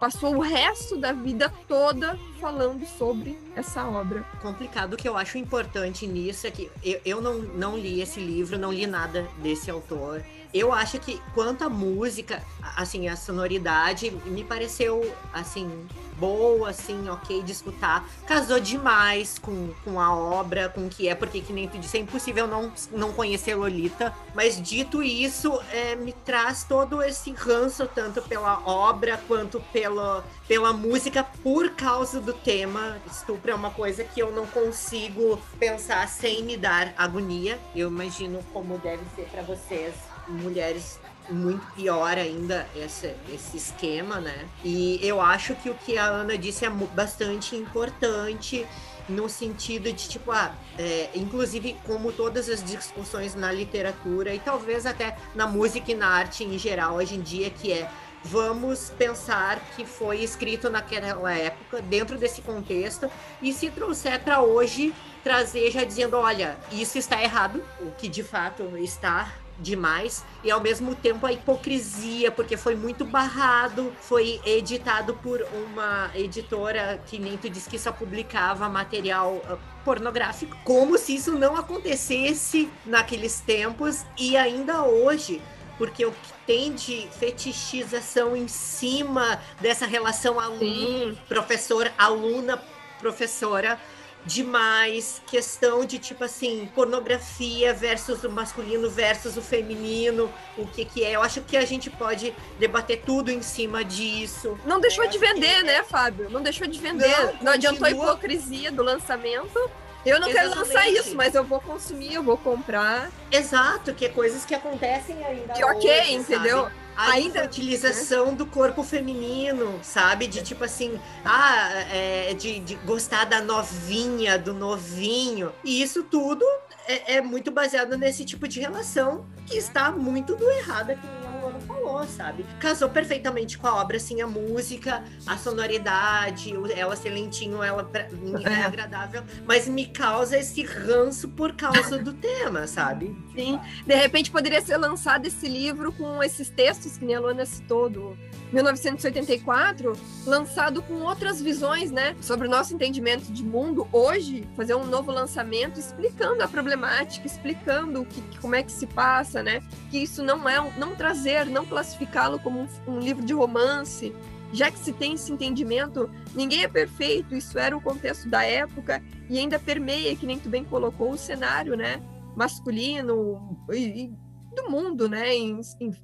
passou 0.00 0.34
o 0.34 0.40
resto 0.40 0.96
da 0.96 1.12
vida 1.12 1.52
toda 1.68 2.18
falando 2.40 2.84
sobre 2.84 3.38
essa 3.54 3.86
obra. 3.86 4.24
Complicado 4.42 4.96
que 4.96 5.08
eu 5.08 5.16
acho 5.16 5.38
importante 5.38 6.08
nisso 6.08 6.48
é 6.48 6.50
que 6.50 6.68
eu, 6.82 7.00
eu 7.04 7.20
não, 7.20 7.38
não 7.38 7.78
li 7.78 8.00
esse 8.00 8.18
livro, 8.18 8.58
não 8.58 8.72
li 8.72 8.86
nada 8.86 9.28
desse 9.38 9.70
autor. 9.70 10.24
Eu 10.52 10.72
acho 10.72 10.98
que 10.98 11.20
quanto 11.34 11.62
à 11.62 11.68
música, 11.68 12.42
assim, 12.76 13.08
a 13.08 13.16
sonoridade 13.16 14.10
me 14.26 14.44
pareceu 14.44 15.14
assim 15.32 15.86
boa, 16.24 16.70
assim, 16.70 17.06
ok 17.10 17.42
de 17.42 17.52
escutar. 17.52 18.08
Casou 18.26 18.58
demais 18.58 19.38
com, 19.38 19.74
com 19.84 20.00
a 20.00 20.16
obra, 20.16 20.70
com 20.70 20.86
o 20.86 20.88
que 20.88 21.06
é, 21.06 21.14
porque 21.14 21.42
que 21.42 21.52
nem 21.52 21.68
tu 21.68 21.76
disse, 21.76 21.98
é 21.98 22.00
impossível 22.00 22.46
não, 22.46 22.72
não 22.90 23.12
conhecer 23.12 23.54
Lolita. 23.54 24.14
Mas 24.34 24.60
dito 24.60 25.02
isso, 25.02 25.60
é, 25.70 25.94
me 25.94 26.14
traz 26.14 26.64
todo 26.64 27.02
esse 27.02 27.30
ranço, 27.32 27.86
tanto 27.94 28.22
pela 28.22 28.62
obra 28.66 29.20
quanto 29.28 29.60
pela, 29.70 30.24
pela 30.48 30.72
música, 30.72 31.22
por 31.42 31.70
causa 31.70 32.20
do 32.20 32.32
tema. 32.32 32.96
Estupro 33.06 33.50
é 33.50 33.54
uma 33.54 33.70
coisa 33.70 34.02
que 34.02 34.20
eu 34.20 34.32
não 34.32 34.46
consigo 34.46 35.38
pensar 35.58 36.08
sem 36.08 36.42
me 36.42 36.56
dar 36.56 36.94
agonia. 36.96 37.58
Eu 37.76 37.88
imagino 37.88 38.42
como 38.50 38.78
deve 38.78 39.02
ser 39.14 39.26
para 39.26 39.42
vocês, 39.42 39.94
mulheres 40.26 40.98
muito 41.30 41.64
pior 41.74 42.16
ainda 42.18 42.66
esse, 42.76 43.14
esse 43.32 43.56
esquema, 43.56 44.20
né? 44.20 44.48
E 44.64 44.98
eu 45.02 45.20
acho 45.20 45.54
que 45.56 45.70
o 45.70 45.74
que 45.74 45.96
a 45.96 46.04
Ana 46.04 46.36
disse 46.36 46.64
é 46.64 46.70
bastante 46.70 47.56
importante 47.56 48.66
no 49.08 49.28
sentido 49.28 49.92
de 49.92 50.08
tipo, 50.08 50.30
ah, 50.32 50.54
é, 50.78 51.10
inclusive 51.14 51.76
como 51.86 52.12
todas 52.12 52.48
as 52.48 52.62
discussões 52.62 53.34
na 53.34 53.52
literatura 53.52 54.34
e 54.34 54.38
talvez 54.38 54.86
até 54.86 55.16
na 55.34 55.46
música 55.46 55.92
e 55.92 55.94
na 55.94 56.08
arte 56.08 56.44
em 56.44 56.58
geral 56.58 56.96
hoje 56.96 57.14
em 57.14 57.20
dia, 57.20 57.50
que 57.50 57.72
é 57.72 57.88
vamos 58.24 58.90
pensar 58.96 59.60
que 59.76 59.84
foi 59.84 60.22
escrito 60.22 60.70
naquela 60.70 61.32
época, 61.32 61.82
dentro 61.82 62.16
desse 62.16 62.40
contexto, 62.40 63.10
e 63.42 63.52
se 63.52 63.70
trouxer 63.70 64.18
para 64.20 64.40
hoje, 64.40 64.94
trazer 65.22 65.70
já 65.70 65.84
dizendo, 65.84 66.16
olha, 66.16 66.56
isso 66.72 66.96
está 66.96 67.22
errado, 67.22 67.62
o 67.80 67.90
que 67.90 68.08
de 68.08 68.22
fato 68.22 68.76
está 68.78 69.30
demais 69.58 70.24
e 70.42 70.50
ao 70.50 70.60
mesmo 70.60 70.94
tempo 70.94 71.26
a 71.26 71.32
hipocrisia, 71.32 72.30
porque 72.30 72.56
foi 72.56 72.74
muito 72.74 73.04
barrado, 73.04 73.92
foi 74.00 74.40
editado 74.44 75.14
por 75.14 75.44
uma 75.52 76.10
editora 76.14 77.00
que 77.06 77.18
nem 77.18 77.36
tu 77.36 77.48
disse 77.48 77.68
que 77.68 77.78
só 77.78 77.92
publicava 77.92 78.68
material 78.68 79.36
uh, 79.36 79.58
pornográfico, 79.84 80.56
como 80.64 80.98
se 80.98 81.14
isso 81.14 81.32
não 81.32 81.56
acontecesse 81.56 82.70
naqueles 82.84 83.40
tempos 83.40 84.04
e 84.18 84.36
ainda 84.36 84.82
hoje 84.84 85.40
porque 85.76 86.06
o 86.06 86.12
que 86.12 86.32
tem 86.46 86.72
de 86.72 87.08
fetichização 87.18 88.36
em 88.36 88.46
cima 88.46 89.40
dessa 89.60 89.86
relação 89.86 90.38
aluno, 90.38 91.16
professor, 91.28 91.90
aluna, 91.98 92.62
professora, 93.00 93.78
demais, 94.24 95.20
questão 95.26 95.84
de 95.84 95.98
tipo 95.98 96.24
assim, 96.24 96.68
pornografia 96.74 97.74
versus 97.74 98.24
o 98.24 98.30
masculino 98.30 98.88
versus 98.88 99.36
o 99.36 99.42
feminino, 99.42 100.32
o 100.56 100.66
que 100.66 100.84
que 100.84 101.04
é. 101.04 101.12
Eu 101.12 101.22
acho 101.22 101.42
que 101.42 101.56
a 101.56 101.64
gente 101.64 101.90
pode 101.90 102.34
debater 102.58 103.02
tudo 103.04 103.30
em 103.30 103.42
cima 103.42 103.84
disso. 103.84 104.58
Não 104.64 104.80
deixou 104.80 105.06
de 105.06 105.18
vender, 105.18 105.62
né, 105.62 105.82
Fábio? 105.82 106.30
Não 106.30 106.42
deixou 106.42 106.66
de 106.66 106.78
vender. 106.78 107.08
Não, 107.08 107.42
Não 107.42 107.52
adiantou 107.52 107.86
a 107.86 107.90
hipocrisia 107.90 108.70
do 108.72 108.82
lançamento. 108.82 109.58
Eu 110.04 110.20
não 110.20 110.28
Exatamente. 110.28 110.34
quero 110.34 110.68
lançar 110.68 110.88
isso, 110.90 111.16
mas 111.16 111.34
eu 111.34 111.44
vou 111.44 111.60
consumir, 111.60 112.14
eu 112.14 112.22
vou 112.22 112.36
comprar. 112.36 113.10
Exato, 113.30 113.94
que 113.94 114.04
é 114.04 114.08
coisas 114.10 114.44
que 114.44 114.54
acontecem 114.54 115.24
ainda. 115.24 115.54
Que 115.54 115.64
ok, 115.64 116.00
hoje, 116.00 116.12
entendeu? 116.12 116.64
Sabe? 116.64 116.83
A 116.96 117.10
Ainda, 117.12 117.44
utilização 117.44 118.26
né? 118.26 118.36
do 118.36 118.46
corpo 118.46 118.82
feminino, 118.82 119.78
sabe? 119.82 120.26
De 120.26 120.42
tipo 120.42 120.64
assim, 120.64 120.98
ah, 121.24 121.70
é, 121.90 122.34
de, 122.34 122.60
de 122.60 122.74
gostar 122.76 123.24
da 123.24 123.40
novinha, 123.40 124.38
do 124.38 124.54
novinho. 124.54 125.52
E 125.64 125.82
isso 125.82 126.04
tudo 126.04 126.44
é, 126.86 127.16
é, 127.16 127.20
muito 127.20 127.50
baseado 127.50 127.96
nesse 127.96 128.24
tipo 128.24 128.46
de 128.46 128.60
relação 128.60 129.26
que 129.46 129.56
está 129.56 129.90
muito 129.90 130.34
do 130.36 130.50
errado, 130.50 130.88
que 130.88 131.06
nem 131.06 131.26
a 131.26 131.40
Luana 131.40 131.60
falou, 131.60 132.04
sabe? 132.04 132.46
Casou 132.58 132.88
perfeitamente 132.88 133.58
com 133.58 133.66
a 133.66 133.76
obra, 133.76 133.96
assim, 133.96 134.22
a 134.22 134.26
música, 134.26 135.04
a 135.26 135.36
sonoridade, 135.36 136.54
ela 136.74 136.96
ser 136.96 137.10
lentinho, 137.10 137.62
ela 137.62 137.84
pra 137.84 138.08
mim 138.10 138.34
é, 138.44 138.60
é 138.60 138.64
agradável, 138.64 139.22
mas 139.46 139.68
me 139.68 139.86
causa 139.86 140.38
esse 140.38 140.62
ranço 140.62 141.28
por 141.28 141.54
causa 141.54 141.98
do 141.98 142.12
tema, 142.12 142.66
sabe? 142.66 143.14
Sim. 143.34 143.58
De 143.86 143.94
repente 143.94 144.30
poderia 144.30 144.60
ser 144.60 144.76
lançado 144.76 145.26
esse 145.26 145.48
livro 145.48 145.92
com 145.92 146.22
esses 146.22 146.48
textos 146.48 146.96
que 146.96 147.04
nem 147.04 147.16
a 147.16 147.20
Luana 147.20 147.44
citou, 147.44 147.90
do 147.90 148.16
1984, 148.52 149.92
lançado 150.24 150.80
com 150.82 150.94
outras 151.00 151.42
visões, 151.42 151.90
né, 151.90 152.14
sobre 152.20 152.46
o 152.46 152.50
nosso 152.50 152.72
entendimento 152.72 153.32
de 153.32 153.42
mundo 153.42 153.88
hoje, 153.92 154.48
fazer 154.56 154.74
um 154.74 154.84
novo 154.84 155.10
lançamento 155.10 155.80
explicando 155.80 156.42
a 156.42 156.48
problemática, 156.48 157.26
explicando 157.26 158.02
o 158.02 158.06
que, 158.06 158.22
como 158.38 158.54
é 158.54 158.62
que 158.62 158.70
se 158.70 158.86
passa, 158.86 159.42
né, 159.42 159.60
que 159.90 159.98
isso 159.98 160.22
não 160.22 160.48
é, 160.48 160.72
não 160.78 160.94
trazer, 160.94 161.46
não 161.46 161.66
classificá-lo 161.66 162.38
como 162.38 162.60
um, 162.60 162.68
um 162.86 163.00
livro 163.00 163.24
de 163.24 163.32
romance, 163.32 164.14
já 164.52 164.70
que 164.70 164.78
se 164.78 164.92
tem 164.92 165.14
esse 165.14 165.32
entendimento, 165.32 166.08
ninguém 166.32 166.62
é 166.62 166.68
perfeito, 166.68 167.34
isso 167.34 167.58
era 167.58 167.76
o 167.76 167.80
contexto 167.80 168.28
da 168.28 168.44
época 168.44 169.02
e 169.28 169.36
ainda 169.36 169.58
permeia, 169.58 170.14
que 170.14 170.26
nem 170.26 170.38
tu 170.38 170.48
bem 170.48 170.62
colocou, 170.62 171.10
o 171.10 171.18
cenário, 171.18 171.76
né, 171.76 172.00
masculino 172.36 173.58
e, 173.72 174.04
e 174.04 174.12
do 174.54 174.70
mundo, 174.70 175.08
né, 175.08 175.34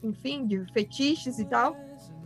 enfim, 0.02 0.46
de 0.46 0.64
fetiches 0.72 1.38
e 1.38 1.44
tal. 1.44 1.76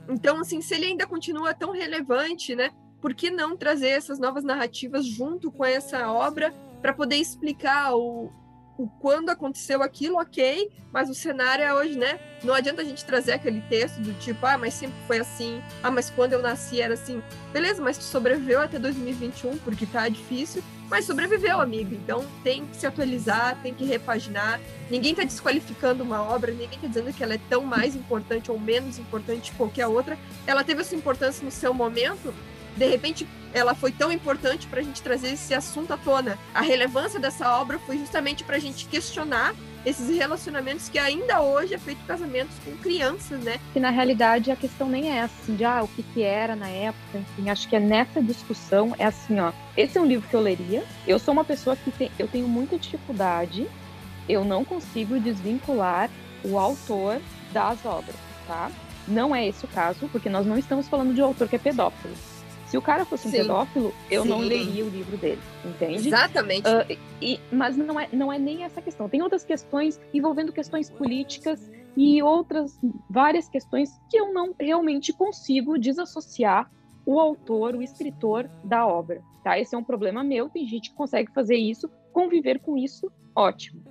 Então, 0.09 0.39
assim, 0.39 0.61
se 0.61 0.75
ele 0.75 0.87
ainda 0.87 1.07
continua 1.07 1.55
tão 1.55 1.73
relevante, 1.73 2.55
né? 2.55 2.71
Por 3.01 3.15
que 3.15 3.31
não 3.31 3.57
trazer 3.57 3.89
essas 3.89 4.19
novas 4.19 4.45
narrativas 4.45 5.07
junto 5.07 5.51
com 5.51 5.65
essa 5.65 6.11
obra 6.11 6.55
para 6.81 6.93
poder 6.93 7.17
explicar 7.17 7.95
o, 7.95 8.31
o 8.79 8.89
quando 9.01 9.31
aconteceu 9.31 9.83
aquilo, 9.83 10.19
ok, 10.19 10.71
mas 10.93 11.09
o 11.09 11.15
cenário 11.15 11.65
é 11.65 11.73
hoje, 11.75 11.99
né? 11.99 12.19
Não 12.43 12.55
adianta 12.55 12.83
a 12.83 12.85
gente 12.85 13.05
trazer 13.05 13.33
aquele 13.33 13.61
texto 13.63 14.01
do 14.01 14.13
tipo, 14.15 14.45
ah, 14.47 14.59
mas 14.59 14.75
sempre 14.75 14.97
foi 15.07 15.19
assim, 15.19 15.63
ah, 15.83 15.91
mas 15.91 16.11
quando 16.11 16.33
eu 16.33 16.43
nasci 16.43 16.81
era 16.81 16.95
assim. 16.95 17.23
Beleza, 17.53 17.83
mas 17.83 17.99
tu 17.99 18.05
sobreviveu 18.05 18.61
até 18.61 18.79
2021 18.79 19.59
porque 19.59 19.87
tá 19.87 20.09
difícil, 20.09 20.63
mas 20.95 21.07
sobreviveu, 21.07 21.61
amigo. 21.61 21.93
Então 21.93 22.25
tem 22.45 22.65
que 22.67 22.77
se 22.77 22.87
atualizar, 22.87 23.59
tem 23.65 23.75
que 23.75 23.85
repaginar. 23.85 24.61
Ninguém 24.89 25.13
tá 25.13 25.25
desqualificando 25.25 26.05
uma 26.05 26.23
obra, 26.23 26.53
ninguém 26.53 26.79
tá 26.79 26.87
dizendo 26.87 27.13
que 27.13 27.21
ela 27.21 27.35
é 27.35 27.41
tão 27.51 27.65
mais 27.65 27.97
importante 27.97 28.49
ou 28.49 28.61
menos 28.61 28.97
importante 28.97 29.51
que 29.51 29.57
qualquer 29.57 29.89
outra. 29.89 30.17
Ela 30.47 30.63
teve 30.63 30.83
essa 30.83 30.95
importância 30.95 31.45
no 31.45 31.51
seu 31.51 31.75
momento, 31.75 32.33
de 32.77 32.87
repente 32.87 33.27
ela 33.53 33.75
foi 33.75 33.91
tão 33.91 34.13
importante 34.13 34.69
para 34.69 34.79
a 34.79 34.83
gente 34.85 35.03
trazer 35.03 35.33
esse 35.33 35.53
assunto 35.53 35.93
à 35.93 35.97
tona. 35.97 36.39
A 36.55 36.61
relevância 36.61 37.19
dessa 37.19 37.57
obra 37.61 37.77
foi 37.81 37.99
justamente 37.99 38.45
para 38.45 38.55
a 38.55 38.61
gente 38.61 38.87
questionar 38.87 39.53
esses 39.85 40.09
relacionamentos 40.17 40.89
que 40.89 40.99
ainda 40.99 41.43
hoje 41.43 41.75
é 41.75 41.79
feito 41.79 42.05
casamentos 42.07 42.57
com 42.65 42.77
crianças, 42.79 43.41
né? 43.41 43.59
Que 43.73 43.81
na 43.81 43.91
realidade 43.91 44.51
a 44.51 44.57
questão 44.57 44.89
nem 44.89 45.11
é 45.11 45.23
assim, 45.23 45.55
de 45.55 45.65
ah, 45.65 45.83
o 45.83 45.89
que, 45.89 46.03
que 46.03 46.23
era 46.23 46.57
na 46.57 46.69
época, 46.69 47.19
enfim, 47.19 47.51
acho 47.51 47.69
que 47.69 47.77
é 47.77 47.81
nessa 47.81 48.23
discussão, 48.23 48.95
é 48.99 49.05
assim, 49.05 49.39
ó, 49.41 49.53
esse 49.77 49.99
é 49.99 50.01
um 50.01 50.07
livro 50.07 50.29
que 50.29 50.35
eu 50.35 50.41
leria, 50.41 50.85
eu 51.07 51.19
sou 51.19 51.33
uma 51.33 51.45
pessoa 51.45 51.77
que 51.77 51.91
tem, 51.91 52.11
eu 52.19 52.29
tenho 52.29 52.49
muita 52.49 52.79
dificuldade, 52.79 53.69
eu 54.29 54.45
não 54.45 54.65
consigo 54.65 55.19
desvincular 55.21 56.11
o 56.45 56.59
autor 56.59 57.21
das 57.53 57.85
obras, 57.85 58.17
tá? 58.47 58.71
Não 59.07 59.35
é 59.35 59.47
esse 59.47 59.65
o 59.65 59.69
caso, 59.69 60.09
porque 60.11 60.31
nós 60.31 60.47
não 60.47 60.57
estamos 60.57 60.89
falando 60.89 61.15
de 61.15 61.21
um 61.21 61.27
autor 61.27 61.49
que 61.49 61.57
é 61.57 61.59
pedófilo. 61.59 62.15
Se 62.67 62.79
o 62.79 62.83
cara 62.83 63.05
fosse 63.05 63.29
um 63.29 63.31
Sim. 63.31 63.39
pedófilo, 63.39 63.95
eu 64.11 64.23
Sim. 64.23 64.29
não 64.29 64.39
leria 64.39 64.85
o 64.85 64.89
livro 64.89 65.17
dele, 65.17 65.41
entende? 65.65 66.09
Exatamente. 66.09 66.67
Ah, 66.67 66.87
e, 67.21 67.39
mas 67.53 67.77
não 67.77 67.99
é, 68.01 68.09
não 68.13 68.33
é 68.33 68.39
nem 68.39 68.65
essa 68.65 68.81
questão. 68.81 69.09
Tem 69.09 69.23
outras 69.23 69.45
questões 69.45 70.01
envolvendo 70.13 70.53
questões 70.53 70.91
políticas 70.91 71.71
e 71.97 72.23
outras 72.23 72.79
várias 73.09 73.49
questões 73.49 73.91
que 74.11 74.19
eu 74.19 74.33
não 74.33 74.55
realmente 74.59 75.13
consigo 75.13 75.79
desassociar 75.79 76.71
o 77.07 77.21
autor, 77.21 77.75
o 77.75 77.83
escritor 77.83 78.49
da 78.65 78.87
obra. 78.87 79.23
Tá? 79.43 79.59
Esse 79.59 79.75
é 79.75 79.79
um 79.79 79.85
problema 79.85 80.25
meu. 80.25 80.49
Tem 80.49 80.67
gente 80.67 80.91
que 80.91 80.97
consegue 80.97 81.31
fazer 81.33 81.57
isso, 81.57 81.91
conviver 82.13 82.61
com 82.61 82.79
isso, 82.79 83.13
ótimo. 83.37 83.83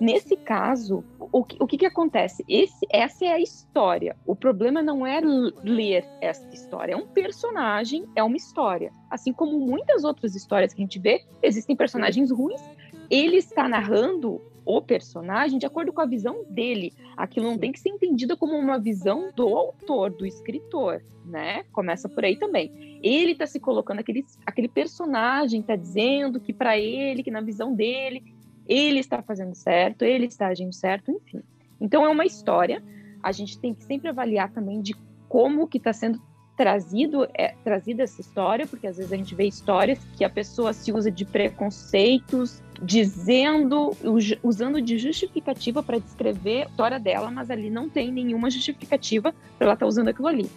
Nesse 0.00 0.36
caso, 0.36 1.04
o 1.18 1.44
que, 1.44 1.56
o 1.60 1.66
que, 1.66 1.78
que 1.78 1.86
acontece? 1.86 2.44
Esse, 2.48 2.86
essa 2.90 3.24
é 3.24 3.32
a 3.32 3.40
história. 3.40 4.16
O 4.24 4.36
problema 4.36 4.80
não 4.80 5.06
é 5.06 5.20
ler 5.62 6.04
essa 6.20 6.48
história, 6.52 6.92
é 6.92 6.96
um 6.96 7.06
personagem, 7.06 8.04
é 8.14 8.22
uma 8.22 8.36
história. 8.36 8.92
Assim 9.10 9.32
como 9.32 9.58
muitas 9.58 10.04
outras 10.04 10.34
histórias 10.34 10.72
que 10.72 10.80
a 10.80 10.84
gente 10.84 10.98
vê, 10.98 11.24
existem 11.42 11.74
personagens 11.74 12.30
ruins. 12.30 12.62
Ele 13.10 13.36
está 13.36 13.68
narrando 13.68 14.40
o 14.64 14.82
personagem 14.82 15.58
de 15.58 15.64
acordo 15.64 15.92
com 15.92 16.02
a 16.02 16.06
visão 16.06 16.44
dele. 16.50 16.92
Aquilo 17.16 17.46
não 17.46 17.58
tem 17.58 17.72
que 17.72 17.80
ser 17.80 17.88
entendido 17.88 18.36
como 18.36 18.54
uma 18.54 18.78
visão 18.78 19.30
do 19.34 19.48
autor, 19.56 20.10
do 20.10 20.26
escritor, 20.26 21.02
né? 21.24 21.64
Começa 21.72 22.06
por 22.06 22.24
aí 22.24 22.36
também. 22.36 23.00
Ele 23.02 23.32
está 23.32 23.46
se 23.46 23.58
colocando 23.58 24.00
aquele, 24.00 24.24
aquele 24.44 24.68
personagem, 24.68 25.60
está 25.60 25.74
dizendo 25.74 26.38
que 26.38 26.52
para 26.52 26.76
ele, 26.78 27.22
que 27.22 27.30
na 27.30 27.40
visão 27.40 27.74
dele, 27.74 28.22
ele 28.68 29.00
está 29.00 29.22
fazendo 29.22 29.54
certo, 29.54 30.02
ele 30.02 30.26
está 30.26 30.48
agindo 30.48 30.72
certo, 30.72 31.10
enfim. 31.10 31.42
Então 31.80 32.04
é 32.04 32.08
uma 32.08 32.26
história. 32.26 32.82
A 33.22 33.32
gente 33.32 33.58
tem 33.58 33.74
que 33.74 33.82
sempre 33.84 34.08
avaliar 34.08 34.52
também 34.52 34.80
de 34.80 34.94
como 35.28 35.66
que 35.66 35.78
está 35.78 35.92
sendo 35.92 36.20
trazido 36.56 37.28
é, 37.34 37.54
trazida 37.62 38.02
essa 38.02 38.20
história, 38.20 38.66
porque 38.66 38.88
às 38.88 38.96
vezes 38.96 39.12
a 39.12 39.16
gente 39.16 39.32
vê 39.32 39.44
histórias 39.44 40.00
que 40.16 40.24
a 40.24 40.28
pessoa 40.28 40.72
se 40.72 40.92
usa 40.92 41.08
de 41.08 41.24
preconceitos, 41.24 42.60
dizendo, 42.82 43.96
us- 44.02 44.36
usando 44.42 44.82
de 44.82 44.98
justificativa 44.98 45.84
para 45.84 46.00
descrever 46.00 46.62
a 46.62 46.66
história 46.66 46.98
dela, 46.98 47.30
mas 47.30 47.48
ali 47.48 47.70
não 47.70 47.88
tem 47.88 48.10
nenhuma 48.10 48.50
justificativa 48.50 49.32
para 49.56 49.66
ela 49.66 49.74
estar 49.74 49.86
usando 49.86 50.08
aquilo 50.08 50.26
ali. 50.26 50.50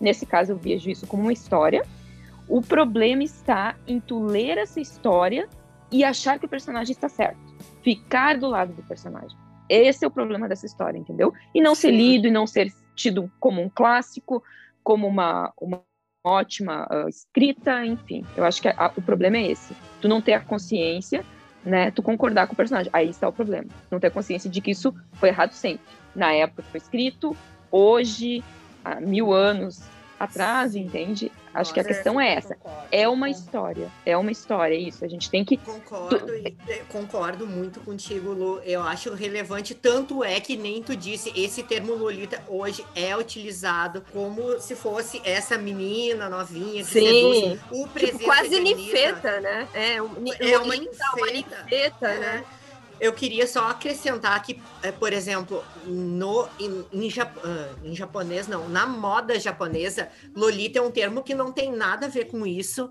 Nesse 0.00 0.26
caso, 0.26 0.52
eu 0.52 0.56
vejo 0.56 0.90
isso 0.90 1.06
como 1.06 1.22
uma 1.22 1.32
história. 1.32 1.84
O 2.48 2.60
problema 2.60 3.22
está 3.22 3.76
em 3.86 4.00
tu 4.00 4.18
ler 4.24 4.58
essa 4.58 4.80
história 4.80 5.48
e 5.90 6.02
achar 6.02 6.36
que 6.38 6.46
o 6.46 6.48
personagem 6.48 6.92
está 6.92 7.08
certo. 7.08 7.38
Ficar 7.84 8.38
do 8.38 8.48
lado 8.48 8.72
do 8.72 8.82
personagem. 8.82 9.36
Esse 9.68 10.04
é 10.04 10.08
o 10.08 10.10
problema 10.10 10.48
dessa 10.48 10.66
história, 10.66 10.98
entendeu? 10.98 11.32
E 11.54 11.60
não 11.60 11.74
ser 11.74 11.90
lido 11.90 12.26
e 12.26 12.30
não 12.30 12.46
ser 12.46 12.72
tido 12.96 13.30
como 13.38 13.62
um 13.62 13.68
clássico, 13.68 14.42
como 14.82 15.06
uma, 15.06 15.52
uma 15.60 15.82
ótima 16.24 16.86
ah, 16.90 17.06
escrita, 17.08 17.84
enfim. 17.84 18.24
Eu 18.36 18.44
acho 18.44 18.60
que 18.62 18.68
a- 18.68 18.92
o 18.96 19.02
problema 19.02 19.36
é 19.36 19.50
esse. 19.50 19.76
Tu 20.00 20.08
não 20.08 20.20
ter 20.22 20.32
a 20.32 20.40
consciência, 20.40 21.24
né? 21.64 21.90
Tu 21.90 22.02
concordar 22.02 22.46
com 22.46 22.54
o 22.54 22.56
personagem. 22.56 22.90
Aí 22.92 23.10
está 23.10 23.28
o 23.28 23.32
problema. 23.32 23.68
Não 23.90 24.00
ter 24.00 24.06
a 24.06 24.10
consciência 24.10 24.48
de 24.50 24.60
que 24.60 24.70
isso 24.70 24.94
foi 25.14 25.28
errado 25.28 25.52
sempre. 25.52 25.84
Na 26.16 26.32
época 26.32 26.62
que 26.62 26.70
foi 26.70 26.78
escrito, 26.78 27.36
hoje, 27.70 28.42
há 28.84 29.00
mil 29.00 29.32
anos 29.32 29.82
atrás, 30.24 30.74
entende? 30.74 31.30
Acho 31.52 31.72
que 31.72 31.78
a 31.78 31.82
Nossa, 31.84 31.94
questão 31.94 32.20
é 32.20 32.34
essa. 32.34 32.56
concordo. 32.56 32.88
É 32.90 33.08
uma 33.08 33.30
história. 33.30 33.88
É 34.04 34.16
uma 34.16 34.32
história, 34.32 34.74
é 34.74 34.78
isso. 34.78 35.04
A 35.04 35.08
gente 35.08 35.30
tem 35.30 35.44
que 35.44 35.56
Concordo, 35.56 36.32
eh, 36.34 36.82
concordo 36.88 37.46
muito 37.46 37.78
contigo, 37.80 38.32
Lu. 38.32 38.60
Eu 38.64 38.82
acho 38.82 39.14
relevante, 39.14 39.72
tanto 39.74 40.24
é 40.24 40.40
que 40.40 40.56
nem 40.56 40.82
tu 40.82 40.96
disse, 40.96 41.32
esse 41.36 41.62
termo 41.62 41.94
Lolita 41.94 42.42
hoje 42.48 42.84
é 42.96 43.16
utilizado 43.16 44.04
como 44.12 44.58
se 44.60 44.74
fosse 44.74 45.20
essa 45.24 45.56
menina 45.56 46.28
novinha 46.28 46.82
que 46.82 46.90
Sim. 46.90 47.00
seduz 47.06 47.60
o 47.70 47.74
Tipo, 47.84 47.88
presente 47.90 48.24
quase 48.24 48.50
da 48.50 48.56
Anitta. 48.56 48.76
ninfeta, 48.80 49.40
né? 49.40 49.68
É, 49.74 50.02
um, 50.02 50.10
É 50.40 50.56
uma 50.58 50.64
uma 50.64 50.76
ninfeta. 50.76 51.62
ninfeta, 51.62 52.08
É. 52.08 52.18
né? 52.18 52.44
Eu 53.00 53.12
queria 53.12 53.46
só 53.46 53.68
acrescentar 53.68 54.40
que, 54.42 54.60
eh, 54.82 54.92
por 54.92 55.12
exemplo, 55.12 55.64
no, 55.86 56.48
em, 56.58 56.84
em 56.92 57.08
ah, 57.20 57.74
em 57.82 57.94
japonês, 57.94 58.46
não, 58.46 58.68
na 58.68 58.86
moda 58.86 59.38
japonesa, 59.38 60.08
Lolita 60.34 60.78
é 60.78 60.82
um 60.82 60.90
termo 60.90 61.22
que 61.22 61.34
não 61.34 61.52
tem 61.52 61.72
nada 61.72 62.06
a 62.06 62.08
ver 62.08 62.26
com 62.26 62.46
isso. 62.46 62.90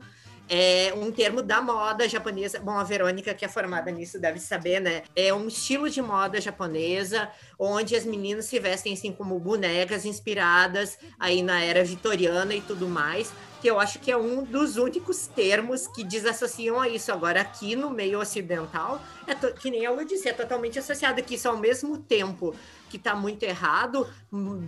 É 0.49 0.93
um 0.95 1.11
termo 1.11 1.41
da 1.41 1.61
moda 1.61 2.07
japonesa. 2.07 2.59
Bom, 2.59 2.71
a 2.71 2.83
Verônica, 2.83 3.33
que 3.33 3.45
é 3.45 3.47
formada 3.47 3.89
nisso, 3.89 4.19
deve 4.19 4.39
saber, 4.39 4.79
né? 4.79 5.03
É 5.15 5.33
um 5.33 5.47
estilo 5.47 5.89
de 5.89 6.01
moda 6.01 6.39
japonesa, 6.41 7.29
onde 7.57 7.95
as 7.95 8.05
meninas 8.05 8.45
se 8.45 8.59
vestem 8.59 8.93
assim 8.93 9.11
como 9.11 9.39
bonecas 9.39 10.05
inspiradas 10.05 10.97
aí 11.19 11.41
na 11.41 11.63
era 11.63 11.83
vitoriana 11.83 12.53
e 12.53 12.61
tudo 12.61 12.87
mais 12.87 13.31
que 13.63 13.69
eu 13.69 13.79
acho 13.79 13.97
que 13.99 14.11
é 14.11 14.17
um 14.17 14.43
dos 14.43 14.75
únicos 14.75 15.25
termos 15.25 15.87
que 15.87 16.03
desassociam 16.03 16.81
a 16.81 16.89
isso. 16.89 17.13
Agora, 17.13 17.39
aqui 17.39 17.77
no 17.77 17.89
meio 17.89 18.19
ocidental, 18.19 19.01
é 19.25 19.33
que 19.33 19.71
nem 19.71 19.85
ela 19.85 20.03
disse, 20.03 20.27
é 20.27 20.33
totalmente 20.33 20.77
associado, 20.77 21.23
que 21.23 21.35
isso 21.35 21.47
ao 21.47 21.55
mesmo 21.55 21.97
tempo 21.97 22.53
que 22.93 22.97
está 22.97 23.15
muito 23.15 23.41
errado, 23.41 24.07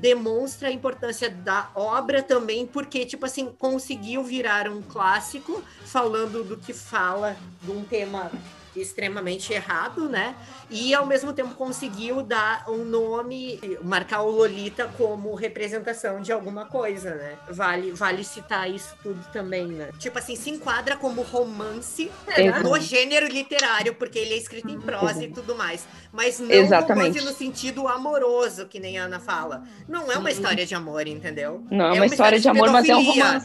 demonstra 0.01 0.69
a 0.69 0.71
importância 0.71 1.29
da 1.29 1.69
obra 1.75 2.23
também, 2.23 2.65
porque, 2.65 3.05
tipo 3.05 3.23
assim, 3.23 3.53
conseguiu 3.59 4.23
virar 4.23 4.67
um 4.67 4.81
clássico, 4.81 5.63
falando 5.85 6.43
do 6.43 6.57
que 6.57 6.73
fala 6.73 7.37
de 7.61 7.69
um 7.69 7.83
tema 7.83 8.31
extremamente 8.79 9.53
errado, 9.53 10.09
né? 10.09 10.35
E 10.69 10.93
ao 10.93 11.05
mesmo 11.05 11.33
tempo 11.33 11.55
conseguiu 11.55 12.21
dar 12.21 12.65
um 12.69 12.83
nome, 12.83 13.59
marcar 13.83 14.21
o 14.21 14.31
Lolita 14.31 14.89
como 14.97 15.33
representação 15.35 16.21
de 16.21 16.31
alguma 16.31 16.65
coisa, 16.65 17.15
né? 17.15 17.37
Vale, 17.49 17.91
vale 17.91 18.23
citar 18.23 18.69
isso 18.69 18.95
tudo 19.01 19.19
também, 19.31 19.67
né? 19.67 19.89
Tipo 19.99 20.19
assim, 20.19 20.35
se 20.35 20.49
enquadra 20.49 20.95
como 20.95 21.21
romance 21.21 22.11
Exato. 22.35 22.63
no 22.63 22.79
gênero 22.79 23.27
literário, 23.27 23.95
porque 23.95 24.19
ele 24.19 24.33
é 24.33 24.37
escrito 24.37 24.69
em 24.69 24.79
prosa 24.79 25.23
e 25.23 25.29
tudo 25.31 25.55
mais. 25.55 25.87
Mas 26.11 26.39
não 26.39 26.51
Exatamente. 26.51 27.19
romance 27.19 27.25
no 27.25 27.33
sentido 27.33 27.87
amoroso, 27.87 28.65
que 28.65 28.79
nem 28.79 28.97
a 28.97 29.05
Ana 29.05 29.19
fala. 29.19 29.63
Não 29.87 30.11
é 30.11 30.17
uma 30.17 30.31
história 30.31 30.65
de 30.65 30.75
amor, 30.75 31.07
entendeu? 31.07 31.63
Não 31.69 31.85
é 31.85 31.93
uma, 31.93 32.05
história 32.05 32.39
de 32.39 32.47
amor, 32.47 32.71
mas 32.71 32.87
é 32.87 32.95
um 32.95 33.05
pedofilia. 33.05 33.41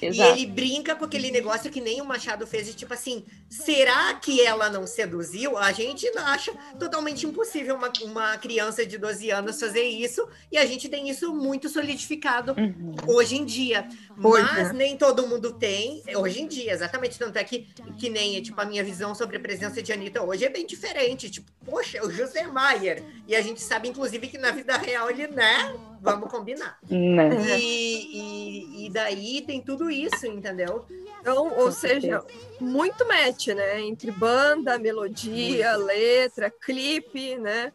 Romance. 0.00 0.18
E 0.20 0.22
Exato. 0.22 0.38
ele 0.38 0.46
brinca 0.46 0.94
com 0.94 1.04
aquele 1.04 1.30
negócio 1.30 1.70
que 1.70 1.80
nem 1.80 2.00
o 2.00 2.04
Machado 2.04 2.46
fez, 2.46 2.66
de 2.66 2.74
tipo 2.74 2.92
assim, 2.94 3.24
será 3.48 4.14
que 4.14 4.40
ela 4.40 4.68
não 4.70 4.86
seduziu? 4.86 5.56
A 5.58 5.72
gente 5.72 6.06
acha 6.18 6.52
totalmente 6.78 7.26
impossível 7.26 7.74
uma, 7.76 7.92
uma 8.02 8.36
criança 8.38 8.84
de 8.86 8.96
12 8.98 9.30
anos 9.30 9.58
fazer 9.60 9.82
isso, 9.84 10.26
e 10.50 10.58
a 10.58 10.64
gente 10.66 10.88
tem 10.88 11.08
isso 11.08 11.34
muito 11.34 11.68
solidificado 11.68 12.54
Uhum. 12.58 12.94
hoje 13.06 13.36
em 13.36 13.44
dia. 13.44 13.88
Hoje, 14.22 14.42
Mas 14.42 14.68
né? 14.68 14.72
nem 14.74 14.96
todo 14.98 15.26
mundo 15.26 15.52
tem, 15.54 16.02
hoje 16.14 16.42
em 16.42 16.46
dia, 16.46 16.72
exatamente. 16.72 17.18
Tanto 17.18 17.38
é 17.38 17.44
que, 17.44 17.66
que 17.98 18.10
nem 18.10 18.40
tipo, 18.42 18.60
a 18.60 18.64
minha 18.66 18.84
visão 18.84 19.14
sobre 19.14 19.38
a 19.38 19.40
presença 19.40 19.82
de 19.82 19.92
Anitta 19.92 20.22
hoje 20.22 20.44
é 20.44 20.50
bem 20.50 20.66
diferente. 20.66 21.30
Tipo, 21.30 21.50
poxa, 21.64 21.98
é 21.98 22.02
o 22.02 22.10
José 22.10 22.46
Maier. 22.46 23.02
E 23.26 23.34
a 23.34 23.40
gente 23.40 23.62
sabe, 23.62 23.88
inclusive, 23.88 24.28
que 24.28 24.36
na 24.36 24.50
vida 24.50 24.76
real 24.76 25.10
ele, 25.10 25.26
né? 25.28 25.74
Vamos 26.02 26.30
combinar. 26.30 26.78
Né? 26.88 27.58
E, 27.58 28.18
e, 28.18 28.86
e 28.86 28.90
daí 28.90 29.42
tem 29.42 29.60
tudo 29.62 29.90
isso, 29.90 30.26
entendeu? 30.26 30.84
Então, 31.20 31.52
ou 31.58 31.72
seja, 31.72 32.22
muito 32.60 33.06
match, 33.06 33.48
né? 33.48 33.80
Entre 33.80 34.10
banda, 34.10 34.78
melodia, 34.78 35.76
letra, 35.76 36.50
clipe, 36.50 37.36
né? 37.36 37.72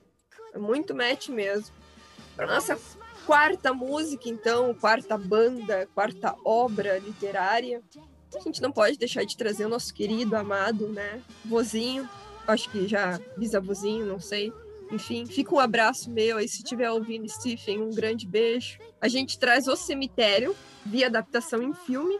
Muito 0.55 0.93
match 0.93 1.29
mesmo. 1.29 1.73
Nossa 2.37 2.77
quarta 3.25 3.73
música, 3.73 4.29
então, 4.29 4.73
quarta 4.73 5.17
banda, 5.17 5.87
quarta 5.93 6.35
obra 6.45 6.97
literária, 6.99 7.81
a 8.35 8.39
gente 8.39 8.61
não 8.61 8.71
pode 8.71 8.97
deixar 8.97 9.23
de 9.23 9.35
trazer 9.35 9.65
o 9.65 9.69
nosso 9.69 9.93
querido, 9.93 10.35
amado, 10.35 10.87
né? 10.87 11.21
Vozinho, 11.43 12.07
acho 12.47 12.69
que 12.69 12.87
já 12.87 13.19
bisavôzinho, 13.37 14.05
não 14.05 14.19
sei. 14.19 14.53
Enfim, 14.91 15.25
fica 15.25 15.55
um 15.55 15.59
abraço 15.59 16.11
meu 16.11 16.37
aí 16.37 16.47
se 16.47 16.57
estiver 16.57 16.91
ouvindo, 16.91 17.27
Stephen, 17.27 17.81
um 17.81 17.89
grande 17.89 18.27
beijo. 18.27 18.77
A 19.01 19.07
gente 19.07 19.39
traz 19.39 19.67
O 19.67 19.75
Cemitério, 19.75 20.55
via 20.85 21.07
adaptação 21.07 21.61
em 21.63 21.73
filme, 21.73 22.19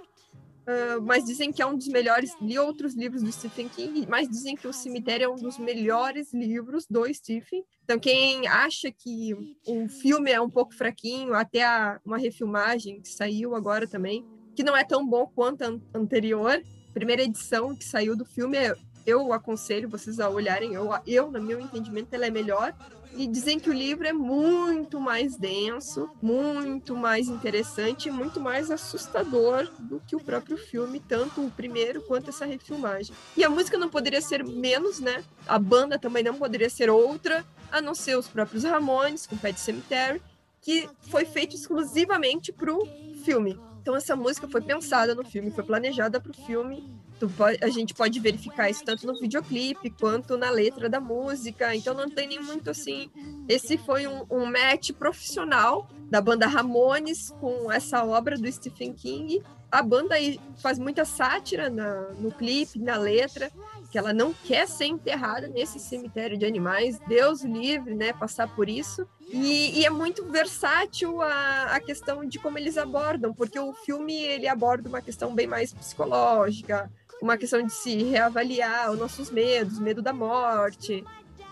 uh, 0.68 1.02
mas 1.02 1.24
dizem 1.24 1.52
que 1.52 1.62
é 1.62 1.66
um 1.66 1.78
dos 1.78 1.88
melhores. 1.88 2.36
Li 2.42 2.58
outros 2.60 2.94
livros 2.94 3.22
do 3.22 3.32
Stephen 3.32 3.70
King, 3.70 4.06
mas 4.08 4.28
dizem 4.28 4.56
que 4.56 4.68
O 4.68 4.74
Cemitério 4.74 5.26
é 5.26 5.30
um 5.30 5.36
dos 5.36 5.58
melhores 5.58 6.34
livros 6.34 6.86
do 6.90 7.12
Stephen. 7.14 7.64
Então, 7.84 8.00
quem 8.00 8.48
acha 8.48 8.92
que 8.92 9.34
o 9.68 9.88
filme 9.88 10.32
é 10.32 10.42
um 10.42 10.50
pouco 10.50 10.74
fraquinho, 10.74 11.34
até 11.34 11.64
a, 11.64 12.00
uma 12.06 12.18
refilmagem 12.18 13.02
que 13.02 13.10
saiu 13.10 13.56
agora 13.56 13.88
também, 13.88 14.26
que 14.56 14.64
não 14.64 14.76
é 14.76 14.84
tão 14.84 15.08
bom 15.08 15.28
quanto 15.28 15.64
a 15.64 15.98
anterior, 15.98 16.62
primeira 16.94 17.24
edição 17.24 17.76
que 17.76 17.84
saiu 17.84 18.16
do 18.16 18.26
filme 18.26 18.58
é 18.58 18.76
eu 19.06 19.32
aconselho 19.32 19.88
vocês 19.88 20.20
a 20.20 20.30
olharem. 20.30 20.74
Eu, 20.74 20.90
eu, 21.06 21.32
no 21.32 21.42
meu 21.42 21.60
entendimento, 21.60 22.14
ela 22.14 22.26
é 22.26 22.32
melhor. 22.32 22.74
E 23.18 23.28
dizem 23.28 23.58
que 23.58 23.70
o 23.70 23.74
livro 23.74 24.06
é 24.06 24.12
muito 24.12 25.00
mais 25.00 25.38
denso, 25.38 26.10
muito 26.22 26.96
mais 26.96 27.30
interessante, 27.30 28.12
muito 28.12 28.42
mais 28.42 28.70
assustador 28.70 29.72
do 29.80 30.02
que 30.06 30.18
o 30.18 30.20
próprio 30.20 30.58
filme, 30.58 31.00
tanto 31.00 31.46
o 31.46 31.50
primeiro 31.50 32.02
quanto 32.02 32.30
essa 32.30 32.46
refilmagem. 32.46 33.16
E 33.38 33.44
a 33.44 33.50
música 33.50 33.78
não 33.78 33.90
poderia 33.90 34.22
ser 34.22 34.44
menos, 34.44 35.00
né? 35.00 35.24
A 35.48 35.58
banda 35.58 35.98
também 35.98 36.24
não 36.24 36.36
poderia 36.36 36.70
ser 36.70 36.90
outra, 36.90 37.46
a 37.72 37.80
não 37.80 37.96
ser 37.96 38.18
os 38.18 38.28
próprios 38.28 38.66
Ramones, 38.66 39.26
com 39.26 39.38
Pet 39.38 39.58
Cemetery, 39.60 40.22
que 40.62 40.90
foi 41.10 41.24
feito 41.24 41.56
exclusivamente 41.56 42.52
para 42.52 42.74
o 42.74 42.86
filme. 43.24 43.58
Então 43.86 43.96
essa 43.96 44.16
música 44.16 44.48
foi 44.48 44.62
pensada 44.62 45.14
no 45.14 45.24
filme, 45.24 45.52
foi 45.52 45.64
planejada 45.64 46.20
para 46.20 46.32
o 46.32 46.34
filme 46.34 46.92
Pode, 47.38 47.64
a 47.64 47.70
gente 47.70 47.94
pode 47.94 48.20
verificar 48.20 48.70
isso 48.70 48.84
tanto 48.84 49.08
no 49.08 49.18
videoclipe 49.18 49.90
quanto 49.90 50.36
na 50.36 50.50
letra 50.50 50.90
da 50.90 51.00
música. 51.00 51.74
Então 51.74 51.94
não 51.94 52.10
tem 52.10 52.28
nem 52.28 52.42
muito 52.42 52.70
assim. 52.70 53.10
Esse 53.48 53.78
foi 53.78 54.06
um, 54.06 54.26
um 54.30 54.46
match 54.46 54.92
profissional 54.92 55.88
da 56.10 56.20
banda 56.20 56.46
Ramones 56.46 57.30
com 57.40 57.72
essa 57.72 58.04
obra 58.04 58.38
do 58.38 58.52
Stephen 58.52 58.92
King. 58.92 59.42
A 59.72 59.82
banda 59.82 60.16
aí 60.16 60.40
faz 60.58 60.78
muita 60.78 61.06
sátira 61.06 61.70
na, 61.70 62.02
no 62.20 62.32
clipe, 62.32 62.80
na 62.80 62.98
letra, 62.98 63.50
que 63.96 64.00
ela 64.00 64.12
não 64.12 64.34
quer 64.34 64.68
ser 64.68 64.88
enterrada 64.88 65.48
nesse 65.48 65.80
cemitério 65.80 66.38
de 66.38 66.46
animais. 66.46 67.00
Deus 67.08 67.44
livre, 67.44 67.96
né? 67.96 68.12
Passar 68.12 68.54
por 68.54 68.68
isso. 68.68 69.08
E, 69.32 69.80
e, 69.80 69.86
é 69.86 69.90
muito 69.90 70.26
versátil 70.26 71.22
a, 71.22 71.68
a 71.72 71.80
questão 71.80 72.26
de 72.26 72.38
como 72.38 72.58
eles 72.58 72.78
abordam, 72.78 73.34
porque 73.34 73.58
o 73.58 73.72
filme 73.72 74.14
ele 74.14 74.50
aborda 74.50 74.90
uma 74.90 75.02
questão 75.02 75.34
bem 75.34 75.48
mais 75.48 75.74
psicológica, 75.74 76.92
uma 77.22 77.38
questão 77.38 77.66
de 77.66 77.72
se 77.72 78.04
reavaliar 78.04 78.92
os 78.92 79.00
nossos 79.00 79.32
medos, 79.32 79.80
medo 79.80 80.02
da 80.02 80.12
morte. 80.12 81.02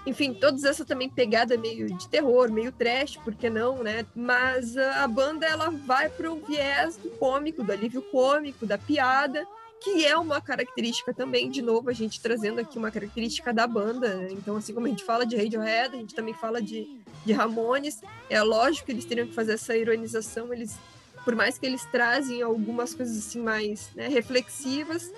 Enfim, 0.05 0.33
todas 0.33 0.65
essa 0.65 0.83
também 0.83 1.09
pegada 1.09 1.57
meio 1.57 1.87
de 1.95 2.09
terror, 2.09 2.51
meio 2.51 2.73
trash, 2.73 3.15
por 3.23 3.33
que 3.33 3.49
não, 3.49 3.81
né? 3.81 4.05
Mas 4.13 4.75
a 4.75 5.07
banda 5.07 5.45
ela 5.45 5.69
vai 5.69 6.09
pro 6.09 6.35
viés 6.45 6.97
do 6.97 7.09
cômico, 7.11 7.63
do 7.63 7.71
alívio 7.71 8.01
cômico, 8.01 8.65
da 8.65 8.77
piada, 8.77 9.47
que 9.83 10.05
é 10.05 10.17
uma 10.17 10.39
característica 10.39 11.13
também, 11.13 11.49
de 11.49 11.61
novo, 11.61 11.89
a 11.89 11.93
gente 11.93 12.21
trazendo 12.21 12.59
aqui 12.59 12.77
uma 12.77 12.89
característica 12.89 13.53
da 13.53 13.67
banda. 13.67 14.27
Então, 14.31 14.55
assim 14.55 14.73
como 14.73 14.87
a 14.87 14.89
gente 14.89 15.03
fala 15.03 15.25
de 15.25 15.35
Radiohead, 15.35 15.93
a 15.93 15.99
gente 15.99 16.15
também 16.15 16.33
fala 16.33 16.61
de, 16.61 17.01
de 17.25 17.33
Ramones. 17.33 18.01
É 18.29 18.41
lógico 18.41 18.85
que 18.85 18.93
eles 18.93 19.03
teriam 19.03 19.27
que 19.27 19.33
fazer 19.33 19.53
essa 19.53 19.75
ironização, 19.75 20.53
eles, 20.53 20.77
por 21.25 21.35
mais 21.35 21.57
que 21.57 21.65
eles 21.65 21.85
trazem 21.91 22.41
algumas 22.41 22.95
coisas 22.95 23.17
assim 23.17 23.41
mais 23.41 23.89
né, 23.93 24.07
reflexivas, 24.07 25.11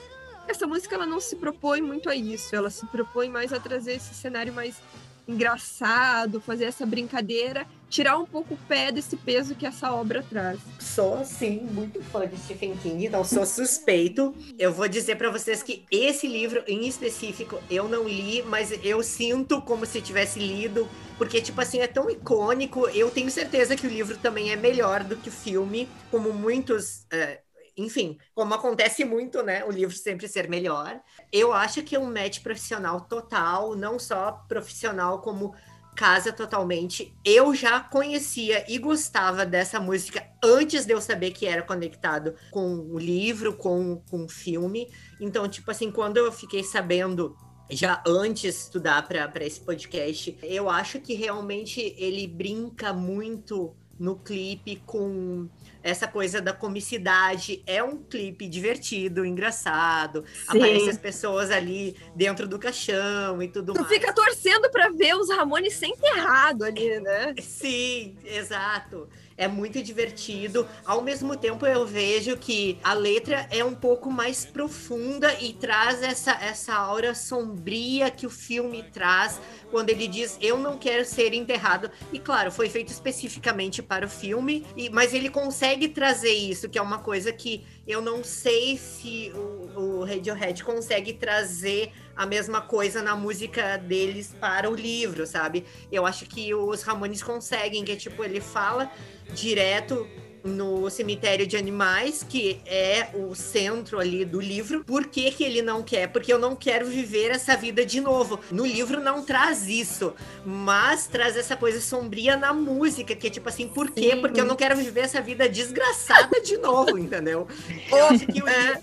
essa 0.48 0.66
música 0.66 0.96
ela 0.96 1.06
não 1.06 1.20
se 1.20 1.36
propõe 1.36 1.82
muito 1.82 2.10
a 2.10 2.16
isso, 2.16 2.56
ela 2.56 2.70
se 2.70 2.86
propõe 2.88 3.30
mais 3.30 3.54
a 3.54 3.60
trazer 3.60 3.94
esse 3.94 4.14
cenário 4.14 4.54
mais 4.54 4.82
engraçado, 5.28 6.40
fazer 6.42 6.66
essa 6.66 6.86
brincadeira, 6.86 7.68
tirar 7.90 8.18
um 8.18 8.26
pouco 8.26 8.54
o 8.54 8.58
pé 8.58 8.92
desse 8.92 9.16
peso 9.18 9.56
que 9.56 9.66
essa 9.66 9.92
obra 9.94 10.24
traz. 10.24 10.60
Sou, 10.80 11.24
sim, 11.24 11.62
muito 11.72 12.02
fã 12.04 12.28
de 12.28 12.38
Stephen 12.38 12.76
King, 12.78 13.10
não 13.10 13.24
sou 13.24 13.46
suspeito. 13.46 14.36
Eu 14.58 14.74
vou 14.74 14.88
dizer 14.88 15.16
para 15.16 15.30
vocês 15.30 15.64
que 15.64 15.86
esse 15.92 16.28
livro 16.28 16.64
em 16.68 16.88
específico 16.88 17.60
eu 17.70 17.88
não 17.88 18.08
li, 18.08 18.44
mas 18.44 18.72
eu 18.84 19.02
sinto 19.04 19.62
como 19.62 19.86
se 19.86 20.02
tivesse 20.02 20.40
lido, 20.40 20.88
porque, 21.18 21.42
tipo 21.42 21.60
assim, 21.62 21.80
é 21.80 21.88
tão 21.88 22.10
icônico. 22.10 22.88
Eu 22.90 23.10
tenho 23.10 23.32
certeza 23.32 23.76
que 23.76 23.88
o 23.88 23.90
livro 23.90 24.18
também 24.18 24.52
é 24.52 24.56
melhor 24.56 25.04
do 25.04 25.16
que 25.16 25.30
o 25.30 25.32
filme, 25.32 25.88
como 26.12 26.34
muitos. 26.34 27.06
Uh, 27.14 27.45
enfim, 27.78 28.18
como 28.34 28.54
acontece 28.54 29.04
muito, 29.04 29.44
né? 29.44 29.64
O 29.66 29.72
livro 29.72 29.96
sempre 29.96 30.28
ser 30.28 30.50
melhor. 30.50 31.00
Eu 31.32 31.52
acho 31.52 31.84
que 31.84 31.96
é 31.96 32.00
um 32.00 32.12
match 32.12 32.42
profissional 32.42 33.02
total, 33.02 33.76
não 33.76 34.00
só 34.00 34.32
profissional 34.48 35.22
como 35.22 35.54
casa 35.96 36.32
totalmente. 36.32 37.16
Eu 37.24 37.56
já 37.56 37.80
conhecia 37.80 38.66
e 38.72 38.78
gostava 38.78 39.46
dessa 39.46 39.80
música 39.80 40.26
antes 40.44 40.86
de 40.86 40.94
eu 40.94 41.02
saber 41.02 41.32
que 41.32 41.48
era 41.48 41.64
conectado 41.64 42.36
com 42.52 42.80
o 42.92 43.00
livro, 43.00 43.56
com, 43.56 44.02
com 44.10 44.26
o 44.26 44.30
filme. 44.30 44.90
Então, 45.20 45.48
tipo 45.48 45.72
assim, 45.72 45.92
quando 45.92 46.18
eu 46.18 46.32
fiquei 46.32 46.64
sabendo 46.64 47.36
já 47.70 48.04
antes 48.06 48.42
de 48.42 48.48
estudar 48.50 49.08
para 49.08 49.44
esse 49.44 49.60
podcast, 49.60 50.38
eu 50.44 50.70
acho 50.70 51.00
que 51.00 51.14
realmente 51.14 51.96
ele 51.98 52.28
brinca 52.28 52.94
muito 52.94 53.76
no 53.98 54.18
clipe 54.18 54.82
com 54.86 55.50
essa 55.86 56.08
coisa 56.08 56.42
da 56.42 56.52
comicidade. 56.52 57.62
É 57.68 57.84
um 57.84 57.96
clipe 57.96 58.48
divertido, 58.48 59.24
engraçado. 59.24 60.26
Sim. 60.26 60.58
Aparecem 60.58 60.90
as 60.90 60.98
pessoas 60.98 61.52
ali 61.52 61.96
dentro 62.16 62.48
do 62.48 62.58
caixão 62.58 63.40
e 63.40 63.48
tudo 63.48 63.72
tu 63.72 63.82
mais. 63.82 63.88
Tu 63.88 63.94
fica 63.94 64.12
torcendo 64.12 64.68
para 64.72 64.90
ver 64.90 65.16
os 65.16 65.30
Ramones 65.30 65.76
sem 65.76 65.92
enterrado 65.92 66.64
ali, 66.64 67.00
né? 67.00 67.36
Sim, 67.40 68.18
exato 68.26 69.08
é 69.38 69.48
muito 69.48 69.82
divertido. 69.82 70.68
Ao 70.86 71.02
mesmo 71.02 71.36
tempo, 71.36 71.66
eu 71.66 71.86
vejo 71.86 72.38
que 72.38 72.80
a 72.84 72.94
letra 72.94 73.48
é 73.52 73.64
um 73.64 73.76
pouco 73.76 74.10
mais 74.10 74.46
profunda 74.46 75.34
e 75.42 75.54
traz 75.54 76.02
essa, 76.02 76.32
essa 76.32 76.74
aura 76.74 77.14
sombria 77.14 78.10
que 78.10 78.26
o 78.26 78.30
filme 78.30 78.84
traz 78.84 79.40
quando 79.72 79.90
ele 79.90 80.08
diz 80.08 80.38
eu 80.42 80.58
não 80.58 80.78
quero 80.78 81.04
ser 81.04 81.34
enterrado. 81.34 81.92
E 82.14 82.20
claro, 82.20 82.52
foi 82.52 82.70
feito 82.70 82.90
especificamente 82.90 83.82
para 83.82 84.06
o 84.06 84.10
filme, 84.10 84.66
e, 84.76 84.90
mas 84.90 85.14
ele 85.14 85.30
consegue 85.30 85.90
trazer 85.90 86.34
isso, 86.34 86.70
que 86.70 86.78
é 86.78 86.82
uma 86.82 87.00
coisa 87.00 87.32
que 87.32 87.66
eu 87.88 88.02
não 88.02 88.24
sei 88.24 88.78
se 88.78 89.32
o, 89.36 89.80
o 89.80 90.06
Radiohead 90.06 90.64
consegue 90.64 91.14
trazer 91.14 91.92
a 92.16 92.26
mesma 92.26 92.62
coisa 92.62 93.02
na 93.02 93.16
música 93.16 93.78
deles 93.78 94.36
para 94.40 94.70
o 94.70 94.76
livro, 94.76 95.26
sabe? 95.26 95.66
Eu 95.92 96.06
acho 96.06 96.26
que 96.26 96.54
os 96.54 96.82
Ramones 96.82 97.22
conseguem, 97.22 97.84
que 97.84 97.92
é 97.92 97.96
tipo, 97.96 98.24
ele 98.24 98.40
fala 98.40 98.90
direto 99.34 100.08
no 100.46 100.90
cemitério 100.92 101.48
de 101.48 101.58
animais, 101.58 102.24
que 102.24 102.62
é 102.66 103.10
o 103.16 103.34
centro 103.34 104.00
ali 104.00 104.24
do 104.24 104.40
livro. 104.40 104.84
Por 104.86 105.08
que, 105.08 105.32
que 105.32 105.44
ele 105.44 105.62
não 105.62 105.82
quer? 105.82 106.08
Porque 106.10 106.32
eu 106.32 106.38
não 106.38 106.56
quero 106.56 106.86
viver 106.86 107.32
essa 107.32 107.58
vida 107.58 107.84
de 107.84 108.00
novo. 108.00 108.40
No 108.52 108.66
livro 108.66 109.02
não 109.02 109.24
traz 109.24 109.68
isso, 109.68 110.14
mas 110.46 111.08
traz 111.08 111.36
essa 111.36 111.58
coisa 111.58 111.82
sombria 111.82 112.38
na 112.38 112.54
música, 112.54 113.16
que 113.16 113.28
é 113.28 113.30
tipo 113.30 113.50
assim, 113.50 113.68
por 113.68 113.90
quê? 113.90 114.12
Sim. 114.12 114.22
Porque 114.22 114.40
eu 114.40 114.46
não 114.46 114.56
quero 114.56 114.76
viver 114.76 115.02
essa 115.02 115.20
vida 115.20 115.50
desgraçada 115.50 116.40
de 116.42 116.58
novo, 116.58 116.98
entendeu? 116.98 117.48
Eu 117.92 118.06
acho 118.06 118.28
que 118.28 118.42
o 118.42 118.48
é. 118.48 118.82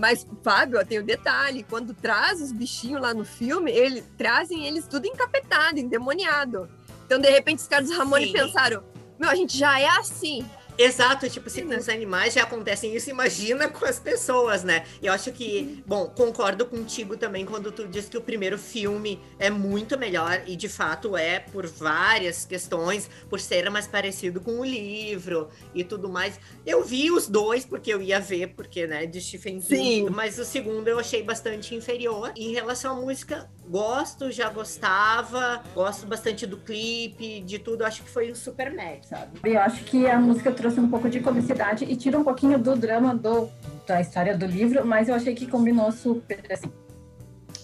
Mas, 0.00 0.26
Fábio, 0.42 0.84
tem 0.86 0.98
o 0.98 1.02
um 1.02 1.04
detalhe: 1.04 1.62
quando 1.68 1.92
traz 1.92 2.40
os 2.40 2.52
bichinhos 2.52 3.02
lá 3.02 3.12
no 3.12 3.24
filme, 3.24 3.70
ele, 3.70 4.02
trazem 4.16 4.66
eles 4.66 4.86
tudo 4.88 5.06
encapetado, 5.06 5.78
endemoniado. 5.78 6.70
Então, 7.04 7.20
de 7.20 7.28
repente, 7.28 7.58
os 7.58 7.68
caras 7.68 7.90
do 7.90 7.96
Ramone 7.98 8.28
Sim. 8.28 8.32
pensaram: 8.32 8.82
meu, 9.18 9.28
a 9.28 9.34
gente 9.34 9.58
já 9.58 9.78
é 9.78 9.88
assim. 9.88 10.42
Exato, 10.82 11.28
tipo, 11.28 11.50
se 11.50 11.60
com 11.60 11.76
os 11.76 11.90
animais 11.90 12.32
já 12.32 12.42
acontecem 12.42 12.96
isso, 12.96 13.10
imagina 13.10 13.68
com 13.68 13.84
as 13.84 13.98
pessoas, 13.98 14.64
né? 14.64 14.86
E 15.02 15.06
eu 15.08 15.12
acho 15.12 15.30
que, 15.30 15.84
bom, 15.86 16.06
concordo 16.06 16.64
contigo 16.64 17.18
também 17.18 17.44
quando 17.44 17.70
tu 17.70 17.86
diz 17.86 18.08
que 18.08 18.16
o 18.16 18.22
primeiro 18.22 18.56
filme 18.56 19.20
é 19.38 19.50
muito 19.50 19.98
melhor, 19.98 20.42
e 20.46 20.56
de 20.56 20.70
fato 20.70 21.18
é 21.18 21.38
por 21.38 21.66
várias 21.66 22.46
questões, 22.46 23.10
por 23.28 23.38
ser 23.38 23.68
mais 23.68 23.86
parecido 23.86 24.40
com 24.40 24.58
o 24.58 24.64
livro 24.64 25.50
e 25.74 25.84
tudo 25.84 26.08
mais. 26.08 26.40
Eu 26.64 26.82
vi 26.82 27.10
os 27.10 27.28
dois 27.28 27.66
porque 27.66 27.92
eu 27.92 28.00
ia 28.00 28.18
ver, 28.18 28.54
porque, 28.54 28.86
né, 28.86 29.04
de 29.04 29.20
Stephen 29.20 29.60
King, 29.60 30.06
Sim. 30.06 30.08
mas 30.08 30.38
o 30.38 30.46
segundo 30.46 30.88
eu 30.88 30.98
achei 30.98 31.22
bastante 31.22 31.74
inferior. 31.74 32.32
Em 32.34 32.54
relação 32.54 32.96
à 32.96 33.00
música, 33.02 33.50
gosto, 33.68 34.32
já 34.32 34.48
gostava, 34.48 35.62
gosto 35.74 36.06
bastante 36.06 36.46
do 36.46 36.56
clipe, 36.56 37.42
de 37.42 37.58
tudo, 37.58 37.84
acho 37.84 38.02
que 38.02 38.08
foi 38.08 38.32
um 38.32 38.34
super 38.34 38.74
match, 38.74 39.04
sabe? 39.04 39.40
Eu 39.44 39.60
acho 39.60 39.84
que 39.84 40.06
a 40.06 40.18
música 40.18 40.50
trouxe 40.50 40.69
trouxe 40.70 40.80
um 40.80 40.88
pouco 40.88 41.10
de 41.10 41.20
comicidade 41.20 41.84
e 41.84 41.96
tira 41.96 42.18
um 42.18 42.22
pouquinho 42.22 42.56
do 42.56 42.76
drama 42.76 43.14
do, 43.14 43.48
da 43.86 44.00
história 44.00 44.38
do 44.38 44.46
livro, 44.46 44.86
mas 44.86 45.08
eu 45.08 45.14
achei 45.16 45.34
que 45.34 45.46
combinou 45.46 45.90
super, 45.90 46.40
assim. 46.50 46.70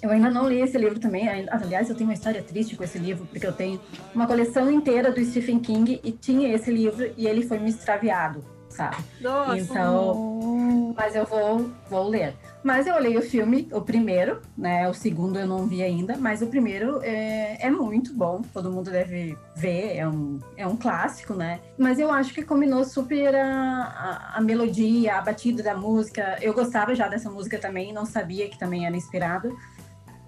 Eu 0.03 0.11
ainda 0.11 0.29
não 0.29 0.49
li 0.49 0.61
esse 0.61 0.77
livro 0.77 0.99
também, 0.99 1.29
aliás, 1.49 1.89
eu 1.89 1.95
tenho 1.95 2.11
uma 2.11 2.15
história 2.15 2.43
triste 2.43 2.77
com 2.77 2.83
esse 2.83 2.99
livro, 2.99 3.27
porque 3.27 3.47
eu 3.47 3.53
tenho 3.53 3.81
uma 4.15 4.27
coleção 4.27 4.71
inteira 4.71 5.11
do 5.11 5.25
Stephen 5.25 5.61
King 5.61 6.01
e 6.03 6.13
tinha 6.13 6.53
esse 6.53 6.71
livro 6.71 7.13
e 7.17 7.27
ele 7.27 7.47
foi 7.47 7.59
me 7.59 7.71
extraviado. 7.71 8.45
Sabe? 8.77 8.97
Nossa. 9.21 9.59
Então, 9.59 10.95
mas 10.97 11.17
eu 11.17 11.25
vou, 11.25 11.71
vou 11.89 12.09
ler. 12.09 12.35
Mas 12.63 12.87
eu 12.87 12.95
olhei 12.95 13.17
o 13.17 13.23
filme, 13.23 13.69
o 13.73 13.81
primeiro, 13.81 14.43
né? 14.57 14.89
O 14.89 14.95
segundo 14.95 15.39
eu 15.39 15.47
não 15.47 15.67
vi 15.67 15.83
ainda, 15.83 16.17
mas 16.17 16.43
o 16.43 16.49
primeiro 16.49 17.01
é, 17.03 17.59
é 17.61 17.71
muito 17.71 18.13
bom. 18.13 18.43
Todo 18.53 18.71
mundo 18.71 18.91
deve 18.91 19.37
ver, 19.55 19.97
é 19.97 20.07
um, 20.07 20.39
é 20.57 20.67
um 20.67 20.77
clássico, 20.77 21.33
né? 21.33 21.61
Mas 21.79 21.99
eu 21.99 22.11
acho 22.11 22.35
que 22.35 22.43
combinou 22.43 22.85
super 22.85 23.35
a, 23.35 24.33
a, 24.35 24.39
a 24.39 24.41
melodia, 24.41 25.17
a 25.17 25.23
batida 25.23 25.63
da 25.63 25.77
música. 25.77 26.39
Eu 26.43 26.53
gostava 26.53 26.95
já 26.95 27.09
dessa 27.09 27.31
música 27.31 27.59
também, 27.59 27.93
não 27.93 28.05
sabia 28.05 28.49
que 28.49 28.59
também 28.59 28.87
era 28.87 28.97
inspirado. 28.97 29.57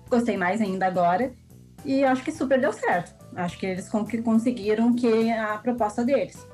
Gostei 0.09 0.37
mais 0.37 0.61
ainda 0.61 0.87
agora. 0.87 1.33
E 1.85 2.05
acho 2.05 2.23
que 2.23 2.33
super 2.33 2.61
deu 2.61 2.73
certo. 2.73 3.15
Acho 3.37 3.59
que 3.59 3.67
eles 3.67 3.89
conseguiram 3.89 4.95
que 4.95 5.31
a 5.31 5.59
proposta 5.59 6.05
deles. 6.05 6.47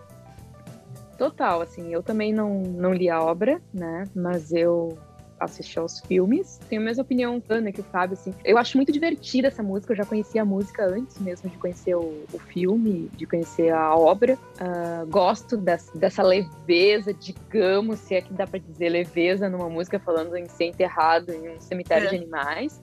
Total, 1.17 1.61
assim, 1.61 1.93
eu 1.93 2.03
também 2.03 2.33
não, 2.33 2.63
não 2.63 2.93
li 2.93 3.09
a 3.09 3.23
obra, 3.23 3.61
né? 3.73 4.05
Mas 4.15 4.53
eu 4.53 4.99
assisti 5.39 5.79
aos 5.79 6.01
filmes. 6.01 6.59
Tenho 6.69 6.81
a 6.83 6.85
mesma 6.85 7.03
opinião, 7.03 7.43
Ana, 7.49 7.73
que 7.73 7.81
o 7.81 7.85
Fábio, 7.85 8.15
assim. 8.15 8.33
Eu 8.45 8.57
acho 8.59 8.77
muito 8.77 8.93
divertida 8.93 9.49
essa 9.49 9.63
música, 9.63 9.93
eu 9.93 9.97
já 9.97 10.05
conhecia 10.05 10.43
a 10.43 10.45
música 10.45 10.85
antes 10.85 11.19
mesmo 11.19 11.49
de 11.51 11.57
conhecer 11.59 11.95
o, 11.95 12.25
o 12.33 12.39
filme, 12.39 13.11
de 13.17 13.27
conhecer 13.27 13.73
a 13.73 13.95
obra. 13.95 14.39
Uh, 14.61 15.07
gosto 15.07 15.57
dessa, 15.57 15.97
dessa 15.97 16.23
leveza, 16.23 17.13
digamos, 17.13 18.01
se 18.01 18.15
é 18.15 18.21
que 18.21 18.33
dá 18.33 18.47
para 18.47 18.59
dizer 18.59 18.89
leveza 18.89 19.49
numa 19.49 19.69
música 19.69 19.99
falando 19.99 20.37
em 20.37 20.49
ser 20.49 20.67
enterrado 20.67 21.33
em 21.33 21.57
um 21.57 21.61
cemitério 21.61 22.07
é. 22.07 22.11
de 22.11 22.17
animais. 22.17 22.83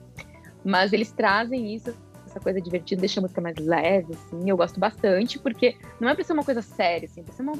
Mas 0.64 0.92
eles 0.92 1.10
trazem 1.10 1.74
isso 1.74 1.92
essa 2.32 2.40
coisa 2.40 2.60
divertida, 2.60 3.00
deixa 3.00 3.20
a 3.20 3.22
música 3.22 3.40
mais 3.40 3.56
leve, 3.58 4.14
assim, 4.14 4.48
eu 4.48 4.56
gosto 4.56 4.80
bastante, 4.80 5.38
porque 5.38 5.76
não 6.00 6.08
é 6.08 6.14
pra 6.14 6.24
ser 6.24 6.32
uma 6.32 6.44
coisa 6.44 6.62
séria, 6.62 7.06
assim, 7.06 7.22
pra 7.22 7.34
ser 7.34 7.42
uma... 7.42 7.52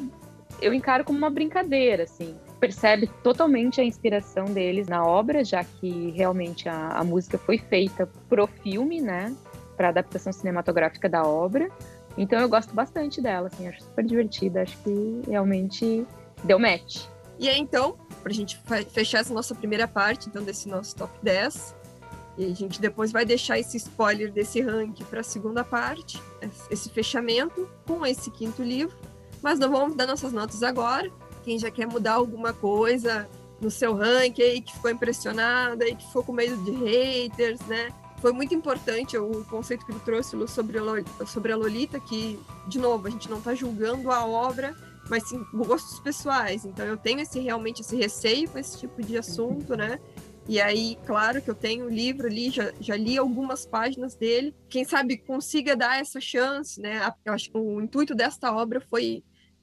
Eu 0.63 0.73
encaro 0.73 1.05
como 1.05 1.19
uma 1.19 1.31
brincadeira, 1.31 2.05
assim. 2.05 2.37
Percebe 2.61 3.09
totalmente 3.23 3.81
a 3.81 3.85
inspiração 3.85 4.45
deles 4.45 4.87
na 4.87 5.05
obra, 5.05 5.45
já 5.45 5.65
que 5.65 6.11
realmente 6.13 6.69
a, 6.69 6.91
a 6.91 7.05
música 7.05 7.37
foi 7.37 7.59
feita 7.59 8.09
pro 8.29 8.47
filme, 8.47 9.01
né? 9.01 9.35
Pra 9.77 9.89
adaptação 9.89 10.33
cinematográfica 10.33 11.09
da 11.09 11.25
obra. 11.25 11.69
Então 12.17 12.39
eu 12.39 12.49
gosto 12.49 12.75
bastante 12.75 13.21
dela, 13.21 13.49
assim, 13.53 13.67
acho 13.67 13.83
super 13.83 14.05
divertida, 14.05 14.63
acho 14.63 14.77
que 14.79 15.23
realmente 15.27 16.07
deu 16.45 16.59
match. 16.59 17.07
E 17.39 17.49
aí, 17.49 17.59
então, 17.59 17.97
pra 18.23 18.33
gente 18.33 18.61
fechar 18.91 19.19
essa 19.19 19.35
nossa 19.35 19.55
primeira 19.55 19.89
parte, 19.89 20.29
então, 20.29 20.45
desse 20.45 20.69
nosso 20.69 20.95
top 20.95 21.13
10, 21.23 21.75
e 22.39 22.45
a 22.45 22.55
gente 22.55 22.81
depois 22.81 23.11
vai 23.11 23.25
deixar 23.25 23.59
esse 23.59 23.77
spoiler 23.77 24.33
desse 24.33 24.61
ranking 24.61 25.05
para 25.05 25.21
a 25.21 25.25
segunda 25.25 25.65
parte, 25.65 26.23
esse 26.71 26.89
fechamento 26.91 27.69
com 27.87 28.07
esse 28.07 28.31
quinto 28.31 28.63
livro. 28.63 28.97
Mas 29.43 29.59
não 29.59 29.71
vamos 29.71 29.97
dar 29.97 30.07
nossas 30.07 30.33
notas 30.33 30.63
agora. 30.63 31.11
Quem 31.43 31.59
já 31.59 31.71
quer 31.71 31.87
mudar 31.87 32.15
alguma 32.15 32.53
coisa 32.53 33.29
no 33.61 33.71
seu 33.71 33.95
ranking 33.95 34.63
que 34.63 34.73
ficou 34.73 34.91
impressionada 34.91 35.87
e 35.89 35.95
que 35.95 36.07
ficou 36.07 36.23
com 36.23 36.33
medo 36.33 36.57
de 36.65 36.71
haters, 36.71 37.61
né? 37.67 37.91
Foi 38.21 38.33
muito 38.33 38.55
importante 38.55 39.19
o 39.19 39.45
conceito 39.47 39.85
que 39.85 39.91
ele 39.91 40.01
trouxe 40.01 40.37
sobre 40.47 40.79
a, 40.79 41.27
sobre 41.27 41.53
a 41.53 41.57
Lolita, 41.57 41.99
que, 41.99 42.39
de 42.69 42.79
novo, 42.79 43.09
a 43.09 43.11
gente 43.11 43.29
não 43.29 43.39
está 43.39 43.53
julgando 43.53 44.13
a 44.13 44.25
obra, 44.25 44.77
mas 45.09 45.29
sim 45.29 45.45
gostos 45.53 45.99
pessoais. 45.99 46.65
Então 46.65 46.87
eu 46.87 46.97
tenho 46.97 47.21
esse 47.21 47.41
realmente 47.41 47.81
esse 47.81 47.97
receio 47.97 48.49
com 48.49 48.59
esse 48.59 48.79
tipo 48.79 49.03
de 49.03 49.19
assunto, 49.19 49.77
né? 49.77 49.99
E 50.49 50.61
aí, 50.61 50.99
claro 51.07 51.41
que 51.41 51.49
eu 51.49 51.55
tenho 51.55 51.87
o 51.87 51.91
livro 51.91 52.27
ali, 52.27 52.51
já, 52.51 52.73
já 52.81 52.97
li 52.97 53.17
algumas 53.17 53.65
páginas 53.65 54.15
dele. 54.15 54.55
Quem 54.69 54.85
sabe 54.85 55.17
consiga 55.17 55.77
dar 55.77 56.01
essa 56.01 56.21
chance, 56.21 56.81
né? 56.81 57.13
Eu 57.25 57.33
acho 57.33 57.51
que 57.51 57.57
o 57.57 57.81
intuito 57.81 58.15
desta 58.15 58.53
obra 58.53 58.81
foi, 58.81 59.23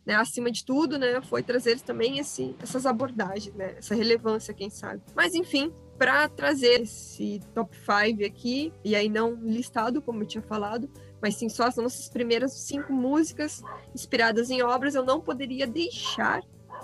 né, 0.10 0.16
acima 0.16 0.51
de 0.51 0.66
tudo, 0.66 0.97
né, 0.97 1.22
foi 1.22 1.43
trazer 1.43 1.80
também 1.82 2.18
esse, 2.18 2.55
essas 2.60 2.88
abordagens, 2.88 3.53
né, 3.53 3.76
essa 3.78 3.93
relevância, 3.93 4.55
quem 4.55 4.68
sabe. 4.68 5.03
Mas 5.16 5.36
enfim, 5.36 5.72
para 5.99 6.28
trazer 6.28 6.82
esse 6.82 7.39
top 7.53 7.78
5 7.78 8.26
aqui, 8.26 8.74
e 8.84 8.95
aí 8.95 9.07
não 9.07 9.36
listado, 9.36 10.01
como 10.01 10.24
eu 10.24 10.26
tinha 10.26 10.41
falado, 10.41 10.89
mas 11.22 11.36
sim 11.36 11.47
só 11.47 11.66
as 11.68 11.76
nossas 11.76 12.10
primeiras 12.10 12.53
cinco 12.53 12.91
músicas 12.91 13.62
inspiradas 13.93 14.49
em 14.49 14.64
obras, 14.64 14.95
eu 14.95 15.05
não 15.05 15.22
poderia 15.22 15.68
deixar 15.68 16.41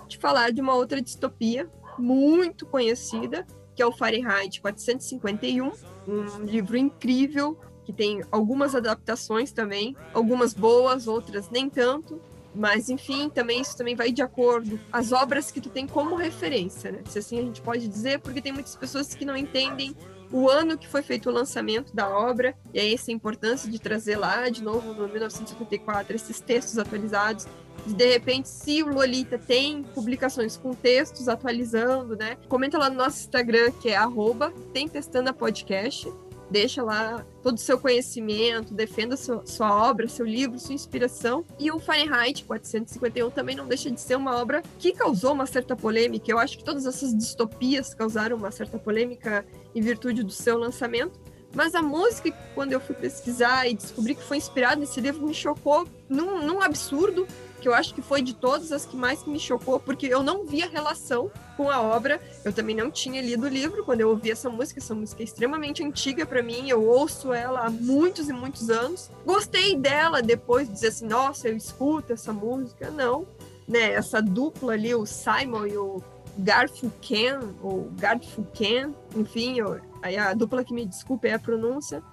de 0.08 0.20
falar 0.20 0.52
de 0.52 0.62
uma 0.62 0.76
outra 0.76 1.02
distopia 1.02 1.68
muito 1.98 2.64
conhecida, 2.68 3.44
que 3.74 3.82
é 3.82 3.86
o 3.88 3.92
Fahrenheit 3.92 4.62
451, 4.62 5.72
um 6.08 6.46
livro 6.46 6.78
incrível 6.78 7.58
que 7.84 7.92
tem 7.92 8.24
algumas 8.32 8.76
adaptações 8.76 9.52
também, 9.52 9.96
algumas 10.14 10.54
boas, 10.54 11.08
outras 11.08 11.50
nem 11.50 11.68
tanto, 11.68 12.22
mas 12.56 12.90
enfim, 12.90 13.30
também 13.30 13.62
isso 13.62 13.78
também 13.78 13.96
vai 13.96 14.12
de 14.12 14.22
acordo 14.22 14.80
as 14.92 15.12
obras 15.12 15.52
que 15.52 15.62
tu 15.62 15.70
tem 15.70 15.86
como 15.86 16.16
referência, 16.16 16.92
né? 16.92 17.00
Se 17.08 17.20
assim 17.20 17.40
a 17.40 17.42
gente 17.42 17.62
pode 17.62 17.88
dizer, 17.88 18.20
porque 18.20 18.42
tem 18.42 18.54
muitas 18.54 18.76
pessoas 18.76 19.14
que 19.14 19.26
não 19.26 19.36
entendem 19.36 19.96
o 20.32 20.50
ano 20.50 20.78
que 20.78 20.88
foi 20.88 21.02
feito 21.02 21.30
o 21.30 21.32
lançamento 21.32 21.96
da 21.96 22.10
obra, 22.10 22.56
e 22.74 22.80
aí 22.80 22.94
essa 22.94 23.12
importância 23.12 23.70
de 23.70 23.80
trazer 23.80 24.18
lá 24.18 24.50
de 24.50 24.64
novo 24.64 24.94
no 24.94 25.08
1954 25.08 26.16
esses 26.16 26.40
textos 26.40 26.78
atualizados 26.78 27.48
de 27.86 28.08
repente, 28.08 28.50
se 28.50 28.82
o 28.82 28.88
Lolita 28.88 29.38
tem 29.38 29.84
publicações 29.84 30.58
com 30.58 30.74
textos 30.74 31.28
atualizando, 31.28 32.16
né? 32.16 32.38
Comenta 32.48 32.80
lá 32.80 32.90
no 32.90 32.96
nosso 32.96 33.20
Instagram, 33.20 33.72
que 33.80 33.90
é 33.90 33.96
arroba 33.96 34.52
Tempestanda 34.74 35.32
Podcast. 35.32 36.12
Deixa 36.50 36.84
lá 36.84 37.26
todo 37.42 37.58
o 37.58 37.62
seu 37.62 37.80
conhecimento, 37.80 38.74
defenda 38.74 39.18
sua, 39.18 39.46
sua 39.46 39.90
obra, 39.90 40.08
seu 40.08 40.26
livro, 40.26 40.60
sua 40.60 40.76
inspiração. 40.76 41.44
E 41.60 41.72
o 41.72 41.80
Fahrenheit 41.80 42.44
451 42.46 43.32
também 43.32 43.56
não 43.56 43.68
deixa 43.68 43.90
de 43.90 44.00
ser 44.00 44.16
uma 44.16 44.38
obra 44.38 44.62
que 44.78 44.92
causou 44.92 45.34
uma 45.34 45.46
certa 45.46 45.76
polêmica. 45.76 46.32
Eu 46.32 46.38
acho 46.38 46.58
que 46.58 46.64
todas 46.64 46.86
essas 46.86 47.16
distopias 47.16 47.94
causaram 47.94 48.38
uma 48.38 48.52
certa 48.52 48.78
polêmica 48.78 49.46
em 49.74 49.82
virtude 49.82 50.24
do 50.24 50.32
seu 50.32 50.58
lançamento. 50.58 51.20
Mas 51.54 51.74
a 51.74 51.82
música, 51.82 52.32
quando 52.54 52.74
eu 52.74 52.82
fui 52.82 52.94
pesquisar 52.94 53.66
e 53.66 53.74
descobri 53.74 54.14
que 54.14 54.22
foi 54.22 54.38
inspirada 54.38 54.76
nesse 54.76 55.00
livro, 55.00 55.26
me 55.26 55.34
chocou 55.34 55.88
num, 56.10 56.46
num 56.46 56.62
absurdo 56.62 57.26
que 57.66 57.70
eu 57.70 57.74
acho 57.74 57.96
que 57.96 58.02
foi 58.04 58.22
de 58.22 58.36
todas 58.36 58.72
as 58.72 58.86
que 58.86 58.96
mais 58.96 59.26
me 59.26 59.40
chocou, 59.40 59.80
porque 59.80 60.06
eu 60.06 60.22
não 60.22 60.46
via 60.46 60.70
relação 60.70 61.32
com 61.58 61.72
a 61.72 61.82
obra. 61.82 62.22
Eu 62.44 62.54
também 62.54 62.76
não 62.76 62.92
tinha 62.92 63.20
lido 63.20 63.48
o 63.48 63.50
livro 63.50 63.84
quando 63.84 64.02
eu 64.02 64.10
ouvi 64.10 64.30
essa 64.30 64.52
música. 64.52 64.80
Essa 64.80 64.94
música 64.94 65.24
é 65.24 65.26
extremamente 65.26 65.84
antiga 65.84 66.28
para 66.28 66.44
mim. 66.44 66.70
Eu 66.70 66.86
ouço 66.86 67.34
ela 67.34 67.66
há 67.66 67.70
muitos 67.72 68.30
e 68.30 68.34
muitos 68.34 68.70
anos. 68.70 69.10
Gostei 69.26 69.76
dela 69.76 70.22
depois 70.22 70.68
de 70.68 70.76
dizer 70.76 70.90
assim, 70.90 71.08
nossa, 71.08 71.48
eu 71.50 71.58
escuto 71.58 72.14
essa 72.14 72.32
música. 72.32 72.92
Não, 72.92 73.28
né? 73.68 73.94
Essa 73.94 74.22
dupla 74.22 74.74
ali, 74.74 74.94
o 74.94 75.08
Simon 75.08 75.66
e 75.66 75.76
o 75.76 76.04
Garfunkel, 76.38 77.56
ou 77.64 77.90
Garfunkel, 77.94 78.94
enfim, 79.16 79.58
eu, 79.58 79.82
a 80.04 80.36
dupla 80.36 80.64
que 80.64 80.72
me 80.72 80.86
desculpe 80.86 81.30
é 81.30 81.34
a 81.34 81.40
pronúncia. 81.40 82.04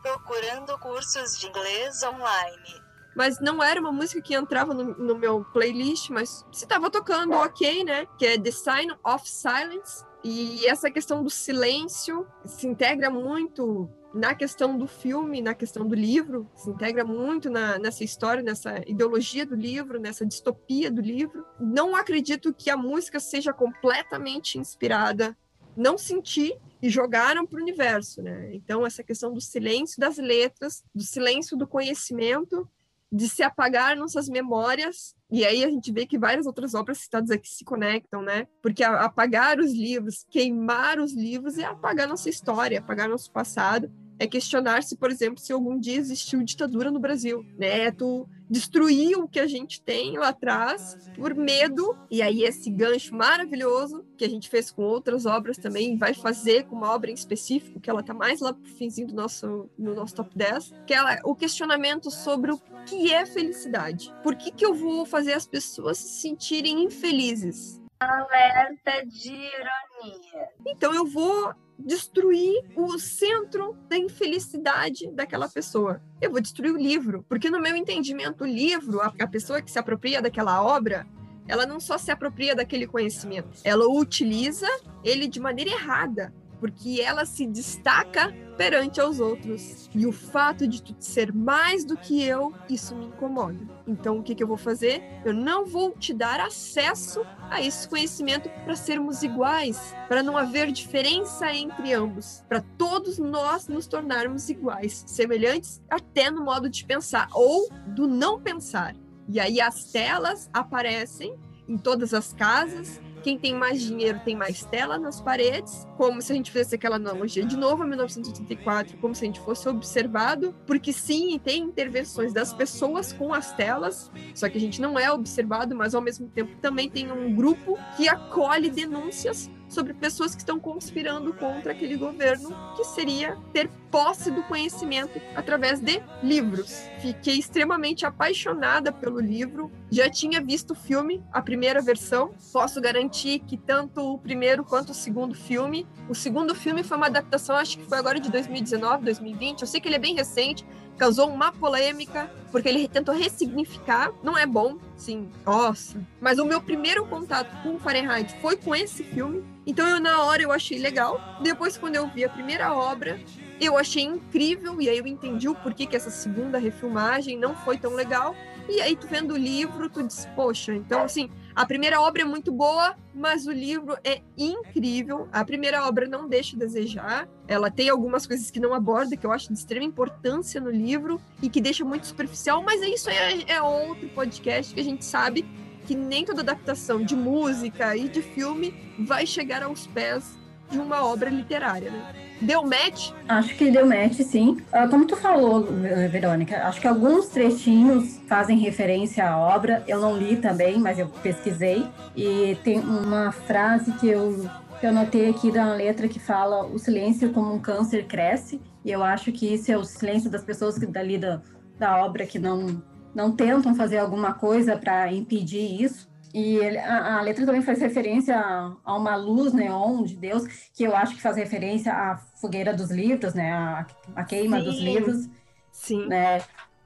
Procurando 0.00 0.78
cursos 0.78 1.38
de 1.38 1.48
inglês 1.48 2.02
online 2.02 2.77
mas 3.18 3.40
não 3.40 3.60
era 3.60 3.80
uma 3.80 3.90
música 3.90 4.22
que 4.22 4.32
entrava 4.32 4.72
no, 4.72 4.96
no 4.96 5.18
meu 5.18 5.44
playlist, 5.52 6.08
mas 6.08 6.46
se 6.52 6.62
estava 6.64 6.88
tocando, 6.88 7.34
ok, 7.34 7.82
né? 7.82 8.06
Que 8.16 8.26
é 8.26 8.38
The 8.38 8.52
Sign 8.52 8.92
of 9.04 9.28
Silence. 9.28 10.04
E 10.22 10.64
essa 10.68 10.88
questão 10.88 11.24
do 11.24 11.28
silêncio 11.28 12.24
se 12.44 12.68
integra 12.68 13.10
muito 13.10 13.90
na 14.14 14.36
questão 14.36 14.78
do 14.78 14.86
filme, 14.86 15.42
na 15.42 15.52
questão 15.52 15.84
do 15.84 15.96
livro, 15.96 16.48
se 16.54 16.70
integra 16.70 17.04
muito 17.04 17.50
na, 17.50 17.76
nessa 17.76 18.04
história, 18.04 18.40
nessa 18.40 18.78
ideologia 18.86 19.44
do 19.44 19.56
livro, 19.56 19.98
nessa 19.98 20.24
distopia 20.24 20.88
do 20.88 21.00
livro. 21.00 21.44
Não 21.58 21.96
acredito 21.96 22.54
que 22.54 22.70
a 22.70 22.76
música 22.76 23.18
seja 23.18 23.52
completamente 23.52 24.58
inspirada. 24.58 25.36
Não 25.76 25.98
senti 25.98 26.56
e 26.80 26.88
jogaram 26.88 27.44
para 27.44 27.58
o 27.58 27.62
universo, 27.62 28.22
né? 28.22 28.54
Então 28.54 28.86
essa 28.86 29.02
questão 29.02 29.32
do 29.32 29.40
silêncio 29.40 29.98
das 29.98 30.18
letras, 30.18 30.84
do 30.94 31.02
silêncio 31.02 31.56
do 31.56 31.66
conhecimento 31.66 32.68
de 33.10 33.28
se 33.28 33.42
apagar 33.42 33.96
nossas 33.96 34.28
memórias. 34.28 35.14
E 35.30 35.44
aí 35.44 35.64
a 35.64 35.68
gente 35.68 35.92
vê 35.92 36.06
que 36.06 36.18
várias 36.18 36.46
outras 36.46 36.74
obras 36.74 36.98
citadas 36.98 37.30
aqui 37.30 37.48
se 37.48 37.64
conectam, 37.64 38.22
né? 38.22 38.46
Porque 38.62 38.82
apagar 38.82 39.58
os 39.58 39.72
livros, 39.72 40.24
queimar 40.30 40.98
os 40.98 41.14
livros 41.14 41.58
é 41.58 41.64
apagar 41.64 42.08
nossa 42.08 42.28
história, 42.28 42.78
apagar 42.78 43.08
nosso 43.08 43.30
passado 43.30 43.90
é 44.18 44.26
questionar 44.26 44.82
se, 44.82 44.96
por 44.96 45.10
exemplo, 45.10 45.40
se 45.40 45.52
algum 45.52 45.78
dia 45.78 45.96
existiu 45.96 46.42
ditadura 46.42 46.90
no 46.90 46.98
Brasil, 46.98 47.44
né? 47.56 47.86
É 47.86 47.90
tu 47.90 48.28
destruir 48.50 49.18
o 49.18 49.28
que 49.28 49.38
a 49.38 49.46
gente 49.46 49.80
tem 49.82 50.16
lá 50.16 50.28
atrás 50.28 50.96
por 51.14 51.34
medo, 51.34 51.96
e 52.10 52.22
aí 52.22 52.44
esse 52.44 52.70
gancho 52.70 53.14
maravilhoso 53.14 54.04
que 54.16 54.24
a 54.24 54.28
gente 54.28 54.48
fez 54.48 54.70
com 54.70 54.82
outras 54.82 55.26
obras 55.26 55.58
também, 55.58 55.96
vai 55.96 56.14
fazer 56.14 56.64
com 56.64 56.74
uma 56.74 56.92
obra 56.94 57.10
em 57.10 57.14
específico, 57.14 57.78
que 57.78 57.90
ela 57.90 58.02
tá 58.02 58.14
mais 58.14 58.40
lá 58.40 58.52
pro 58.52 58.64
finzinho 58.64 59.08
do 59.08 59.14
nosso, 59.14 59.68
no 59.78 59.94
nosso 59.94 60.14
top 60.14 60.30
10, 60.34 60.72
que 60.86 60.94
é 60.94 61.20
o 61.24 61.34
questionamento 61.34 62.10
sobre 62.10 62.52
o 62.52 62.58
que 62.86 63.12
é 63.12 63.26
felicidade. 63.26 64.14
Por 64.22 64.34
que 64.34 64.50
que 64.50 64.64
eu 64.64 64.74
vou 64.74 65.04
fazer 65.04 65.34
as 65.34 65.46
pessoas 65.46 65.98
se 65.98 66.22
sentirem 66.22 66.84
infelizes? 66.84 67.80
Alerta 68.00 69.04
de 69.06 69.32
ironia. 69.32 70.48
Então 70.64 70.94
eu 70.94 71.04
vou 71.04 71.52
destruir 71.78 72.64
o 72.76 72.98
centro 72.98 73.76
da 73.88 73.96
infelicidade 73.96 75.10
daquela 75.12 75.48
pessoa. 75.48 76.02
Eu 76.20 76.30
vou 76.30 76.40
destruir 76.40 76.72
o 76.72 76.76
livro, 76.76 77.24
porque 77.28 77.50
no 77.50 77.60
meu 77.60 77.76
entendimento, 77.76 78.44
o 78.44 78.46
livro, 78.46 79.00
a, 79.00 79.26
pessoa 79.26 79.62
que 79.62 79.70
se 79.70 79.78
apropria 79.78 80.20
daquela 80.20 80.62
obra, 80.62 81.06
ela 81.46 81.64
não 81.64 81.78
só 81.80 81.96
se 81.96 82.10
apropria 82.10 82.54
daquele 82.54 82.86
conhecimento, 82.86 83.60
ela 83.64 83.86
utiliza 83.86 84.68
ele 85.04 85.28
de 85.28 85.40
maneira 85.40 85.70
errada, 85.70 86.34
porque 86.60 87.00
ela 87.00 87.24
se 87.24 87.46
destaca 87.46 88.32
perante 88.56 89.00
aos 89.00 89.20
outros. 89.20 89.88
E 89.94 90.06
o 90.06 90.12
fato 90.12 90.66
de 90.66 90.82
tu 90.82 90.94
ser 90.98 91.32
mais 91.32 91.84
do 91.84 91.96
que 91.96 92.22
eu, 92.22 92.52
isso 92.68 92.94
me 92.94 93.06
incomoda. 93.06 93.58
Então, 93.86 94.18
o 94.18 94.22
que, 94.22 94.34
que 94.34 94.42
eu 94.42 94.48
vou 94.48 94.56
fazer? 94.56 95.02
Eu 95.24 95.32
não 95.32 95.64
vou 95.64 95.92
te 95.92 96.12
dar 96.12 96.40
acesso 96.40 97.24
a 97.50 97.62
esse 97.62 97.88
conhecimento 97.88 98.50
para 98.64 98.74
sermos 98.74 99.22
iguais, 99.22 99.94
para 100.08 100.22
não 100.22 100.36
haver 100.36 100.70
diferença 100.72 101.52
entre 101.52 101.92
ambos, 101.92 102.44
para 102.48 102.60
todos 102.76 103.18
nós 103.18 103.68
nos 103.68 103.86
tornarmos 103.86 104.48
iguais, 104.48 105.04
semelhantes 105.06 105.80
até 105.88 106.30
no 106.30 106.44
modo 106.44 106.68
de 106.68 106.84
pensar 106.84 107.28
ou 107.32 107.68
do 107.86 108.06
não 108.06 108.40
pensar. 108.40 108.94
E 109.28 109.38
aí 109.38 109.60
as 109.60 109.92
telas 109.92 110.48
aparecem 110.52 111.34
em 111.68 111.76
todas 111.76 112.14
as 112.14 112.32
casas. 112.32 113.00
Quem 113.22 113.38
tem 113.38 113.54
mais 113.54 113.82
dinheiro 113.82 114.20
tem 114.24 114.36
mais 114.36 114.64
tela 114.64 114.98
nas 114.98 115.20
paredes, 115.20 115.86
como 115.96 116.22
se 116.22 116.32
a 116.32 116.34
gente 116.34 116.50
fizesse 116.50 116.74
aquela 116.74 116.96
analogia 116.96 117.44
de 117.44 117.56
novo 117.56 117.82
a 117.82 117.86
1984, 117.86 118.96
como 118.98 119.14
se 119.14 119.24
a 119.24 119.26
gente 119.26 119.40
fosse 119.40 119.68
observado, 119.68 120.54
porque 120.66 120.92
sim, 120.92 121.38
tem 121.38 121.62
intervenções 121.62 122.32
das 122.32 122.52
pessoas 122.52 123.12
com 123.12 123.32
as 123.34 123.52
telas, 123.52 124.10
só 124.34 124.48
que 124.48 124.58
a 124.58 124.60
gente 124.60 124.80
não 124.80 124.98
é 124.98 125.10
observado, 125.10 125.74
mas 125.74 125.94
ao 125.94 126.00
mesmo 126.00 126.28
tempo 126.28 126.56
também 126.60 126.88
tem 126.88 127.10
um 127.10 127.34
grupo 127.34 127.78
que 127.96 128.08
acolhe 128.08 128.70
denúncias 128.70 129.50
sobre 129.68 129.94
pessoas 129.94 130.34
que 130.34 130.40
estão 130.40 130.58
conspirando 130.58 131.32
contra 131.34 131.72
aquele 131.72 131.96
governo, 131.96 132.54
que 132.76 132.84
seria 132.84 133.36
ter 133.52 133.68
posse 133.90 134.30
do 134.30 134.42
conhecimento 134.44 135.20
através 135.34 135.80
de 135.80 136.02
livros. 136.22 136.82
Fiquei 137.00 137.38
extremamente 137.38 138.04
apaixonada 138.04 138.92
pelo 138.92 139.20
livro, 139.20 139.70
já 139.90 140.10
tinha 140.10 140.40
visto 140.40 140.72
o 140.72 140.74
filme, 140.74 141.22
a 141.32 141.40
primeira 141.40 141.80
versão. 141.80 142.32
Posso 142.52 142.80
garantir 142.80 143.40
que 143.40 143.56
tanto 143.56 144.14
o 144.14 144.18
primeiro 144.18 144.64
quanto 144.64 144.90
o 144.90 144.94
segundo 144.94 145.34
filme, 145.34 145.86
o 146.08 146.14
segundo 146.14 146.54
filme 146.54 146.82
foi 146.82 146.96
uma 146.96 147.06
adaptação, 147.06 147.56
acho 147.56 147.78
que 147.78 147.86
foi 147.86 147.98
agora 147.98 148.20
de 148.20 148.30
2019, 148.30 149.04
2020. 149.04 149.62
Eu 149.62 149.66
sei 149.66 149.80
que 149.80 149.88
ele 149.88 149.96
é 149.96 150.00
bem 150.00 150.14
recente, 150.14 150.66
causou 150.98 151.28
uma 151.28 151.52
polêmica, 151.52 152.30
porque 152.50 152.68
ele 152.68 152.88
tentou 152.88 153.14
ressignificar. 153.14 154.10
Não 154.22 154.36
é 154.36 154.44
bom, 154.44 154.76
sim, 154.96 155.30
nossa. 155.46 156.04
Mas 156.20 156.38
o 156.38 156.44
meu 156.44 156.60
primeiro 156.60 157.06
contato 157.06 157.50
com 157.62 157.76
o 157.76 157.78
Fahrenheit 157.78 158.34
foi 158.40 158.56
com 158.56 158.74
esse 158.74 159.04
filme. 159.04 159.44
Então, 159.66 159.86
eu, 159.86 160.00
na 160.00 160.22
hora, 160.22 160.42
eu 160.42 160.50
achei 160.50 160.78
legal. 160.78 161.20
Depois, 161.42 161.78
quando 161.78 161.94
eu 161.94 162.08
vi 162.08 162.24
a 162.24 162.28
primeira 162.28 162.74
obra, 162.74 163.20
eu 163.60 163.78
achei 163.78 164.02
incrível. 164.02 164.80
E 164.80 164.88
aí 164.88 164.98
eu 164.98 165.06
entendi 165.06 165.48
o 165.48 165.54
porquê 165.54 165.86
que 165.86 165.96
essa 165.96 166.10
segunda 166.10 166.58
refilmagem 166.58 167.38
não 167.38 167.54
foi 167.54 167.78
tão 167.78 167.94
legal. 167.94 168.34
E 168.68 168.80
aí, 168.80 168.96
tu 168.96 169.06
vendo 169.06 169.34
o 169.34 169.38
livro, 169.38 169.88
tu 169.88 170.02
diz, 170.02 170.26
poxa, 170.34 170.74
então, 170.74 171.02
assim, 171.02 171.30
a 171.58 171.66
primeira 171.66 172.00
obra 172.00 172.22
é 172.22 172.24
muito 172.24 172.52
boa, 172.52 172.94
mas 173.12 173.48
o 173.48 173.50
livro 173.50 173.98
é 174.04 174.20
incrível. 174.36 175.26
A 175.32 175.44
primeira 175.44 175.84
obra 175.88 176.06
não 176.06 176.28
deixa 176.28 176.54
a 176.54 176.58
desejar. 176.60 177.28
Ela 177.48 177.68
tem 177.68 177.88
algumas 177.88 178.28
coisas 178.28 178.48
que 178.48 178.60
não 178.60 178.72
aborda, 178.72 179.16
que 179.16 179.26
eu 179.26 179.32
acho 179.32 179.48
de 179.52 179.58
extrema 179.58 179.84
importância 179.84 180.60
no 180.60 180.70
livro 180.70 181.20
e 181.42 181.50
que 181.50 181.60
deixa 181.60 181.84
muito 181.84 182.06
superficial, 182.06 182.62
mas 182.62 182.80
isso 182.82 183.10
é, 183.10 183.42
é 183.50 183.60
outro 183.60 184.08
podcast 184.10 184.72
que 184.72 184.78
a 184.78 184.84
gente 184.84 185.04
sabe 185.04 185.44
que 185.84 185.96
nem 185.96 186.24
toda 186.24 186.42
adaptação 186.42 187.02
de 187.02 187.16
música 187.16 187.96
e 187.96 188.08
de 188.08 188.22
filme 188.22 188.72
vai 188.96 189.26
chegar 189.26 189.64
aos 189.64 189.84
pés 189.84 190.38
de 190.70 190.78
uma 190.78 191.04
obra 191.04 191.30
literária, 191.30 191.90
né? 191.90 192.02
Deu 192.40 192.62
match? 192.62 193.10
Acho 193.28 193.56
que 193.56 193.70
deu 193.70 193.84
match, 193.86 194.20
sim. 194.20 194.58
Ah, 194.72 194.86
como 194.86 195.06
tu 195.06 195.16
falou, 195.16 195.66
Verônica, 196.10 196.56
acho 196.68 196.80
que 196.80 196.86
alguns 196.86 197.26
trechinhos 197.28 198.20
fazem 198.28 198.56
referência 198.58 199.28
à 199.28 199.36
obra. 199.36 199.82
Eu 199.88 200.00
não 200.00 200.16
li 200.16 200.36
também, 200.36 200.78
mas 200.78 200.98
eu 200.98 201.08
pesquisei. 201.08 201.84
E 202.16 202.56
tem 202.62 202.78
uma 202.78 203.32
frase 203.32 203.90
que 203.92 204.08
eu, 204.08 204.48
que 204.80 204.86
eu 204.86 204.92
notei 204.92 205.28
aqui 205.30 205.50
da 205.50 205.74
letra 205.74 206.06
que 206.06 206.20
fala: 206.20 206.64
o 206.64 206.78
silêncio 206.78 207.32
como 207.32 207.52
um 207.52 207.58
câncer 207.58 208.06
cresce. 208.06 208.60
E 208.84 208.92
eu 208.92 209.02
acho 209.02 209.32
que 209.32 209.52
isso 209.52 209.72
é 209.72 209.76
o 209.76 209.84
silêncio 209.84 210.30
das 210.30 210.44
pessoas 210.44 210.78
que 210.78 210.86
dali 210.86 211.18
da, 211.18 211.42
da 211.76 212.04
obra 212.04 212.24
que 212.24 212.38
não, 212.38 212.80
não 213.12 213.32
tentam 213.32 213.74
fazer 213.74 213.98
alguma 213.98 214.32
coisa 214.32 214.76
para 214.76 215.12
impedir 215.12 215.82
isso. 215.82 216.08
E 216.32 216.56
ele, 216.56 216.78
a, 216.78 217.18
a, 217.18 217.22
letra 217.22 217.46
também 217.46 217.62
faz 217.62 217.80
referência 217.80 218.36
a, 218.36 218.72
a, 218.84 218.96
uma 218.96 219.16
luz 219.16 219.52
neon 219.52 220.02
de 220.02 220.14
Deus, 220.14 220.46
que 220.74 220.84
eu 220.84 220.94
acho 220.94 221.14
que 221.14 221.22
faz 221.22 221.36
referência 221.36 221.92
à 221.92 222.18
fogueira 222.40 222.74
dos 222.74 222.90
livros, 222.90 223.34
né? 223.34 223.52
A, 223.52 223.86
a 224.14 224.24
queima 224.24 224.58
Sim. 224.58 224.64
dos 224.64 224.78
livros. 224.78 225.28
Sim. 225.72 226.06
Né? 226.06 226.40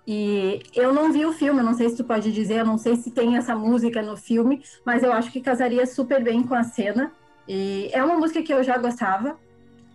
E 0.06 0.62
eu 0.74 0.92
não 0.92 1.12
vi 1.12 1.24
o 1.24 1.32
filme, 1.32 1.62
não 1.62 1.74
sei 1.74 1.88
se 1.88 1.96
tu 1.96 2.04
pode 2.04 2.32
dizer, 2.32 2.60
eu 2.60 2.66
não 2.66 2.78
sei 2.78 2.96
se 2.96 3.10
tem 3.10 3.36
essa 3.36 3.54
música 3.54 4.02
no 4.02 4.16
filme, 4.16 4.62
mas 4.84 5.02
eu 5.02 5.12
acho 5.12 5.30
que 5.30 5.40
casaria 5.40 5.86
super 5.86 6.22
bem 6.22 6.42
com 6.42 6.54
a 6.54 6.64
cena. 6.64 7.12
E 7.46 7.88
é 7.92 8.02
uma 8.02 8.16
música 8.16 8.42
que 8.42 8.52
eu 8.52 8.62
já 8.62 8.78
gostava, 8.78 9.36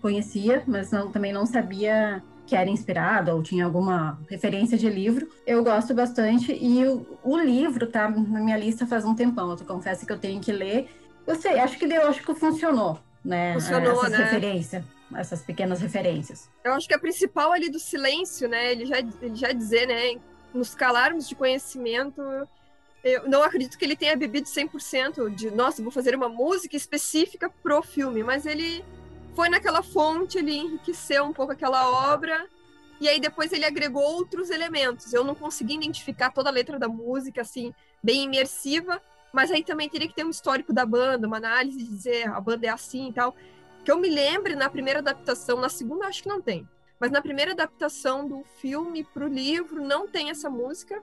conhecia, 0.01 0.63
mas 0.65 0.91
não, 0.91 1.11
também 1.11 1.33
não 1.33 1.45
sabia 1.45 2.23
que 2.47 2.55
era 2.55 2.69
inspirado 2.69 3.31
ou 3.31 3.43
tinha 3.43 3.65
alguma 3.65 4.19
referência 4.29 4.77
de 4.77 4.89
livro. 4.89 5.29
Eu 5.45 5.63
gosto 5.63 5.93
bastante 5.93 6.53
e 6.53 6.83
o, 6.85 7.05
o 7.23 7.37
livro 7.37 7.85
tá 7.85 8.09
na 8.09 8.39
minha 8.39 8.57
lista 8.57 8.87
faz 8.87 9.03
um 9.03 9.13
tempão. 9.13 9.51
Eu 9.51 9.57
confesso 9.65 10.05
que 10.05 10.11
eu 10.11 10.17
tenho 10.17 10.39
que 10.39 10.51
ler. 10.51 10.89
Eu 11.27 11.35
sei, 11.35 11.59
acho 11.59 11.77
que 11.77 11.85
deu, 11.85 12.07
acho 12.07 12.23
que 12.23 12.33
funcionou, 12.33 12.97
né? 13.23 13.53
Funcionou, 13.53 13.99
Essas 13.99 14.11
né? 14.11 14.17
referências, 14.17 14.85
essas 15.13 15.41
pequenas 15.41 15.81
referências. 15.81 16.49
Eu 16.63 16.73
acho 16.73 16.87
que 16.87 16.93
a 16.93 16.99
principal 16.99 17.51
ali 17.51 17.69
do 17.69 17.79
silêncio, 17.79 18.47
né? 18.47 18.71
Ele 18.71 18.85
já, 18.85 18.99
ele 18.99 19.35
já 19.35 19.51
dizer, 19.51 19.85
né? 19.85 20.19
Nos 20.53 20.73
calarmos 20.73 21.27
de 21.27 21.35
conhecimento, 21.35 22.21
eu 23.03 23.27
não 23.27 23.43
acredito 23.43 23.77
que 23.77 23.83
ele 23.83 23.95
tenha 23.95 24.15
bebido 24.15 24.47
100% 24.47 25.29
de, 25.35 25.51
nossa, 25.51 25.83
vou 25.83 25.91
fazer 25.91 26.15
uma 26.15 26.29
música 26.29 26.77
específica 26.77 27.49
pro 27.61 27.83
filme, 27.83 28.23
mas 28.23 28.45
ele 28.45 28.83
foi 29.38 29.49
naquela 29.49 29.83
fonte, 29.83 30.39
ele 30.39 30.57
enriqueceu 30.57 31.23
um 31.23 31.31
pouco 31.31 31.51
aquela 31.51 32.11
obra, 32.11 32.49
e 32.99 33.07
aí 33.07 33.19
depois 33.19 33.53
ele 33.53 33.65
agregou 33.65 34.01
outros 34.01 34.49
elementos. 34.49 35.13
Eu 35.13 35.23
não 35.23 35.35
consegui 35.35 35.75
identificar 35.75 36.31
toda 36.31 36.49
a 36.49 36.51
letra 36.51 36.79
da 36.79 36.88
música, 36.88 37.41
assim, 37.41 37.71
bem 38.01 38.23
imersiva, 38.23 38.99
mas 39.31 39.51
aí 39.51 39.63
também 39.63 39.88
teria 39.88 40.07
que 40.07 40.15
ter 40.15 40.25
um 40.25 40.31
histórico 40.31 40.73
da 40.73 40.88
banda, 40.88 41.27
uma 41.27 41.38
análise 41.38 41.77
de 41.77 41.88
dizer 41.88 42.27
a 42.29 42.41
banda 42.41 42.65
é 42.65 42.69
assim 42.71 43.09
e 43.09 43.13
tal. 43.13 43.35
Que 43.85 43.91
eu 43.91 43.99
me 43.99 44.09
lembre 44.09 44.55
na 44.55 44.71
primeira 44.71 45.01
adaptação, 45.01 45.61
na 45.61 45.69
segunda 45.69 46.07
acho 46.07 46.23
que 46.23 46.29
não 46.29 46.41
tem, 46.41 46.67
mas 46.99 47.11
na 47.11 47.21
primeira 47.21 47.51
adaptação 47.51 48.27
do 48.27 48.43
filme 48.59 49.03
para 49.03 49.23
o 49.23 49.29
livro 49.29 49.85
não 49.85 50.07
tem 50.07 50.31
essa 50.31 50.49
música. 50.49 50.99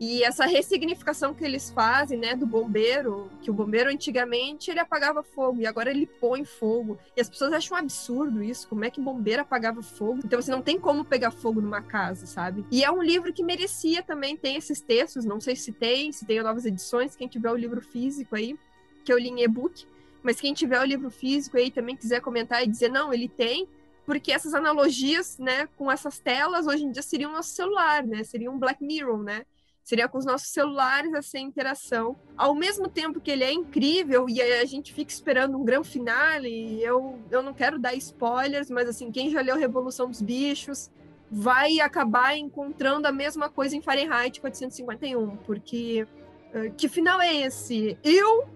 E 0.00 0.24
essa 0.24 0.46
ressignificação 0.46 1.32
que 1.32 1.44
eles 1.44 1.70
fazem, 1.70 2.18
né, 2.18 2.34
do 2.34 2.44
bombeiro, 2.44 3.30
que 3.40 3.50
o 3.50 3.54
bombeiro 3.54 3.88
antigamente 3.88 4.70
ele 4.70 4.80
apagava 4.80 5.22
fogo 5.22 5.60
e 5.60 5.66
agora 5.66 5.90
ele 5.90 6.06
põe 6.06 6.44
fogo. 6.44 6.98
E 7.16 7.20
as 7.20 7.28
pessoas 7.28 7.52
acham 7.52 7.76
um 7.76 7.80
absurdo 7.80 8.42
isso, 8.42 8.68
como 8.68 8.84
é 8.84 8.90
que 8.90 9.00
bombeiro 9.00 9.42
apagava 9.42 9.80
fogo? 9.82 10.20
Então 10.24 10.42
você 10.42 10.50
não 10.50 10.60
tem 10.60 10.78
como 10.78 11.04
pegar 11.04 11.30
fogo 11.30 11.60
numa 11.60 11.80
casa, 11.80 12.26
sabe? 12.26 12.64
E 12.70 12.82
é 12.82 12.90
um 12.90 13.02
livro 13.02 13.32
que 13.32 13.44
merecia 13.44 14.02
também 14.02 14.36
ter 14.36 14.56
esses 14.56 14.80
textos, 14.80 15.24
não 15.24 15.40
sei 15.40 15.54
se 15.54 15.72
tem, 15.72 16.10
se 16.10 16.26
tem 16.26 16.42
novas 16.42 16.64
edições, 16.64 17.14
quem 17.14 17.28
tiver 17.28 17.52
o 17.52 17.56
livro 17.56 17.80
físico 17.80 18.34
aí, 18.34 18.58
que 19.04 19.12
eu 19.12 19.18
li 19.18 19.28
em 19.28 19.42
e-book, 19.42 19.86
mas 20.22 20.40
quem 20.40 20.52
tiver 20.52 20.80
o 20.80 20.84
livro 20.84 21.10
físico 21.10 21.56
aí 21.56 21.70
também 21.70 21.96
quiser 21.96 22.20
comentar 22.20 22.62
e 22.62 22.66
dizer, 22.66 22.88
não, 22.88 23.12
ele 23.12 23.28
tem, 23.28 23.68
porque 24.04 24.32
essas 24.32 24.54
analogias, 24.54 25.38
né, 25.38 25.68
com 25.76 25.90
essas 25.90 26.18
telas 26.18 26.66
hoje 26.66 26.84
em 26.84 26.90
dia 26.90 27.02
seriam 27.02 27.32
nosso 27.32 27.50
celular, 27.50 28.04
né? 28.04 28.24
Seria 28.24 28.50
um 28.50 28.58
Black 28.58 28.82
Mirror, 28.84 29.22
né? 29.22 29.44
Seria 29.82 30.08
com 30.08 30.18
os 30.18 30.24
nossos 30.24 30.48
celulares 30.48 31.12
essa 31.12 31.38
interação. 31.38 32.16
Ao 32.36 32.54
mesmo 32.54 32.88
tempo 32.88 33.20
que 33.20 33.30
ele 33.30 33.44
é 33.44 33.52
incrível 33.52 34.28
e 34.28 34.40
a 34.40 34.64
gente 34.64 34.92
fica 34.92 35.12
esperando 35.12 35.58
um 35.58 35.64
grande 35.64 35.88
finale, 35.88 36.82
eu, 36.82 37.18
eu 37.30 37.42
não 37.42 37.52
quero 37.52 37.78
dar 37.78 37.94
spoilers, 37.94 38.70
mas 38.70 38.88
assim, 38.88 39.10
quem 39.10 39.30
já 39.30 39.40
leu 39.40 39.56
Revolução 39.56 40.08
dos 40.08 40.22
Bichos 40.22 40.90
vai 41.30 41.80
acabar 41.80 42.36
encontrando 42.36 43.08
a 43.08 43.12
mesma 43.12 43.48
coisa 43.48 43.74
em 43.74 43.80
Fahrenheit 43.80 44.40
451, 44.40 45.36
porque 45.38 46.06
uh, 46.54 46.72
que 46.76 46.88
final 46.88 47.20
é 47.20 47.34
esse? 47.34 47.98
Eu 48.04 48.46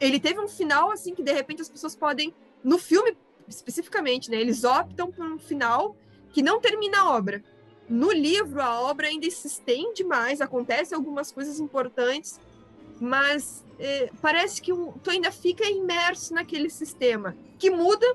ele 0.00 0.18
teve 0.18 0.40
um 0.40 0.48
final 0.48 0.90
assim 0.90 1.14
que 1.14 1.22
de 1.22 1.32
repente 1.32 1.60
as 1.60 1.68
pessoas 1.68 1.94
podem 1.94 2.34
no 2.64 2.78
filme 2.78 3.16
especificamente, 3.46 4.30
né? 4.30 4.40
Eles 4.40 4.64
optam 4.64 5.10
por 5.10 5.26
um 5.26 5.38
final 5.38 5.96
que 6.32 6.42
não 6.42 6.60
termina 6.60 7.00
a 7.00 7.10
obra. 7.10 7.42
No 7.90 8.12
livro, 8.12 8.62
a 8.62 8.80
obra 8.80 9.08
ainda 9.08 9.28
se 9.28 9.48
estende 9.48 10.04
mais, 10.04 10.40
acontecem 10.40 10.96
algumas 10.96 11.32
coisas 11.32 11.58
importantes, 11.58 12.38
mas 13.00 13.64
é, 13.80 14.10
parece 14.22 14.62
que 14.62 14.72
o, 14.72 14.94
tu 15.02 15.10
ainda 15.10 15.32
fica 15.32 15.68
imerso 15.68 16.32
naquele 16.32 16.70
sistema, 16.70 17.36
que 17.58 17.68
muda, 17.68 18.06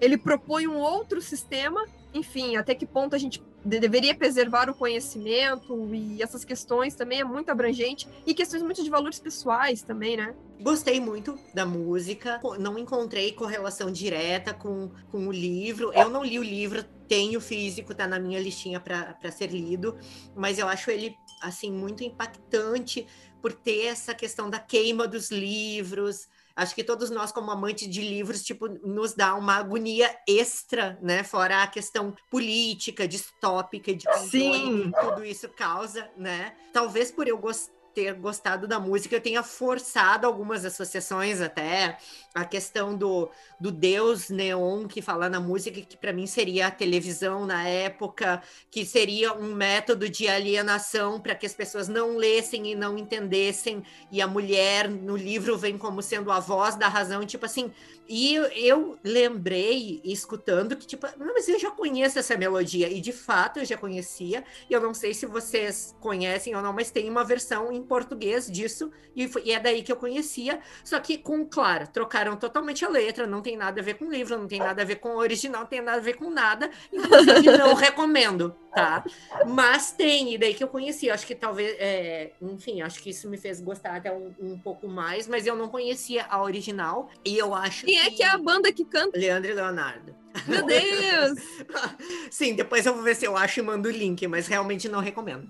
ele 0.00 0.16
propõe 0.16 0.66
um 0.66 0.78
outro 0.78 1.20
sistema, 1.20 1.86
enfim, 2.14 2.56
até 2.56 2.74
que 2.74 2.86
ponto 2.86 3.14
a 3.14 3.18
gente 3.18 3.42
deveria 3.62 4.14
preservar 4.14 4.70
o 4.70 4.74
conhecimento 4.74 5.90
e 5.92 6.22
essas 6.22 6.42
questões 6.42 6.94
também 6.94 7.20
é 7.20 7.24
muito 7.24 7.50
abrangente 7.50 8.08
e 8.26 8.32
questões 8.32 8.62
muito 8.62 8.82
de 8.82 8.88
valores 8.88 9.20
pessoais 9.20 9.82
também, 9.82 10.16
né? 10.16 10.34
Gostei 10.60 11.00
muito 11.00 11.38
da 11.52 11.66
música, 11.66 12.40
não 12.58 12.78
encontrei 12.78 13.32
correlação 13.32 13.92
direta 13.92 14.54
com, 14.54 14.90
com 15.10 15.26
o 15.26 15.32
livro. 15.32 15.92
Eu 15.92 16.08
não 16.08 16.24
li 16.24 16.38
o 16.38 16.42
livro, 16.42 16.84
tenho 17.08 17.40
físico, 17.40 17.94
tá 17.94 18.06
na 18.06 18.18
minha 18.18 18.38
listinha 18.38 18.78
para 18.78 19.30
ser 19.30 19.50
lido, 19.50 19.98
mas 20.36 20.58
eu 20.58 20.68
acho 20.68 20.90
ele 20.90 21.16
assim 21.40 21.72
muito 21.72 22.04
impactante 22.04 23.06
por 23.40 23.52
ter 23.52 23.86
essa 23.86 24.14
questão 24.14 24.50
da 24.50 24.58
queima 24.58 25.06
dos 25.06 25.30
livros. 25.30 26.28
Acho 26.54 26.74
que 26.74 26.82
todos 26.82 27.08
nós, 27.08 27.30
como 27.30 27.52
amantes 27.52 27.88
de 27.88 28.00
livros, 28.00 28.42
tipo, 28.42 28.68
nos 28.68 29.14
dá 29.14 29.36
uma 29.36 29.54
agonia 29.54 30.12
extra, 30.26 30.98
né? 31.00 31.22
Fora 31.22 31.62
a 31.62 31.66
questão 31.68 32.14
política, 32.28 33.06
distópica, 33.06 33.94
de 33.94 34.04
Sim. 34.28 34.90
que 34.90 35.00
tudo 35.00 35.24
isso 35.24 35.48
causa, 35.50 36.10
né? 36.16 36.56
Talvez 36.72 37.12
por 37.12 37.28
eu 37.28 37.38
gostar 37.38 37.77
ter 37.98 38.14
gostado 38.14 38.68
da 38.68 38.78
música, 38.78 39.16
eu 39.16 39.20
tenha 39.20 39.42
forçado 39.42 40.24
algumas 40.24 40.64
associações 40.64 41.40
até 41.40 41.98
a 42.32 42.44
questão 42.44 42.96
do, 42.96 43.28
do 43.58 43.72
deus 43.72 44.28
neon 44.28 44.86
que 44.86 45.02
fala 45.02 45.28
na 45.28 45.40
música, 45.40 45.80
que 45.80 45.96
para 45.96 46.12
mim 46.12 46.24
seria 46.24 46.68
a 46.68 46.70
televisão 46.70 47.44
na 47.44 47.66
época, 47.66 48.40
que 48.70 48.86
seria 48.86 49.32
um 49.32 49.52
método 49.52 50.08
de 50.08 50.28
alienação 50.28 51.20
para 51.20 51.34
que 51.34 51.44
as 51.44 51.54
pessoas 51.54 51.88
não 51.88 52.16
lessem 52.16 52.70
e 52.70 52.76
não 52.76 52.96
entendessem, 52.96 53.82
e 54.12 54.22
a 54.22 54.28
mulher 54.28 54.88
no 54.88 55.16
livro 55.16 55.58
vem 55.58 55.76
como 55.76 56.00
sendo 56.00 56.30
a 56.30 56.38
voz 56.38 56.76
da 56.76 56.86
razão, 56.86 57.26
tipo 57.26 57.46
assim. 57.46 57.72
E 58.08 58.34
eu, 58.34 58.44
eu 58.52 58.98
lembrei, 59.04 60.00
escutando, 60.04 60.76
que 60.76 60.86
tipo, 60.86 61.06
não, 61.18 61.34
mas 61.34 61.48
eu 61.48 61.58
já 61.58 61.70
conheço 61.70 62.18
essa 62.18 62.36
melodia, 62.36 62.88
e 62.88 63.00
de 63.00 63.12
fato 63.12 63.58
eu 63.58 63.64
já 63.64 63.76
conhecia, 63.76 64.44
e 64.70 64.72
eu 64.72 64.80
não 64.80 64.94
sei 64.94 65.12
se 65.12 65.26
vocês 65.26 65.94
conhecem 66.00 66.54
ou 66.54 66.62
não, 66.62 66.72
mas 66.72 66.90
tem 66.90 67.10
uma 67.10 67.24
versão 67.24 67.72
em 67.72 67.82
português 67.88 68.50
disso, 68.50 68.92
e, 69.16 69.26
foi, 69.26 69.42
e 69.44 69.52
é 69.52 69.58
daí 69.58 69.82
que 69.82 69.90
eu 69.90 69.96
conhecia, 69.96 70.60
só 70.84 71.00
que 71.00 71.18
com, 71.18 71.44
claro, 71.44 71.88
trocaram 71.88 72.36
totalmente 72.36 72.84
a 72.84 72.88
letra, 72.88 73.26
não 73.26 73.40
tem 73.40 73.56
nada 73.56 73.80
a 73.80 73.84
ver 73.84 73.94
com 73.94 74.04
o 74.04 74.12
livro, 74.12 74.38
não 74.38 74.46
tem 74.46 74.60
nada 74.60 74.82
a 74.82 74.84
ver 74.84 74.96
com 74.96 75.10
o 75.10 75.16
original, 75.16 75.62
não 75.62 75.68
tem 75.68 75.80
nada 75.80 75.98
a 75.98 76.04
ver 76.04 76.14
com 76.14 76.30
nada, 76.30 76.70
inclusive 76.92 77.56
não 77.56 77.74
recomendo, 77.74 78.54
tá? 78.72 79.04
Mas 79.46 79.90
tem, 79.90 80.34
e 80.34 80.38
daí 80.38 80.54
que 80.54 80.62
eu 80.62 80.68
conheci, 80.68 81.10
acho 81.10 81.26
que 81.26 81.34
talvez, 81.34 81.74
é, 81.80 82.32
enfim, 82.40 82.82
acho 82.82 83.02
que 83.02 83.10
isso 83.10 83.28
me 83.28 83.36
fez 83.36 83.60
gostar 83.60 83.96
até 83.96 84.12
um, 84.12 84.32
um, 84.38 84.58
pouco 84.58 84.86
mais, 84.86 85.26
mas 85.26 85.46
eu 85.46 85.56
não 85.56 85.68
conhecia 85.68 86.26
a 86.28 86.42
original, 86.42 87.10
e 87.24 87.36
eu 87.36 87.54
acho 87.54 87.86
Quem 87.86 87.98
é 87.98 88.10
que 88.10 88.22
é 88.22 88.28
a 88.28 88.38
banda 88.38 88.72
que 88.72 88.84
canta? 88.84 89.18
Leandro 89.18 89.50
e 89.50 89.54
Leonardo. 89.54 90.14
Meu 90.46 90.64
Deus! 90.64 91.38
Sim, 92.30 92.54
depois 92.54 92.86
eu 92.86 92.94
vou 92.94 93.02
ver 93.02 93.16
se 93.16 93.24
eu 93.24 93.36
acho 93.36 93.60
e 93.60 93.62
mando 93.62 93.88
o 93.88 93.92
link, 93.92 94.26
mas 94.26 94.46
realmente 94.46 94.88
não 94.88 95.00
recomendo. 95.00 95.48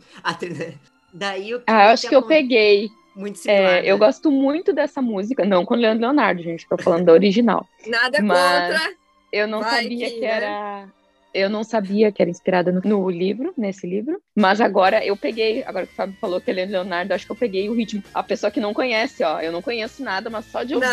Daí 1.13 1.55
o 1.55 1.63
Ah, 1.67 1.91
acho 1.91 2.09
que 2.09 2.15
eu 2.15 2.23
peguei. 2.23 2.91
Muito 3.15 3.39
similar, 3.39 3.79
É, 3.79 3.83
né? 3.83 3.91
Eu 3.91 3.99
gosto 3.99 4.31
muito 4.31 4.73
dessa 4.73 5.03
música, 5.03 5.45
não 5.45 5.65
com 5.65 5.75
o 5.75 5.77
Leandro 5.77 6.03
Leonardo, 6.03 6.41
gente, 6.41 6.69
tô 6.69 6.79
falando 6.79 7.07
da 7.07 7.13
original. 7.13 7.67
Nada 7.87 8.23
Mas 8.23 8.75
contra. 8.75 8.93
Eu 9.33 9.49
não 9.49 9.61
Vai 9.61 9.83
sabia 9.83 10.09
que, 10.09 10.15
que, 10.15 10.21
né? 10.21 10.27
era. 10.27 10.89
Eu 11.35 11.51
não 11.51 11.63
sabia 11.63 12.11
que 12.11 12.23
era 12.23 12.31
inspirada 12.31 12.73
no, 12.73 12.81
no 12.81 13.11
livro, 13.11 13.53
nesse 13.57 13.87
livro. 13.87 14.21
Mas 14.35 14.61
agora 14.61 15.05
eu 15.05 15.17
peguei, 15.17 15.63
agora 15.65 15.87
que 15.87 15.93
o 15.93 15.97
Fábio 15.97 16.17
falou 16.21 16.41
que 16.41 16.51
ele 16.51 16.61
é 16.61 16.65
Leonardo, 16.65 17.13
acho 17.13 17.27
que 17.27 17.33
eu 17.33 17.37
peguei 17.37 17.69
o 17.69 17.75
ritmo. 17.75 18.03
A 18.15 18.23
pessoa 18.23 18.51
que 18.51 18.61
não 18.61 18.73
conhece, 18.73 19.23
ó, 19.23 19.41
eu 19.41 19.53
não 19.53 19.61
conheço 19.61 20.03
nada, 20.03 20.31
mas 20.31 20.47
só 20.47 20.63
de 20.63 20.75
ouvir, 20.75 20.89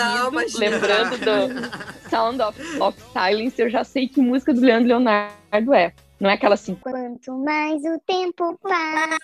lembrando 0.57 1.17
do 1.17 2.09
Sound 2.09 2.41
of, 2.41 2.59
of 2.81 2.99
Silence, 3.13 3.61
eu 3.61 3.69
já 3.69 3.83
sei 3.83 4.07
que 4.07 4.19
música 4.19 4.53
do 4.53 4.59
Leandro 4.61 4.89
Leonardo 4.89 5.73
é. 5.73 5.93
Não 6.19 6.29
é 6.29 6.33
aquela 6.33 6.53
assim. 6.53 6.75
Quanto 6.75 7.37
mais 7.39 7.83
o 7.83 7.99
tempo 8.07 8.57
passa, 8.59 9.19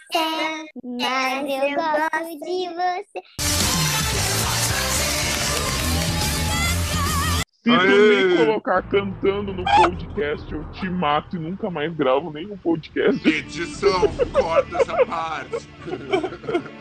mais 0.83 1.49
eu 1.49 1.75
gosto 1.75 2.39
de 2.39 2.67
você. 2.69 3.21
Se 7.63 7.69
tu 7.69 7.69
me 7.69 8.37
colocar 8.37 8.81
cantando 8.81 9.53
no 9.53 9.63
podcast, 9.63 10.51
eu 10.51 10.63
te 10.71 10.89
mato 10.89 11.35
e 11.35 11.39
nunca 11.39 11.69
mais 11.69 11.93
gravo 11.95 12.31
nenhum 12.31 12.57
podcast. 12.57 13.25
Edição, 13.27 14.01
corta 14.33 14.77
essa 14.77 15.05
parte. 15.05 15.69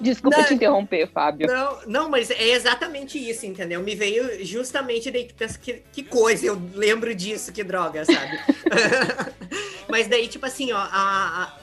Desculpa 0.00 0.38
Não. 0.38 0.44
te 0.46 0.54
interromper, 0.54 1.06
Fábio. 1.12 1.46
Não, 1.46 1.78
não, 1.86 2.08
mas 2.08 2.30
é 2.30 2.48
exatamente 2.50 3.18
isso, 3.18 3.44
entendeu? 3.44 3.82
Me 3.82 3.94
veio 3.94 4.44
justamente 4.44 5.10
daí 5.10 5.24
que 5.24 5.34
pensa 5.34 5.58
que, 5.58 5.82
que 5.92 6.02
coisa, 6.02 6.46
eu 6.46 6.60
lembro 6.74 7.14
disso, 7.14 7.52
que 7.52 7.62
droga, 7.62 8.04
sabe? 8.04 8.38
mas 9.88 10.08
daí, 10.08 10.26
tipo 10.26 10.46
assim, 10.46 10.72
ó, 10.72 10.78
a, 10.78 10.88
a- 10.90 11.54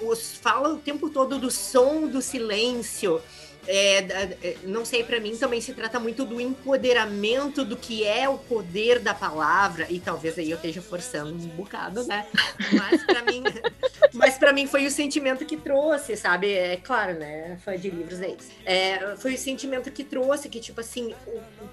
os, 0.00 0.36
fala 0.36 0.68
o 0.68 0.78
tempo 0.78 1.10
todo 1.10 1.38
do 1.38 1.50
som 1.50 2.06
do 2.06 2.20
silêncio. 2.20 3.20
É, 3.66 3.98
é, 3.98 4.56
não 4.64 4.84
sei, 4.84 5.02
pra 5.02 5.18
mim 5.18 5.36
também 5.36 5.60
se 5.60 5.72
trata 5.72 5.98
muito 5.98 6.24
do 6.24 6.38
empoderamento 6.38 7.64
do 7.64 7.76
que 7.76 8.04
é 8.04 8.28
o 8.28 8.36
poder 8.36 8.98
da 8.98 9.14
palavra, 9.14 9.86
e 9.88 9.98
talvez 9.98 10.38
aí 10.38 10.50
eu 10.50 10.56
esteja 10.56 10.82
forçando 10.82 11.32
um 11.32 11.48
bocado, 11.48 12.04
né? 12.04 12.26
Mas 12.72 13.02
pra 13.04 13.22
mim, 13.22 13.42
mas 14.12 14.36
para 14.36 14.52
mim 14.52 14.66
foi 14.66 14.86
o 14.86 14.90
sentimento 14.90 15.46
que 15.46 15.56
trouxe, 15.56 16.14
sabe? 16.16 16.52
É 16.52 16.76
claro, 16.76 17.18
né? 17.18 17.58
Fã 17.64 17.76
de 17.76 17.88
livros 17.88 18.20
é 18.20 18.28
isso. 18.28 18.50
É, 18.66 19.16
foi 19.16 19.34
o 19.34 19.38
sentimento 19.38 19.90
que 19.90 20.04
trouxe, 20.04 20.48
que 20.48 20.60
tipo 20.60 20.80
assim, 20.80 21.14
o, 21.26 21.30
o 21.30 21.70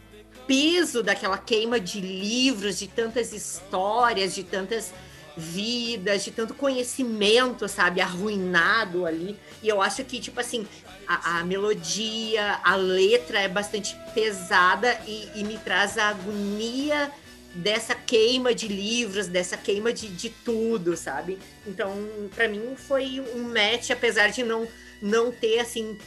peso 0.48 1.04
daquela 1.04 1.38
queima 1.38 1.80
de 1.80 2.00
livros, 2.00 2.80
de 2.80 2.88
tantas 2.88 3.34
histórias, 3.34 4.34
de 4.34 4.44
tantas 4.44 4.94
vidas, 5.36 6.24
de 6.24 6.32
tanto 6.32 6.54
conhecimento, 6.54 7.68
sabe? 7.68 8.02
Arruinado 8.02 9.06
ali. 9.06 9.38
E 9.62 9.70
eu 9.70 9.82
acho 9.82 10.04
que, 10.04 10.20
tipo 10.20 10.40
assim, 10.40 10.68
a, 11.08 11.40
a 11.40 11.44
melodia, 11.44 12.60
a 12.64 12.76
letra 12.76 13.40
é 13.40 13.48
bastante 13.48 13.96
pesada 14.14 15.00
e, 15.08 15.28
e 15.36 15.44
me 15.44 15.58
traz 15.58 15.98
a 15.98 16.10
agonia 16.10 17.12
dessa 17.54 17.94
queima 17.94 18.56
de 18.56 18.68
livros, 18.68 19.28
dessa 19.28 19.58
queima 19.58 19.92
de, 19.92 20.08
de 20.08 20.30
tudo, 20.30 20.96
sabe? 20.96 21.38
Então, 21.68 21.94
pra 22.34 22.48
mim 22.48 22.76
foi 22.76 23.20
um 23.36 23.44
match, 23.44 23.92
apesar 23.92 24.30
de 24.30 24.44
não, 24.44 24.68
não 25.02 25.32
ter, 25.32 25.60
assim, 25.60 25.98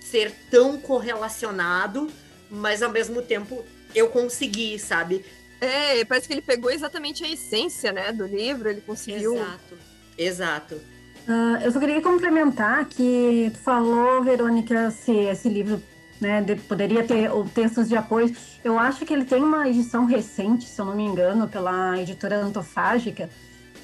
ser 0.00 0.32
tão 0.50 0.78
correlacionado, 0.80 2.10
mas 2.48 2.82
ao 2.82 2.90
mesmo 2.90 3.20
tempo 3.22 3.64
eu 3.94 4.08
consegui, 4.08 4.78
sabe? 4.78 5.24
É, 5.60 6.04
parece 6.04 6.26
que 6.26 6.34
ele 6.34 6.42
pegou 6.42 6.70
exatamente 6.70 7.24
a 7.24 7.28
essência, 7.28 7.92
né, 7.92 8.12
do 8.12 8.26
livro, 8.26 8.68
ele 8.68 8.80
conseguiu. 8.80 9.34
Exato. 9.34 9.74
Exato. 10.18 10.80
Ah, 11.28 11.60
eu 11.64 11.72
só 11.72 11.80
queria 11.80 12.00
complementar 12.00 12.84
que 12.86 13.50
tu 13.52 13.58
falou, 13.58 14.22
Verônica, 14.22 14.90
se 14.90 15.12
esse 15.12 15.48
livro 15.48 15.82
né, 16.20 16.40
de- 16.40 16.56
poderia 16.56 17.04
ter 17.04 17.30
ou 17.30 17.44
textos 17.44 17.88
de 17.88 17.96
apoio. 17.96 18.34
Eu 18.64 18.78
acho 18.78 19.04
que 19.04 19.12
ele 19.12 19.24
tem 19.24 19.42
uma 19.42 19.68
edição 19.68 20.04
recente, 20.06 20.66
se 20.66 20.80
eu 20.80 20.84
não 20.86 20.94
me 20.96 21.02
engano, 21.04 21.46
pela 21.48 22.00
editora 22.00 22.36
Antofágica, 22.38 23.28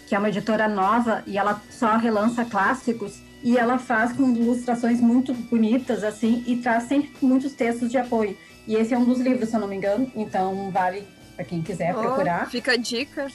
que 0.06 0.14
é 0.14 0.18
uma 0.18 0.28
editora 0.28 0.66
nova 0.68 1.22
e 1.26 1.36
ela 1.36 1.60
só 1.70 1.96
relança 1.96 2.44
clássicos 2.44 3.20
e 3.42 3.58
ela 3.58 3.78
faz 3.78 4.12
com 4.12 4.30
ilustrações 4.30 5.00
muito 5.00 5.34
bonitas 5.34 6.04
assim 6.04 6.42
e 6.46 6.56
traz 6.56 6.84
sempre 6.84 7.10
muitos 7.20 7.52
textos 7.52 7.90
de 7.90 7.98
apoio. 7.98 8.36
E 8.66 8.76
esse 8.76 8.94
é 8.94 8.98
um 8.98 9.04
dos 9.04 9.20
livros, 9.20 9.48
se 9.48 9.56
eu 9.56 9.60
não 9.60 9.68
me 9.68 9.76
engano, 9.76 10.10
então 10.14 10.70
vale 10.70 11.02
para 11.42 11.44
quem 11.44 11.60
quiser 11.60 11.94
Ó, 11.94 12.00
procurar, 12.00 12.48
Fica 12.50 12.72
a 12.72 12.76
dica. 12.76 13.26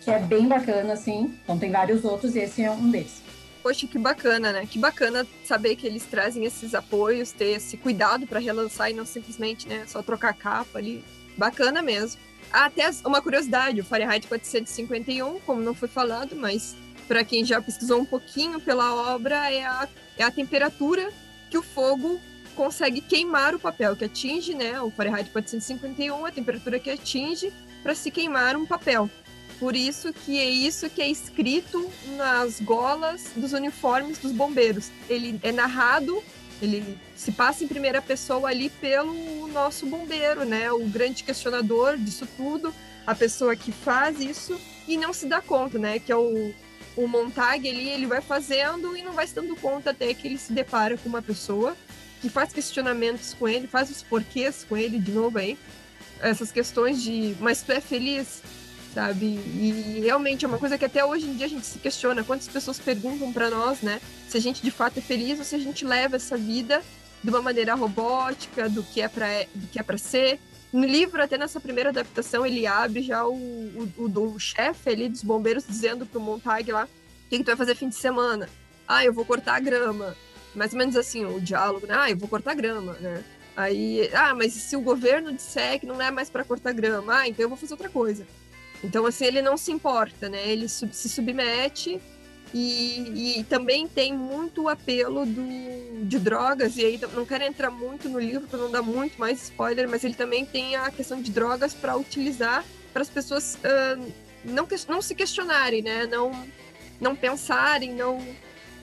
que 0.00 0.10
é 0.10 0.18
bem 0.18 0.48
bacana 0.48 0.92
assim. 0.94 1.38
Então 1.44 1.58
tem 1.58 1.70
vários 1.70 2.04
outros 2.04 2.34
e 2.34 2.40
esse 2.40 2.62
é 2.62 2.70
um 2.70 2.90
deles. 2.90 3.22
Poxa, 3.62 3.86
que 3.86 3.98
bacana, 3.98 4.52
né? 4.52 4.66
Que 4.68 4.78
bacana 4.78 5.24
saber 5.44 5.76
que 5.76 5.86
eles 5.86 6.04
trazem 6.04 6.44
esses 6.44 6.74
apoios, 6.74 7.30
ter 7.30 7.56
esse 7.56 7.76
cuidado 7.76 8.26
para 8.26 8.40
relançar 8.40 8.90
e 8.90 8.92
não 8.92 9.06
simplesmente, 9.06 9.68
né, 9.68 9.84
só 9.86 10.02
trocar 10.02 10.30
a 10.30 10.34
capa 10.34 10.78
ali. 10.80 11.04
Bacana 11.38 11.80
mesmo. 11.80 12.20
Ah, 12.52 12.64
Até 12.64 12.90
uma 13.06 13.22
curiosidade, 13.22 13.80
o 13.80 13.84
Fahrenheit 13.84 14.26
451, 14.26 15.38
como 15.46 15.60
não 15.62 15.74
foi 15.74 15.88
falado, 15.88 16.34
mas 16.34 16.74
para 17.06 17.22
quem 17.24 17.44
já 17.44 17.62
pesquisou 17.62 18.00
um 18.00 18.04
pouquinho 18.04 18.60
pela 18.60 19.14
obra, 19.14 19.50
é 19.50 19.64
a, 19.64 19.88
é 20.18 20.24
a 20.24 20.30
temperatura 20.30 21.08
que 21.48 21.56
o 21.56 21.62
fogo 21.62 22.20
consegue 22.52 23.00
queimar 23.00 23.54
o 23.54 23.58
papel, 23.58 23.96
que 23.96 24.04
atinge, 24.04 24.54
né, 24.54 24.80
o 24.80 24.90
Fahrenheit 24.90 25.30
451, 25.30 26.26
a 26.26 26.30
temperatura 26.30 26.78
que 26.78 26.90
atinge 26.90 27.52
para 27.82 27.94
se 27.94 28.10
queimar 28.10 28.56
um 28.56 28.66
papel. 28.66 29.10
Por 29.58 29.76
isso 29.76 30.12
que 30.12 30.40
é 30.40 30.48
isso 30.48 30.90
que 30.90 31.00
é 31.00 31.08
escrito 31.08 31.88
nas 32.16 32.60
golas 32.60 33.30
dos 33.36 33.52
uniformes 33.52 34.18
dos 34.18 34.32
bombeiros. 34.32 34.90
Ele 35.08 35.38
é 35.40 35.52
narrado, 35.52 36.20
ele 36.60 36.98
se 37.14 37.30
passa 37.30 37.62
em 37.62 37.68
primeira 37.68 38.02
pessoa 38.02 38.48
ali 38.48 38.68
pelo 38.68 39.46
nosso 39.48 39.86
bombeiro, 39.86 40.44
né? 40.44 40.72
O 40.72 40.84
grande 40.86 41.22
questionador 41.22 41.96
disso 41.96 42.26
tudo, 42.36 42.74
a 43.06 43.14
pessoa 43.14 43.54
que 43.54 43.70
faz 43.70 44.20
isso 44.20 44.60
e 44.88 44.96
não 44.96 45.12
se 45.12 45.26
dá 45.26 45.40
conta, 45.40 45.78
né? 45.78 46.00
Que 46.00 46.10
é 46.10 46.16
o, 46.16 46.52
o 46.96 47.06
Montag 47.06 47.68
ali, 47.68 47.88
ele 47.88 48.06
vai 48.06 48.20
fazendo 48.20 48.96
e 48.96 49.02
não 49.02 49.12
vai 49.12 49.26
se 49.26 49.34
dando 49.34 49.54
conta 49.56 49.90
até 49.90 50.12
que 50.12 50.26
ele 50.26 50.38
se 50.38 50.52
depara 50.52 50.96
com 50.96 51.08
uma 51.08 51.22
pessoa 51.22 51.76
que 52.22 52.30
faz 52.30 52.52
questionamentos 52.52 53.34
com 53.34 53.46
ele, 53.46 53.66
faz 53.66 53.90
os 53.90 54.02
porquês 54.02 54.64
com 54.66 54.76
ele 54.76 54.98
de 54.98 55.12
novo 55.12 55.36
aí. 55.36 55.58
Essas 56.20 56.50
questões 56.50 57.02
de, 57.02 57.36
mas 57.40 57.62
tu 57.62 57.72
é 57.72 57.80
feliz? 57.80 58.40
sabe? 58.92 59.24
E 59.24 60.00
realmente 60.02 60.44
é 60.44 60.48
uma 60.48 60.58
coisa 60.58 60.76
que 60.76 60.84
até 60.84 61.04
hoje 61.04 61.26
em 61.26 61.34
dia 61.34 61.46
a 61.46 61.48
gente 61.48 61.66
se 61.66 61.78
questiona. 61.78 62.22
Quantas 62.22 62.48
pessoas 62.48 62.78
perguntam 62.78 63.32
para 63.32 63.50
nós, 63.50 63.80
né? 63.80 64.00
Se 64.28 64.36
a 64.36 64.40
gente 64.40 64.62
de 64.62 64.70
fato 64.70 64.98
é 64.98 65.00
feliz 65.00 65.38
ou 65.38 65.44
se 65.44 65.54
a 65.54 65.58
gente 65.58 65.84
leva 65.84 66.16
essa 66.16 66.36
vida 66.36 66.82
de 67.22 67.30
uma 67.30 67.40
maneira 67.40 67.74
robótica, 67.74 68.68
do 68.68 68.82
que 68.82 69.00
é 69.00 69.08
para 69.08 69.44
do 69.54 69.66
que 69.68 69.78
é 69.78 69.82
para 69.82 69.98
ser. 69.98 70.38
No 70.72 70.86
livro, 70.86 71.22
até 71.22 71.36
nessa 71.36 71.60
primeira 71.60 71.90
adaptação, 71.90 72.46
ele 72.46 72.66
abre 72.66 73.02
já 73.02 73.26
o, 73.26 73.34
o, 73.34 73.92
o, 73.98 74.34
o 74.34 74.38
chefe 74.38 74.90
ali 74.90 75.08
dos 75.08 75.22
bombeiros 75.22 75.64
dizendo 75.66 76.06
pro 76.06 76.20
Montag 76.20 76.70
lá: 76.72 76.84
o 76.84 77.28
que, 77.28 77.38
que 77.38 77.44
tu 77.44 77.46
vai 77.46 77.56
fazer 77.56 77.74
fim 77.74 77.88
de 77.88 77.94
semana? 77.94 78.48
Ah, 78.86 79.04
eu 79.04 79.12
vou 79.12 79.24
cortar 79.24 79.56
a 79.56 79.60
grama. 79.60 80.16
Mais 80.54 80.72
ou 80.72 80.78
menos 80.78 80.96
assim, 80.96 81.24
o 81.24 81.40
diálogo, 81.40 81.86
né? 81.86 81.94
Ah, 81.96 82.10
eu 82.10 82.16
vou 82.16 82.28
cortar 82.28 82.54
grama, 82.54 82.94
né? 82.94 83.22
Aí, 83.56 84.08
ah, 84.14 84.34
mas 84.34 84.52
se 84.52 84.76
o 84.76 84.80
governo 84.80 85.32
disser 85.32 85.78
que 85.78 85.86
não 85.86 86.00
é 86.00 86.10
mais 86.10 86.30
para 86.30 86.44
cortar 86.44 86.72
grama, 86.72 87.20
ah, 87.20 87.28
então 87.28 87.44
eu 87.44 87.48
vou 87.48 87.58
fazer 87.58 87.74
outra 87.74 87.88
coisa. 87.88 88.26
Então, 88.82 89.06
assim, 89.06 89.26
ele 89.26 89.42
não 89.42 89.56
se 89.56 89.70
importa, 89.70 90.28
né? 90.28 90.48
Ele 90.48 90.68
sub 90.68 90.94
se 90.94 91.08
submete 91.08 92.00
e, 92.54 93.38
e, 93.38 93.44
também 93.44 93.88
tem 93.88 94.12
muito 94.12 94.68
apelo 94.68 95.24
do, 95.24 96.04
de 96.04 96.18
drogas, 96.18 96.76
e 96.76 96.84
aí 96.84 97.00
não 97.14 97.24
quero 97.24 97.44
entrar 97.44 97.70
muito 97.70 98.08
no 98.08 98.18
livro 98.18 98.46
para 98.46 98.58
não 98.58 98.70
dar 98.70 98.82
muito 98.82 99.18
mais 99.18 99.42
spoiler, 99.42 99.88
mas 99.88 100.04
ele 100.04 100.14
também 100.14 100.44
tem 100.44 100.76
a 100.76 100.90
questão 100.90 101.20
de 101.22 101.30
drogas 101.30 101.72
para 101.72 101.96
utilizar 101.96 102.62
para 102.92 103.00
as 103.00 103.08
pessoas 103.08 103.54
uh, 103.56 104.12
não, 104.44 104.68
não 104.88 105.00
se 105.00 105.14
questionarem, 105.14 105.82
né? 105.82 106.06
Não, 106.06 106.30
não 107.00 107.16
pensarem, 107.16 107.94
não 107.94 108.18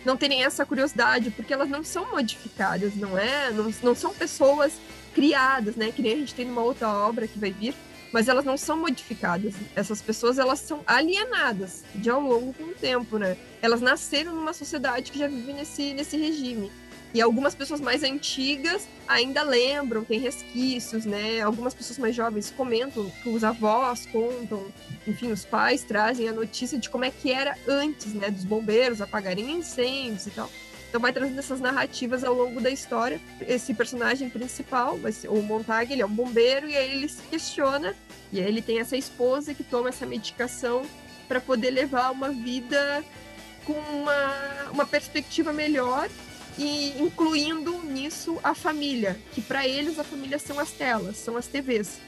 não 0.06 0.16
terem 0.16 0.44
essa 0.44 0.66
curiosidade, 0.66 1.32
porque 1.32 1.54
elas 1.54 1.70
não 1.70 1.84
são 1.84 2.12
modificadas, 2.12 2.96
não 2.96 3.18
é? 3.18 3.52
Não, 3.52 3.72
não 3.84 3.96
são 3.96 4.14
pessoas 4.14 4.74
criadas, 5.14 5.76
né? 5.76 5.92
Que 5.92 6.02
nem 6.02 6.14
a 6.14 6.18
gente 6.18 6.34
tem 6.34 6.46
numa 6.46 6.62
outra 6.62 6.90
obra 6.90 7.28
que 7.28 7.38
vai 7.38 7.52
vir, 7.52 7.76
mas 8.12 8.28
elas 8.28 8.46
não 8.46 8.58
são 8.58 8.78
modificadas. 8.78 9.54
Essas 9.76 10.02
pessoas, 10.02 10.38
elas 10.38 10.60
são 10.60 10.82
alienadas 10.88 11.84
de 11.94 12.10
ao 12.10 12.22
longo 12.22 12.54
do 12.54 12.74
tempo, 12.76 13.18
né? 13.18 13.38
Elas 13.62 13.82
nasceram 13.82 14.34
numa 14.34 14.54
sociedade 14.54 15.12
que 15.12 15.20
já 15.20 15.28
vive 15.28 15.54
nesse, 15.54 15.94
nesse 15.94 16.18
regime. 16.18 16.72
E 17.14 17.22
algumas 17.22 17.56
pessoas 17.56 17.82
mais 17.82 18.04
antigas 18.04 18.88
ainda 19.08 19.42
lembram, 19.42 20.04
tem 20.04 20.20
resquícios, 20.20 21.06
né? 21.06 21.42
Algumas 21.42 21.74
pessoas 21.74 21.98
mais 21.98 22.16
jovens 22.16 22.54
comentam, 22.56 23.12
os 23.26 23.44
avós 23.44 24.06
contam, 24.06 24.68
enfim, 25.08 25.32
os 25.32 25.44
pais 25.44 25.84
trazem 25.84 26.28
a 26.30 26.32
notícia 26.32 26.78
de 26.78 26.88
como 26.88 27.06
é 27.06 27.10
que 27.10 27.32
era 27.32 27.58
antes, 27.68 28.14
né? 28.14 28.30
Dos 28.30 28.44
bombeiros 28.44 29.02
apagarem 29.02 29.52
incêndios 29.52 30.28
e 30.28 30.32
tal. 30.32 30.50
Então 30.88 31.02
vai 31.02 31.12
trazendo 31.12 31.38
essas 31.38 31.60
narrativas 31.60 32.24
ao 32.24 32.34
longo 32.34 32.62
da 32.62 32.70
história. 32.70 33.20
Esse 33.42 33.74
personagem 33.74 34.30
principal, 34.30 35.00
o 35.30 35.42
Montag, 35.42 35.92
ele 35.92 36.02
é 36.02 36.06
um 36.06 36.14
bombeiro 36.14 36.70
e 36.70 36.76
aí 36.76 36.92
ele 36.92 37.08
se 37.08 37.22
questiona. 37.24 37.96
E 38.32 38.40
aí 38.40 38.48
ele 38.48 38.62
tem 38.62 38.80
essa 38.80 38.98
esposa 38.98 39.54
que 39.54 39.64
toma 39.64 39.90
essa 39.90 40.06
medicação 40.06 40.84
para 41.28 41.40
poder 41.40 41.72
levar 41.72 42.12
uma 42.12 42.30
vida 42.30 43.04
com 43.66 43.74
uma, 43.74 44.72
uma 44.72 44.86
perspectiva 44.86 45.54
melhor 45.54 46.10
e 46.60 47.00
incluindo 47.00 47.82
nisso 47.84 48.38
a 48.44 48.54
família, 48.54 49.18
que 49.32 49.42
para 49.42 49.66
eles 49.66 49.98
a 49.98 50.04
família 50.04 50.38
são 50.38 50.60
as 50.60 50.72
telas, 50.72 51.16
são 51.16 51.38
as 51.38 51.48
TVs. 51.48 52.02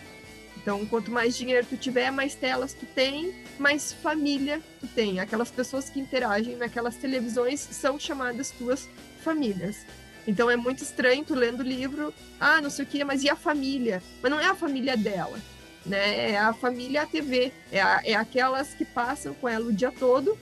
Então, 0.57 0.85
quanto 0.85 1.09
mais 1.09 1.37
dinheiro 1.37 1.65
tu 1.67 1.77
tiver, 1.77 2.11
mais 2.11 2.35
telas 2.35 2.73
tu 2.73 2.85
tem, 2.85 3.33
mais 3.57 3.93
família 3.93 4.61
tu 4.79 4.87
tem. 4.87 5.21
Aquelas 5.21 5.49
pessoas 5.49 5.89
que 5.89 6.01
interagem 6.01 6.57
naquelas 6.57 6.97
televisões 6.97 7.61
são 7.61 7.97
chamadas 7.97 8.51
tuas 8.51 8.89
famílias. 9.23 9.85
Então 10.27 10.51
é 10.51 10.57
muito 10.57 10.83
estranho 10.83 11.23
tu 11.23 11.33
lendo 11.33 11.61
o 11.61 11.63
livro, 11.63 12.13
ah, 12.39 12.61
não 12.61 12.69
sei 12.69 12.85
o 12.85 12.87
que, 12.87 13.03
mas 13.03 13.23
e 13.23 13.29
a 13.29 13.35
família? 13.35 14.03
Mas 14.21 14.29
não 14.29 14.39
é 14.39 14.45
a 14.45 14.53
família 14.53 14.95
dela, 14.95 15.39
né? 15.83 16.33
É 16.33 16.37
a 16.37 16.53
família 16.53 17.01
a 17.03 17.05
TV, 17.07 17.51
é, 17.71 17.81
a, 17.81 18.01
é 18.03 18.13
aquelas 18.13 18.75
que 18.75 18.85
passam 18.85 19.33
com 19.33 19.49
ela 19.49 19.65
o 19.65 19.73
dia 19.73 19.91
todo 19.91 20.37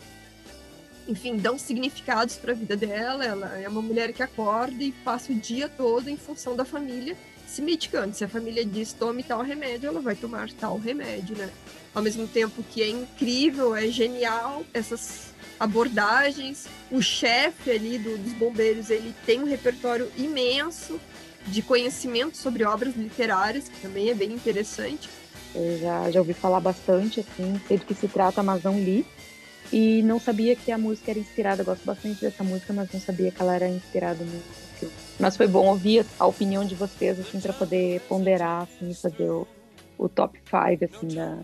enfim, 1.09 1.37
dão 1.37 1.57
significados 1.57 2.35
para 2.35 2.51
a 2.51 2.55
vida 2.55 2.77
dela. 2.77 3.25
Ela 3.25 3.57
é 3.57 3.67
uma 3.67 3.81
mulher 3.81 4.13
que 4.13 4.21
acorda 4.21 4.83
e 4.83 4.91
passa 4.91 5.31
o 5.31 5.35
dia 5.35 5.67
todo 5.67 6.09
em 6.09 6.17
função 6.17 6.55
da 6.55 6.63
família 6.63 7.17
se 7.47 7.61
medicando. 7.61 8.15
Se 8.15 8.23
a 8.23 8.29
família 8.29 8.63
diz 8.63 8.93
tome 8.93 9.23
tal 9.23 9.41
remédio, 9.41 9.87
ela 9.87 9.99
vai 9.99 10.15
tomar 10.15 10.51
tal 10.53 10.77
remédio, 10.77 11.35
né? 11.35 11.49
Ao 11.93 12.03
mesmo 12.03 12.27
tempo 12.27 12.63
que 12.63 12.83
é 12.83 12.87
incrível, 12.87 13.75
é 13.75 13.87
genial 13.87 14.63
essas 14.73 15.33
abordagens. 15.59 16.67
O 16.91 17.01
chefe 17.01 17.71
ali 17.71 17.97
do, 17.97 18.17
dos 18.17 18.33
bombeiros, 18.33 18.91
ele 18.91 19.13
tem 19.25 19.41
um 19.41 19.45
repertório 19.45 20.11
imenso 20.15 20.99
de 21.47 21.63
conhecimento 21.63 22.37
sobre 22.37 22.63
obras 22.63 22.95
literárias, 22.95 23.67
que 23.67 23.81
também 23.81 24.09
é 24.09 24.13
bem 24.13 24.31
interessante. 24.31 25.09
Eu 25.55 25.79
já, 25.79 26.11
já 26.11 26.19
ouvi 26.19 26.33
falar 26.33 26.59
bastante, 26.59 27.21
assim, 27.21 27.59
sei 27.67 27.77
do 27.77 27.85
que 27.85 27.95
se 27.95 28.07
trata, 28.07 28.43
mas 28.43 28.61
não 28.61 28.79
li. 28.79 29.05
E 29.71 30.01
não 30.03 30.19
sabia 30.19 30.55
que 30.55 30.71
a 30.71 30.77
música 30.77 31.11
era 31.11 31.19
inspirada, 31.19 31.61
eu 31.61 31.65
gosto 31.65 31.85
bastante 31.85 32.21
dessa 32.21 32.43
música, 32.43 32.73
mas 32.73 32.91
não 32.91 32.99
sabia 32.99 33.31
que 33.31 33.41
ela 33.41 33.53
era 33.53 33.67
inspirada 33.67 34.23
no 34.23 34.41
filme. 34.79 34.93
Mas 35.19 35.37
foi 35.37 35.47
bom 35.47 35.67
ouvir 35.67 36.05
a 36.17 36.25
opinião 36.25 36.65
de 36.65 36.75
vocês, 36.75 37.19
assim, 37.19 37.39
para 37.39 37.53
poder 37.53 38.01
ponderar, 38.01 38.63
assim, 38.63 38.93
fazer 38.93 39.29
o, 39.29 39.47
o 39.97 40.09
top 40.09 40.39
5, 40.45 40.85
assim, 40.85 41.15
da, 41.15 41.37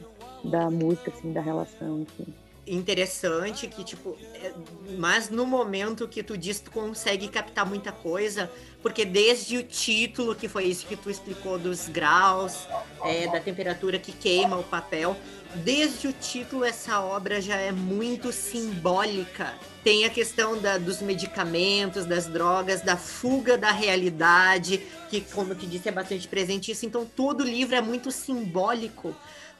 da 0.43 0.71
música, 0.71 1.11
assim, 1.11 1.31
da 1.31 1.41
relação, 1.41 2.01
enfim 2.01 2.33
interessante 2.67 3.67
que, 3.67 3.83
tipo, 3.83 4.17
é, 4.33 4.51
mas 4.97 5.29
no 5.29 5.45
momento 5.45 6.07
que 6.07 6.23
tu 6.23 6.37
diz, 6.37 6.59
tu 6.59 6.71
consegue 6.71 7.27
captar 7.27 7.65
muita 7.65 7.91
coisa, 7.91 8.49
porque 8.81 9.05
desde 9.05 9.57
o 9.57 9.63
título, 9.63 10.35
que 10.35 10.47
foi 10.47 10.65
isso 10.65 10.85
que 10.85 10.95
tu 10.95 11.09
explicou 11.09 11.59
dos 11.59 11.87
graus, 11.87 12.67
é, 13.03 13.27
da 13.27 13.39
temperatura 13.39 13.99
que 13.99 14.11
queima 14.11 14.57
o 14.57 14.63
papel, 14.63 15.15
desde 15.55 16.07
o 16.07 16.13
título 16.13 16.63
essa 16.63 17.01
obra 17.01 17.41
já 17.41 17.55
é 17.55 17.71
muito 17.71 18.31
simbólica. 18.31 19.53
Tem 19.83 20.05
a 20.05 20.09
questão 20.09 20.59
da, 20.59 20.77
dos 20.77 21.01
medicamentos, 21.01 22.05
das 22.05 22.27
drogas, 22.27 22.81
da 22.81 22.97
fuga 22.97 23.57
da 23.57 23.71
realidade, 23.71 24.81
que, 25.09 25.21
como 25.21 25.53
eu 25.53 25.55
te 25.55 25.65
disse, 25.65 25.89
é 25.89 25.91
bastante 25.91 26.27
presente 26.27 26.71
isso. 26.71 26.85
Então, 26.85 27.05
todo 27.05 27.41
o 27.41 27.45
livro 27.45 27.75
é 27.75 27.81
muito 27.81 28.11
simbólico 28.11 29.15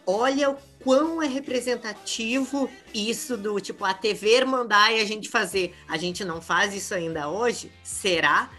olha 0.08 0.52
o 0.52 0.58
quão 0.84 1.20
é 1.20 1.28
representativo 1.28 2.70
isso 2.94 3.36
do 3.36 3.60
tipo 3.60 3.84
a 3.84 3.92
TV 3.92 4.46
mandar 4.46 4.94
e 4.94 5.02
a 5.02 5.06
gente 5.06 5.28
fazer. 5.28 5.76
A 5.88 5.98
gente 5.98 6.24
não 6.24 6.40
faz 6.40 6.76
isso 6.76 6.94
ainda 6.94 7.28
hoje? 7.28 7.72
Será? 7.84 8.52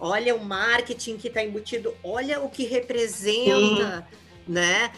Olha 0.00 0.34
o 0.34 0.42
marketing 0.42 1.18
que 1.18 1.28
está 1.28 1.44
embutido, 1.44 1.94
olha 2.02 2.40
o 2.40 2.48
que 2.48 2.64
representa. 2.64 4.06
Sim 4.10 4.23
né? 4.46 4.92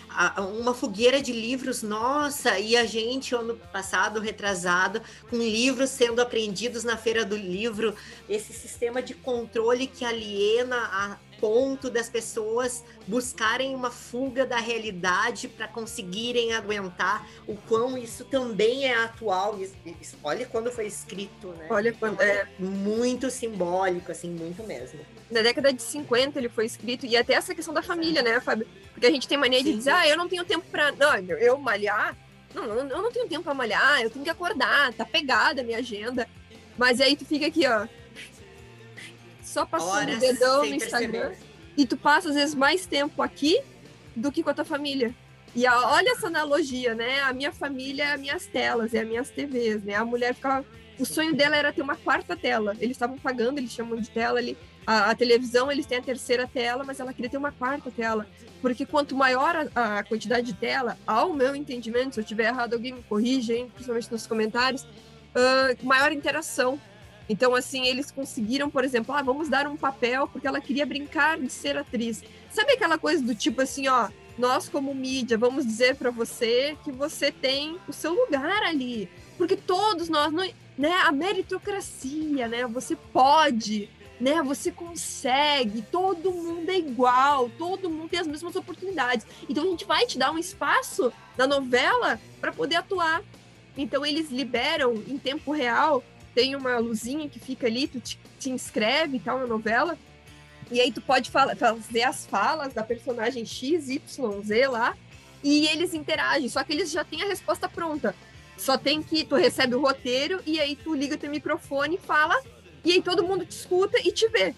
Uma 0.58 0.74
fogueira 0.74 1.20
de 1.20 1.32
livros, 1.32 1.82
nossa, 1.82 2.58
e 2.58 2.76
a 2.76 2.84
gente, 2.84 3.34
ano 3.34 3.56
passado, 3.72 4.20
retrasado, 4.20 5.00
com 5.28 5.36
livros 5.36 5.90
sendo 5.90 6.20
apreendidos 6.20 6.84
na 6.84 6.96
feira 6.96 7.24
do 7.24 7.36
livro, 7.36 7.94
esse 8.28 8.52
sistema 8.52 9.02
de 9.02 9.14
controle 9.14 9.86
que 9.86 10.04
aliena 10.04 10.76
a 10.76 11.18
ponto 11.40 11.90
das 11.90 12.08
pessoas 12.08 12.84
buscarem 13.06 13.74
uma 13.74 13.90
fuga 13.90 14.46
da 14.46 14.56
realidade 14.56 15.48
para 15.48 15.68
conseguirem 15.68 16.52
aguentar 16.52 17.28
o 17.46 17.56
quão 17.56 17.96
isso 17.96 18.24
também 18.24 18.86
é 18.86 18.94
atual. 18.94 19.58
olha 20.22 20.46
quando 20.46 20.70
foi 20.70 20.86
escrito, 20.86 21.48
né? 21.48 21.66
Olha 21.70 21.92
quando 21.92 22.20
é 22.20 22.48
muito 22.58 23.30
simbólico, 23.30 24.10
assim, 24.10 24.30
muito 24.30 24.62
mesmo. 24.62 25.00
Na 25.30 25.42
década 25.42 25.72
de 25.72 25.82
50 25.82 26.38
ele 26.38 26.48
foi 26.48 26.66
escrito 26.66 27.04
e 27.04 27.16
até 27.16 27.34
essa 27.34 27.54
questão 27.54 27.74
da 27.74 27.82
família, 27.82 28.22
né, 28.22 28.40
Fábio? 28.40 28.66
Porque 28.92 29.06
a 29.06 29.10
gente 29.10 29.26
tem 29.26 29.36
mania 29.36 29.62
de 29.62 29.72
dizer, 29.72 29.90
ah, 29.90 30.08
eu 30.08 30.16
não 30.16 30.28
tenho 30.28 30.44
tempo 30.44 30.64
para, 30.70 30.92
não, 30.92 31.14
eu 31.16 31.58
malhar. 31.58 32.16
Não, 32.54 32.64
eu 32.64 33.02
não 33.02 33.12
tenho 33.12 33.28
tempo 33.28 33.42
para 33.42 33.52
malhar, 33.52 34.00
eu 34.00 34.08
tenho 34.08 34.24
que 34.24 34.30
acordar, 34.30 34.92
tá 34.94 35.04
pegada 35.04 35.60
a 35.60 35.64
minha 35.64 35.78
agenda. 35.78 36.28
Mas 36.78 37.00
aí 37.00 37.16
tu 37.16 37.24
fica 37.24 37.46
aqui, 37.46 37.66
ó, 37.66 37.86
só 39.56 39.64
passando 39.64 40.12
o 40.12 40.18
dedão 40.18 40.66
no 40.66 40.74
Instagram. 40.74 41.28
Perceber. 41.28 41.46
E 41.78 41.86
tu 41.86 41.96
passa, 41.96 42.28
às 42.28 42.34
vezes, 42.34 42.54
mais 42.54 42.86
tempo 42.86 43.22
aqui 43.22 43.58
do 44.14 44.30
que 44.30 44.42
com 44.42 44.50
a 44.50 44.54
tua 44.54 44.64
família. 44.64 45.14
E 45.54 45.66
a, 45.66 45.92
olha 45.92 46.10
essa 46.10 46.26
analogia, 46.26 46.94
né? 46.94 47.20
A 47.20 47.32
minha 47.32 47.50
família 47.50 48.04
é 48.04 48.12
as 48.12 48.20
minhas 48.20 48.46
telas, 48.46 48.92
é 48.92 49.00
as 49.00 49.08
minhas 49.08 49.30
TVs, 49.30 49.82
né? 49.82 49.94
A 49.94 50.04
mulher 50.04 50.34
ficava. 50.34 50.64
O 50.98 51.06
sonho 51.06 51.34
dela 51.34 51.56
era 51.56 51.72
ter 51.72 51.80
uma 51.80 51.96
quarta 51.96 52.36
tela. 52.36 52.74
Eles 52.78 52.96
estavam 52.96 53.18
pagando, 53.18 53.58
eles 53.58 53.70
chamam 53.70 53.98
de 53.98 54.10
tela 54.10 54.38
ali. 54.38 54.56
A, 54.86 55.10
a, 55.10 55.14
televisão, 55.14 55.70
eles 55.70 55.84
têm 55.84 55.98
a 55.98 56.02
terceira 56.02 56.46
tela, 56.46 56.84
mas 56.84 57.00
ela 57.00 57.12
queria 57.12 57.30
ter 57.30 57.36
uma 57.36 57.52
quarta 57.52 57.90
tela. 57.90 58.26
Porque 58.62 58.86
quanto 58.86 59.16
maior 59.16 59.68
a, 59.74 59.98
a 59.98 60.04
quantidade 60.04 60.46
de 60.46 60.54
tela, 60.54 60.96
ao 61.06 61.32
meu 61.32 61.56
entendimento, 61.56 62.14
se 62.14 62.20
eu 62.20 62.24
tiver 62.24 62.48
errado, 62.48 62.74
alguém 62.74 62.92
me 62.92 63.02
corrige, 63.02 63.52
hein? 63.52 63.70
principalmente 63.74 64.12
nos 64.12 64.26
comentários, 64.26 64.82
uh, 64.82 65.86
maior 65.86 66.12
interação 66.12 66.80
então, 67.28 67.54
assim, 67.54 67.86
eles 67.86 68.10
conseguiram, 68.10 68.70
por 68.70 68.84
exemplo, 68.84 69.14
ah, 69.14 69.22
vamos 69.22 69.48
dar 69.48 69.66
um 69.66 69.76
papel 69.76 70.28
porque 70.28 70.46
ela 70.46 70.60
queria 70.60 70.86
brincar 70.86 71.38
de 71.38 71.50
ser 71.50 71.76
atriz. 71.76 72.22
Sabe 72.50 72.72
aquela 72.72 72.98
coisa 72.98 73.22
do 73.22 73.34
tipo 73.34 73.62
assim, 73.62 73.88
ó, 73.88 74.08
nós 74.38 74.68
como 74.68 74.94
mídia 74.94 75.36
vamos 75.36 75.66
dizer 75.66 75.96
para 75.96 76.10
você 76.10 76.76
que 76.84 76.92
você 76.92 77.32
tem 77.32 77.78
o 77.88 77.92
seu 77.92 78.14
lugar 78.14 78.62
ali, 78.62 79.08
porque 79.36 79.56
todos 79.56 80.08
nós, 80.08 80.32
né, 80.32 80.92
a 81.04 81.10
meritocracia, 81.10 82.46
né, 82.46 82.66
você 82.66 82.94
pode, 82.94 83.88
né, 84.20 84.42
você 84.42 84.70
consegue, 84.70 85.82
todo 85.82 86.32
mundo 86.32 86.70
é 86.70 86.78
igual, 86.78 87.50
todo 87.50 87.90
mundo 87.90 88.08
tem 88.08 88.20
as 88.20 88.26
mesmas 88.26 88.56
oportunidades. 88.56 89.26
Então 89.48 89.64
a 89.64 89.66
gente 89.66 89.84
vai 89.84 90.06
te 90.06 90.18
dar 90.18 90.30
um 90.30 90.38
espaço 90.38 91.12
na 91.36 91.46
novela 91.46 92.20
para 92.40 92.52
poder 92.52 92.76
atuar. 92.76 93.22
Então 93.76 94.04
eles 94.04 94.30
liberam 94.30 94.94
em 95.06 95.18
tempo 95.18 95.52
real 95.52 96.02
tem 96.36 96.54
uma 96.54 96.76
luzinha 96.76 97.30
que 97.30 97.38
fica 97.38 97.66
ali, 97.66 97.88
tu 97.88 97.98
te, 97.98 98.18
te 98.38 98.50
inscreve 98.50 99.16
e 99.16 99.20
tal 99.20 99.38
na 99.38 99.46
novela, 99.46 99.96
e 100.70 100.78
aí 100.78 100.92
tu 100.92 101.00
pode 101.00 101.30
fala, 101.30 101.56
fazer 101.56 102.02
as 102.02 102.26
falas 102.26 102.74
da 102.74 102.82
personagem 102.82 103.46
X, 103.46 103.88
Y, 103.88 104.42
Z 104.42 104.68
lá, 104.68 104.94
e 105.42 105.66
eles 105.68 105.94
interagem, 105.94 106.46
só 106.50 106.62
que 106.62 106.74
eles 106.74 106.90
já 106.90 107.04
têm 107.04 107.22
a 107.22 107.26
resposta 107.26 107.66
pronta. 107.68 108.14
Só 108.58 108.76
tem 108.76 109.02
que 109.02 109.24
tu 109.24 109.34
recebe 109.34 109.74
o 109.74 109.80
roteiro 109.80 110.40
e 110.44 110.60
aí 110.60 110.76
tu 110.76 110.94
liga 110.94 111.16
teu 111.16 111.30
microfone 111.30 111.96
e 111.96 111.98
fala 111.98 112.38
e 112.86 112.92
aí 112.92 113.02
todo 113.02 113.24
mundo 113.24 113.44
te 113.44 113.50
escuta 113.50 113.98
e 113.98 114.12
te 114.12 114.28
vê. 114.28 114.54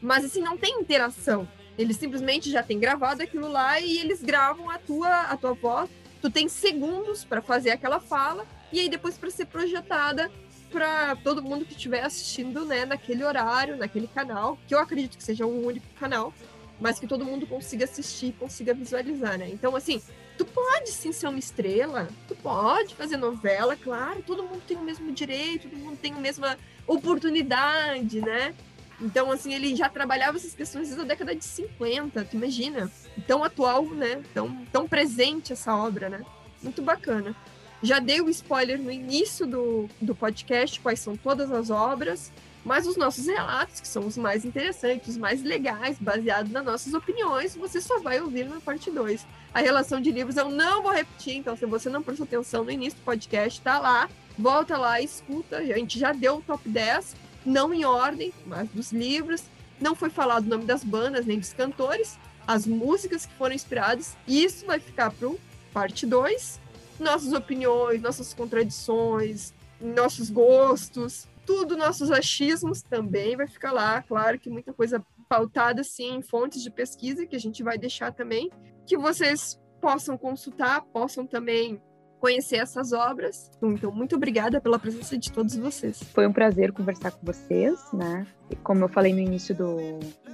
Mas 0.00 0.24
assim, 0.24 0.40
não 0.40 0.56
tem 0.56 0.80
interação. 0.80 1.46
Eles 1.76 1.98
simplesmente 1.98 2.50
já 2.50 2.62
têm 2.62 2.80
gravado 2.80 3.22
aquilo 3.22 3.48
lá 3.48 3.78
e 3.78 3.98
eles 3.98 4.22
gravam 4.22 4.70
a 4.70 4.78
tua, 4.78 5.20
a 5.24 5.36
tua 5.36 5.52
voz. 5.52 5.90
Tu 6.22 6.30
tem 6.30 6.48
segundos 6.48 7.22
para 7.22 7.42
fazer 7.42 7.70
aquela 7.72 8.00
fala 8.00 8.46
e 8.72 8.80
aí 8.80 8.88
depois 8.88 9.18
para 9.18 9.30
ser 9.30 9.44
projetada 9.44 10.32
para 10.72 11.16
todo 11.16 11.42
mundo 11.42 11.66
que 11.66 11.74
estiver 11.74 12.02
assistindo, 12.02 12.64
né, 12.64 12.86
naquele 12.86 13.22
horário, 13.22 13.76
naquele 13.76 14.08
canal, 14.08 14.58
que 14.66 14.74
eu 14.74 14.78
acredito 14.78 15.18
que 15.18 15.22
seja 15.22 15.44
um 15.44 15.66
único 15.66 15.86
canal, 16.00 16.32
mas 16.80 16.98
que 16.98 17.06
todo 17.06 17.26
mundo 17.26 17.46
consiga 17.46 17.84
assistir, 17.84 18.32
consiga 18.38 18.72
visualizar, 18.72 19.38
né? 19.38 19.50
Então, 19.50 19.76
assim, 19.76 20.00
tu 20.36 20.44
pode 20.44 20.90
sim 20.90 21.12
ser 21.12 21.28
uma 21.28 21.38
estrela, 21.38 22.08
tu 22.28 22.34
pode 22.36 22.94
fazer 22.94 23.16
novela, 23.16 23.76
claro, 23.76 24.22
todo 24.26 24.42
mundo 24.42 24.62
tem 24.66 24.76
o 24.76 24.82
mesmo 24.82 25.12
direito, 25.12 25.68
todo 25.68 25.78
mundo 25.78 25.96
tem 25.96 26.12
a 26.12 26.18
mesma 26.18 26.58
oportunidade, 26.86 28.20
né? 28.20 28.54
Então, 29.00 29.30
assim, 29.30 29.52
ele 29.52 29.76
já 29.76 29.88
trabalhava 29.88 30.36
essas 30.38 30.54
questões 30.54 30.88
desde 30.88 31.02
a 31.02 31.06
década 31.06 31.34
de 31.34 31.44
50, 31.44 32.24
tu 32.24 32.36
imagina? 32.36 32.90
Tão 33.26 33.44
atual, 33.44 33.84
né? 33.84 34.22
Tão, 34.32 34.64
tão 34.72 34.88
presente 34.88 35.52
essa 35.52 35.74
obra, 35.76 36.08
né? 36.08 36.22
Muito 36.62 36.80
bacana. 36.80 37.36
Já 37.82 37.98
dei 37.98 38.20
o 38.20 38.30
spoiler 38.30 38.80
no 38.80 38.90
início 38.90 39.46
do, 39.46 39.88
do 40.00 40.14
podcast, 40.14 40.80
quais 40.80 40.98
são 40.98 41.14
todas 41.14 41.50
as 41.52 41.68
obras, 41.68 42.32
mas 42.64 42.86
os 42.86 42.96
nossos 42.96 43.26
relatos, 43.26 43.80
que 43.80 43.86
são 43.86 44.06
os 44.06 44.16
mais 44.16 44.44
interessantes, 44.44 45.10
os 45.10 45.16
mais 45.16 45.42
legais, 45.42 45.98
baseados 46.00 46.50
nas 46.50 46.64
nossas 46.64 46.94
opiniões, 46.94 47.54
você 47.54 47.80
só 47.80 48.00
vai 48.00 48.20
ouvir 48.20 48.48
na 48.48 48.60
parte 48.60 48.90
2. 48.90 49.26
A 49.56 49.60
relação 49.60 50.02
de 50.02 50.12
livros 50.12 50.36
eu 50.36 50.50
não 50.50 50.82
vou 50.82 50.92
repetir, 50.92 51.34
então 51.34 51.56
se 51.56 51.64
você 51.64 51.88
não 51.88 52.02
prestou 52.02 52.24
atenção 52.24 52.62
no 52.62 52.70
início 52.70 52.98
do 52.98 53.04
podcast, 53.06 53.58
tá 53.62 53.78
lá, 53.78 54.06
volta 54.38 54.76
lá, 54.76 55.00
escuta. 55.00 55.56
A 55.56 55.64
gente 55.64 55.98
já 55.98 56.12
deu 56.12 56.36
o 56.36 56.42
top 56.42 56.68
10, 56.68 57.16
não 57.46 57.72
em 57.72 57.82
ordem, 57.82 58.34
mas 58.44 58.68
dos 58.68 58.92
livros. 58.92 59.44
Não 59.80 59.94
foi 59.94 60.10
falado 60.10 60.44
o 60.44 60.50
nome 60.50 60.66
das 60.66 60.84
bandas 60.84 61.24
nem 61.24 61.38
dos 61.38 61.54
cantores, 61.54 62.18
as 62.46 62.66
músicas 62.66 63.24
que 63.24 63.32
foram 63.32 63.54
inspiradas. 63.54 64.14
Isso 64.28 64.66
vai 64.66 64.78
ficar 64.78 65.10
pro 65.10 65.40
parte 65.72 66.04
2 66.04 66.60
nossas 67.00 67.32
opiniões, 67.32 68.02
nossas 68.02 68.34
contradições, 68.34 69.54
nossos 69.80 70.28
gostos, 70.28 71.26
tudo, 71.46 71.78
nossos 71.78 72.10
achismos 72.10 72.82
também 72.82 73.38
vai 73.38 73.46
ficar 73.46 73.72
lá. 73.72 74.02
Claro 74.02 74.38
que 74.38 74.50
muita 74.50 74.74
coisa 74.74 75.02
pautada, 75.30 75.82
sim, 75.82 76.16
em 76.16 76.20
fontes 76.20 76.62
de 76.62 76.70
pesquisa 76.70 77.24
que 77.24 77.34
a 77.34 77.40
gente 77.40 77.62
vai 77.62 77.78
deixar 77.78 78.12
também, 78.12 78.50
que 78.86 78.96
vocês 78.96 79.60
possam 79.80 80.16
consultar, 80.16 80.82
possam 80.92 81.26
também 81.26 81.80
conhecer 82.18 82.56
essas 82.56 82.92
obras. 82.92 83.50
Então, 83.62 83.92
muito 83.92 84.16
obrigada 84.16 84.60
pela 84.60 84.78
presença 84.78 85.18
de 85.18 85.30
todos 85.30 85.54
vocês. 85.56 86.02
Foi 86.14 86.26
um 86.26 86.32
prazer 86.32 86.72
conversar 86.72 87.10
com 87.12 87.24
vocês, 87.24 87.78
né? 87.92 88.26
E 88.50 88.56
como 88.56 88.84
eu 88.84 88.88
falei 88.88 89.12
no 89.12 89.20
início 89.20 89.54
do, 89.54 89.76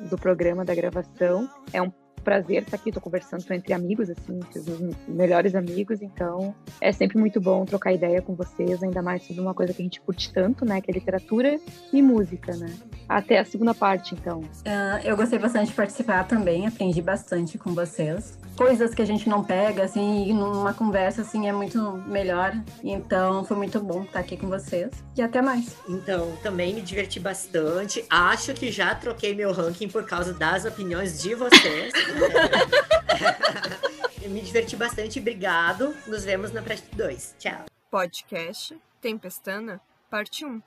do 0.08 0.16
programa, 0.16 0.64
da 0.64 0.74
gravação, 0.74 1.50
é 1.72 1.82
um 1.82 1.90
prazer 2.22 2.62
estar 2.62 2.76
aqui, 2.76 2.90
estou 2.90 3.02
conversando 3.02 3.44
entre 3.52 3.72
amigos, 3.72 4.08
assim, 4.10 4.40
os 4.54 4.96
melhores 5.08 5.54
amigos, 5.54 6.00
então 6.00 6.54
é 6.80 6.92
sempre 6.92 7.18
muito 7.18 7.40
bom 7.40 7.64
trocar 7.64 7.92
ideia 7.92 8.22
com 8.22 8.34
vocês, 8.34 8.82
ainda 8.82 9.02
mais 9.02 9.22
sobre 9.24 9.42
uma 9.42 9.54
coisa 9.54 9.72
que 9.72 9.82
a 9.82 9.84
gente 9.84 10.00
curte 10.00 10.32
tanto, 10.32 10.64
né, 10.64 10.80
que 10.80 10.90
é 10.90 10.94
literatura 10.94 11.60
e 11.92 12.02
música, 12.02 12.56
né. 12.56 12.72
Até 13.08 13.38
a 13.38 13.44
segunda 13.44 13.74
parte, 13.74 14.14
então. 14.14 14.40
Uh, 14.40 15.04
eu 15.04 15.16
gostei 15.16 15.38
bastante 15.38 15.68
de 15.68 15.74
participar 15.74 16.24
também, 16.24 16.66
aprendi 16.66 17.02
bastante 17.02 17.58
com 17.58 17.74
vocês. 17.74 18.38
Coisas 18.56 18.94
que 18.94 19.02
a 19.02 19.04
gente 19.04 19.28
não 19.28 19.42
pega, 19.42 19.84
assim, 19.84 20.32
numa 20.32 20.72
conversa, 20.74 21.22
assim, 21.22 21.48
é 21.48 21.52
muito 21.52 22.02
melhor. 22.06 22.54
Então, 22.82 23.44
foi 23.44 23.56
muito 23.56 23.80
bom 23.80 24.02
estar 24.02 24.20
aqui 24.20 24.36
com 24.36 24.46
vocês. 24.46 24.90
E 25.16 25.22
até 25.22 25.42
mais. 25.42 25.76
Então, 25.88 26.32
também 26.42 26.74
me 26.74 26.80
diverti 26.80 27.18
bastante. 27.18 28.04
Acho 28.08 28.54
que 28.54 28.70
já 28.70 28.94
troquei 28.94 29.34
meu 29.34 29.52
ranking 29.52 29.88
por 29.88 30.04
causa 30.04 30.32
das 30.32 30.64
opiniões 30.64 31.20
de 31.20 31.34
vocês. 31.34 31.92
Eu 34.22 34.30
me 34.30 34.40
diverti 34.40 34.76
bastante, 34.76 35.18
obrigado. 35.18 35.96
Nos 36.06 36.24
vemos 36.24 36.52
na 36.52 36.62
parte 36.62 36.84
2. 36.94 37.36
Tchau. 37.38 37.64
Podcast 37.90 38.80
Tempestana, 39.00 39.80
parte 40.08 40.44
1. 40.44 40.62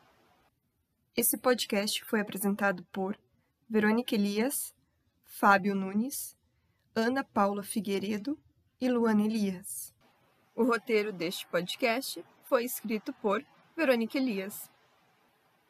Esse 1.15 1.37
podcast 1.37 2.03
foi 2.03 2.19
apresentado 2.19 2.83
por 2.91 3.17
Verônica 3.69 4.13
Elias, 4.13 4.75
Fábio 5.23 5.73
Nunes, 5.73 6.35
Ana 6.93 7.23
Paula 7.23 7.63
Figueiredo 7.63 8.37
e 8.79 8.89
Luana 8.89 9.23
Elias. 9.23 9.93
O 10.53 10.63
roteiro 10.63 11.13
deste 11.13 11.47
podcast 11.47 12.23
foi 12.43 12.65
escrito 12.65 13.13
por 13.13 13.43
Verônica 13.75 14.17
Elias. 14.17 14.69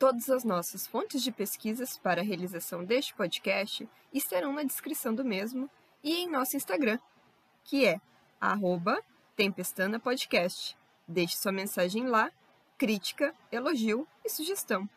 Todas 0.05 0.29
as 0.29 0.43
nossas 0.43 0.85
fontes 0.85 1.23
de 1.23 1.31
pesquisas 1.31 1.97
para 1.97 2.21
a 2.21 2.23
realização 2.23 2.85
deste 2.85 3.11
podcast 3.15 3.89
estarão 4.13 4.53
na 4.53 4.61
descrição 4.61 5.15
do 5.15 5.25
mesmo 5.25 5.67
e 6.03 6.17
em 6.17 6.29
nosso 6.29 6.55
Instagram, 6.55 6.99
que 7.63 7.87
é 7.87 7.99
@tempestana 9.35 9.99
podcast. 9.99 10.77
Deixe 11.07 11.35
sua 11.37 11.51
mensagem 11.51 12.05
lá, 12.05 12.31
crítica, 12.77 13.33
elogio 13.51 14.07
e 14.23 14.29
sugestão. 14.29 14.87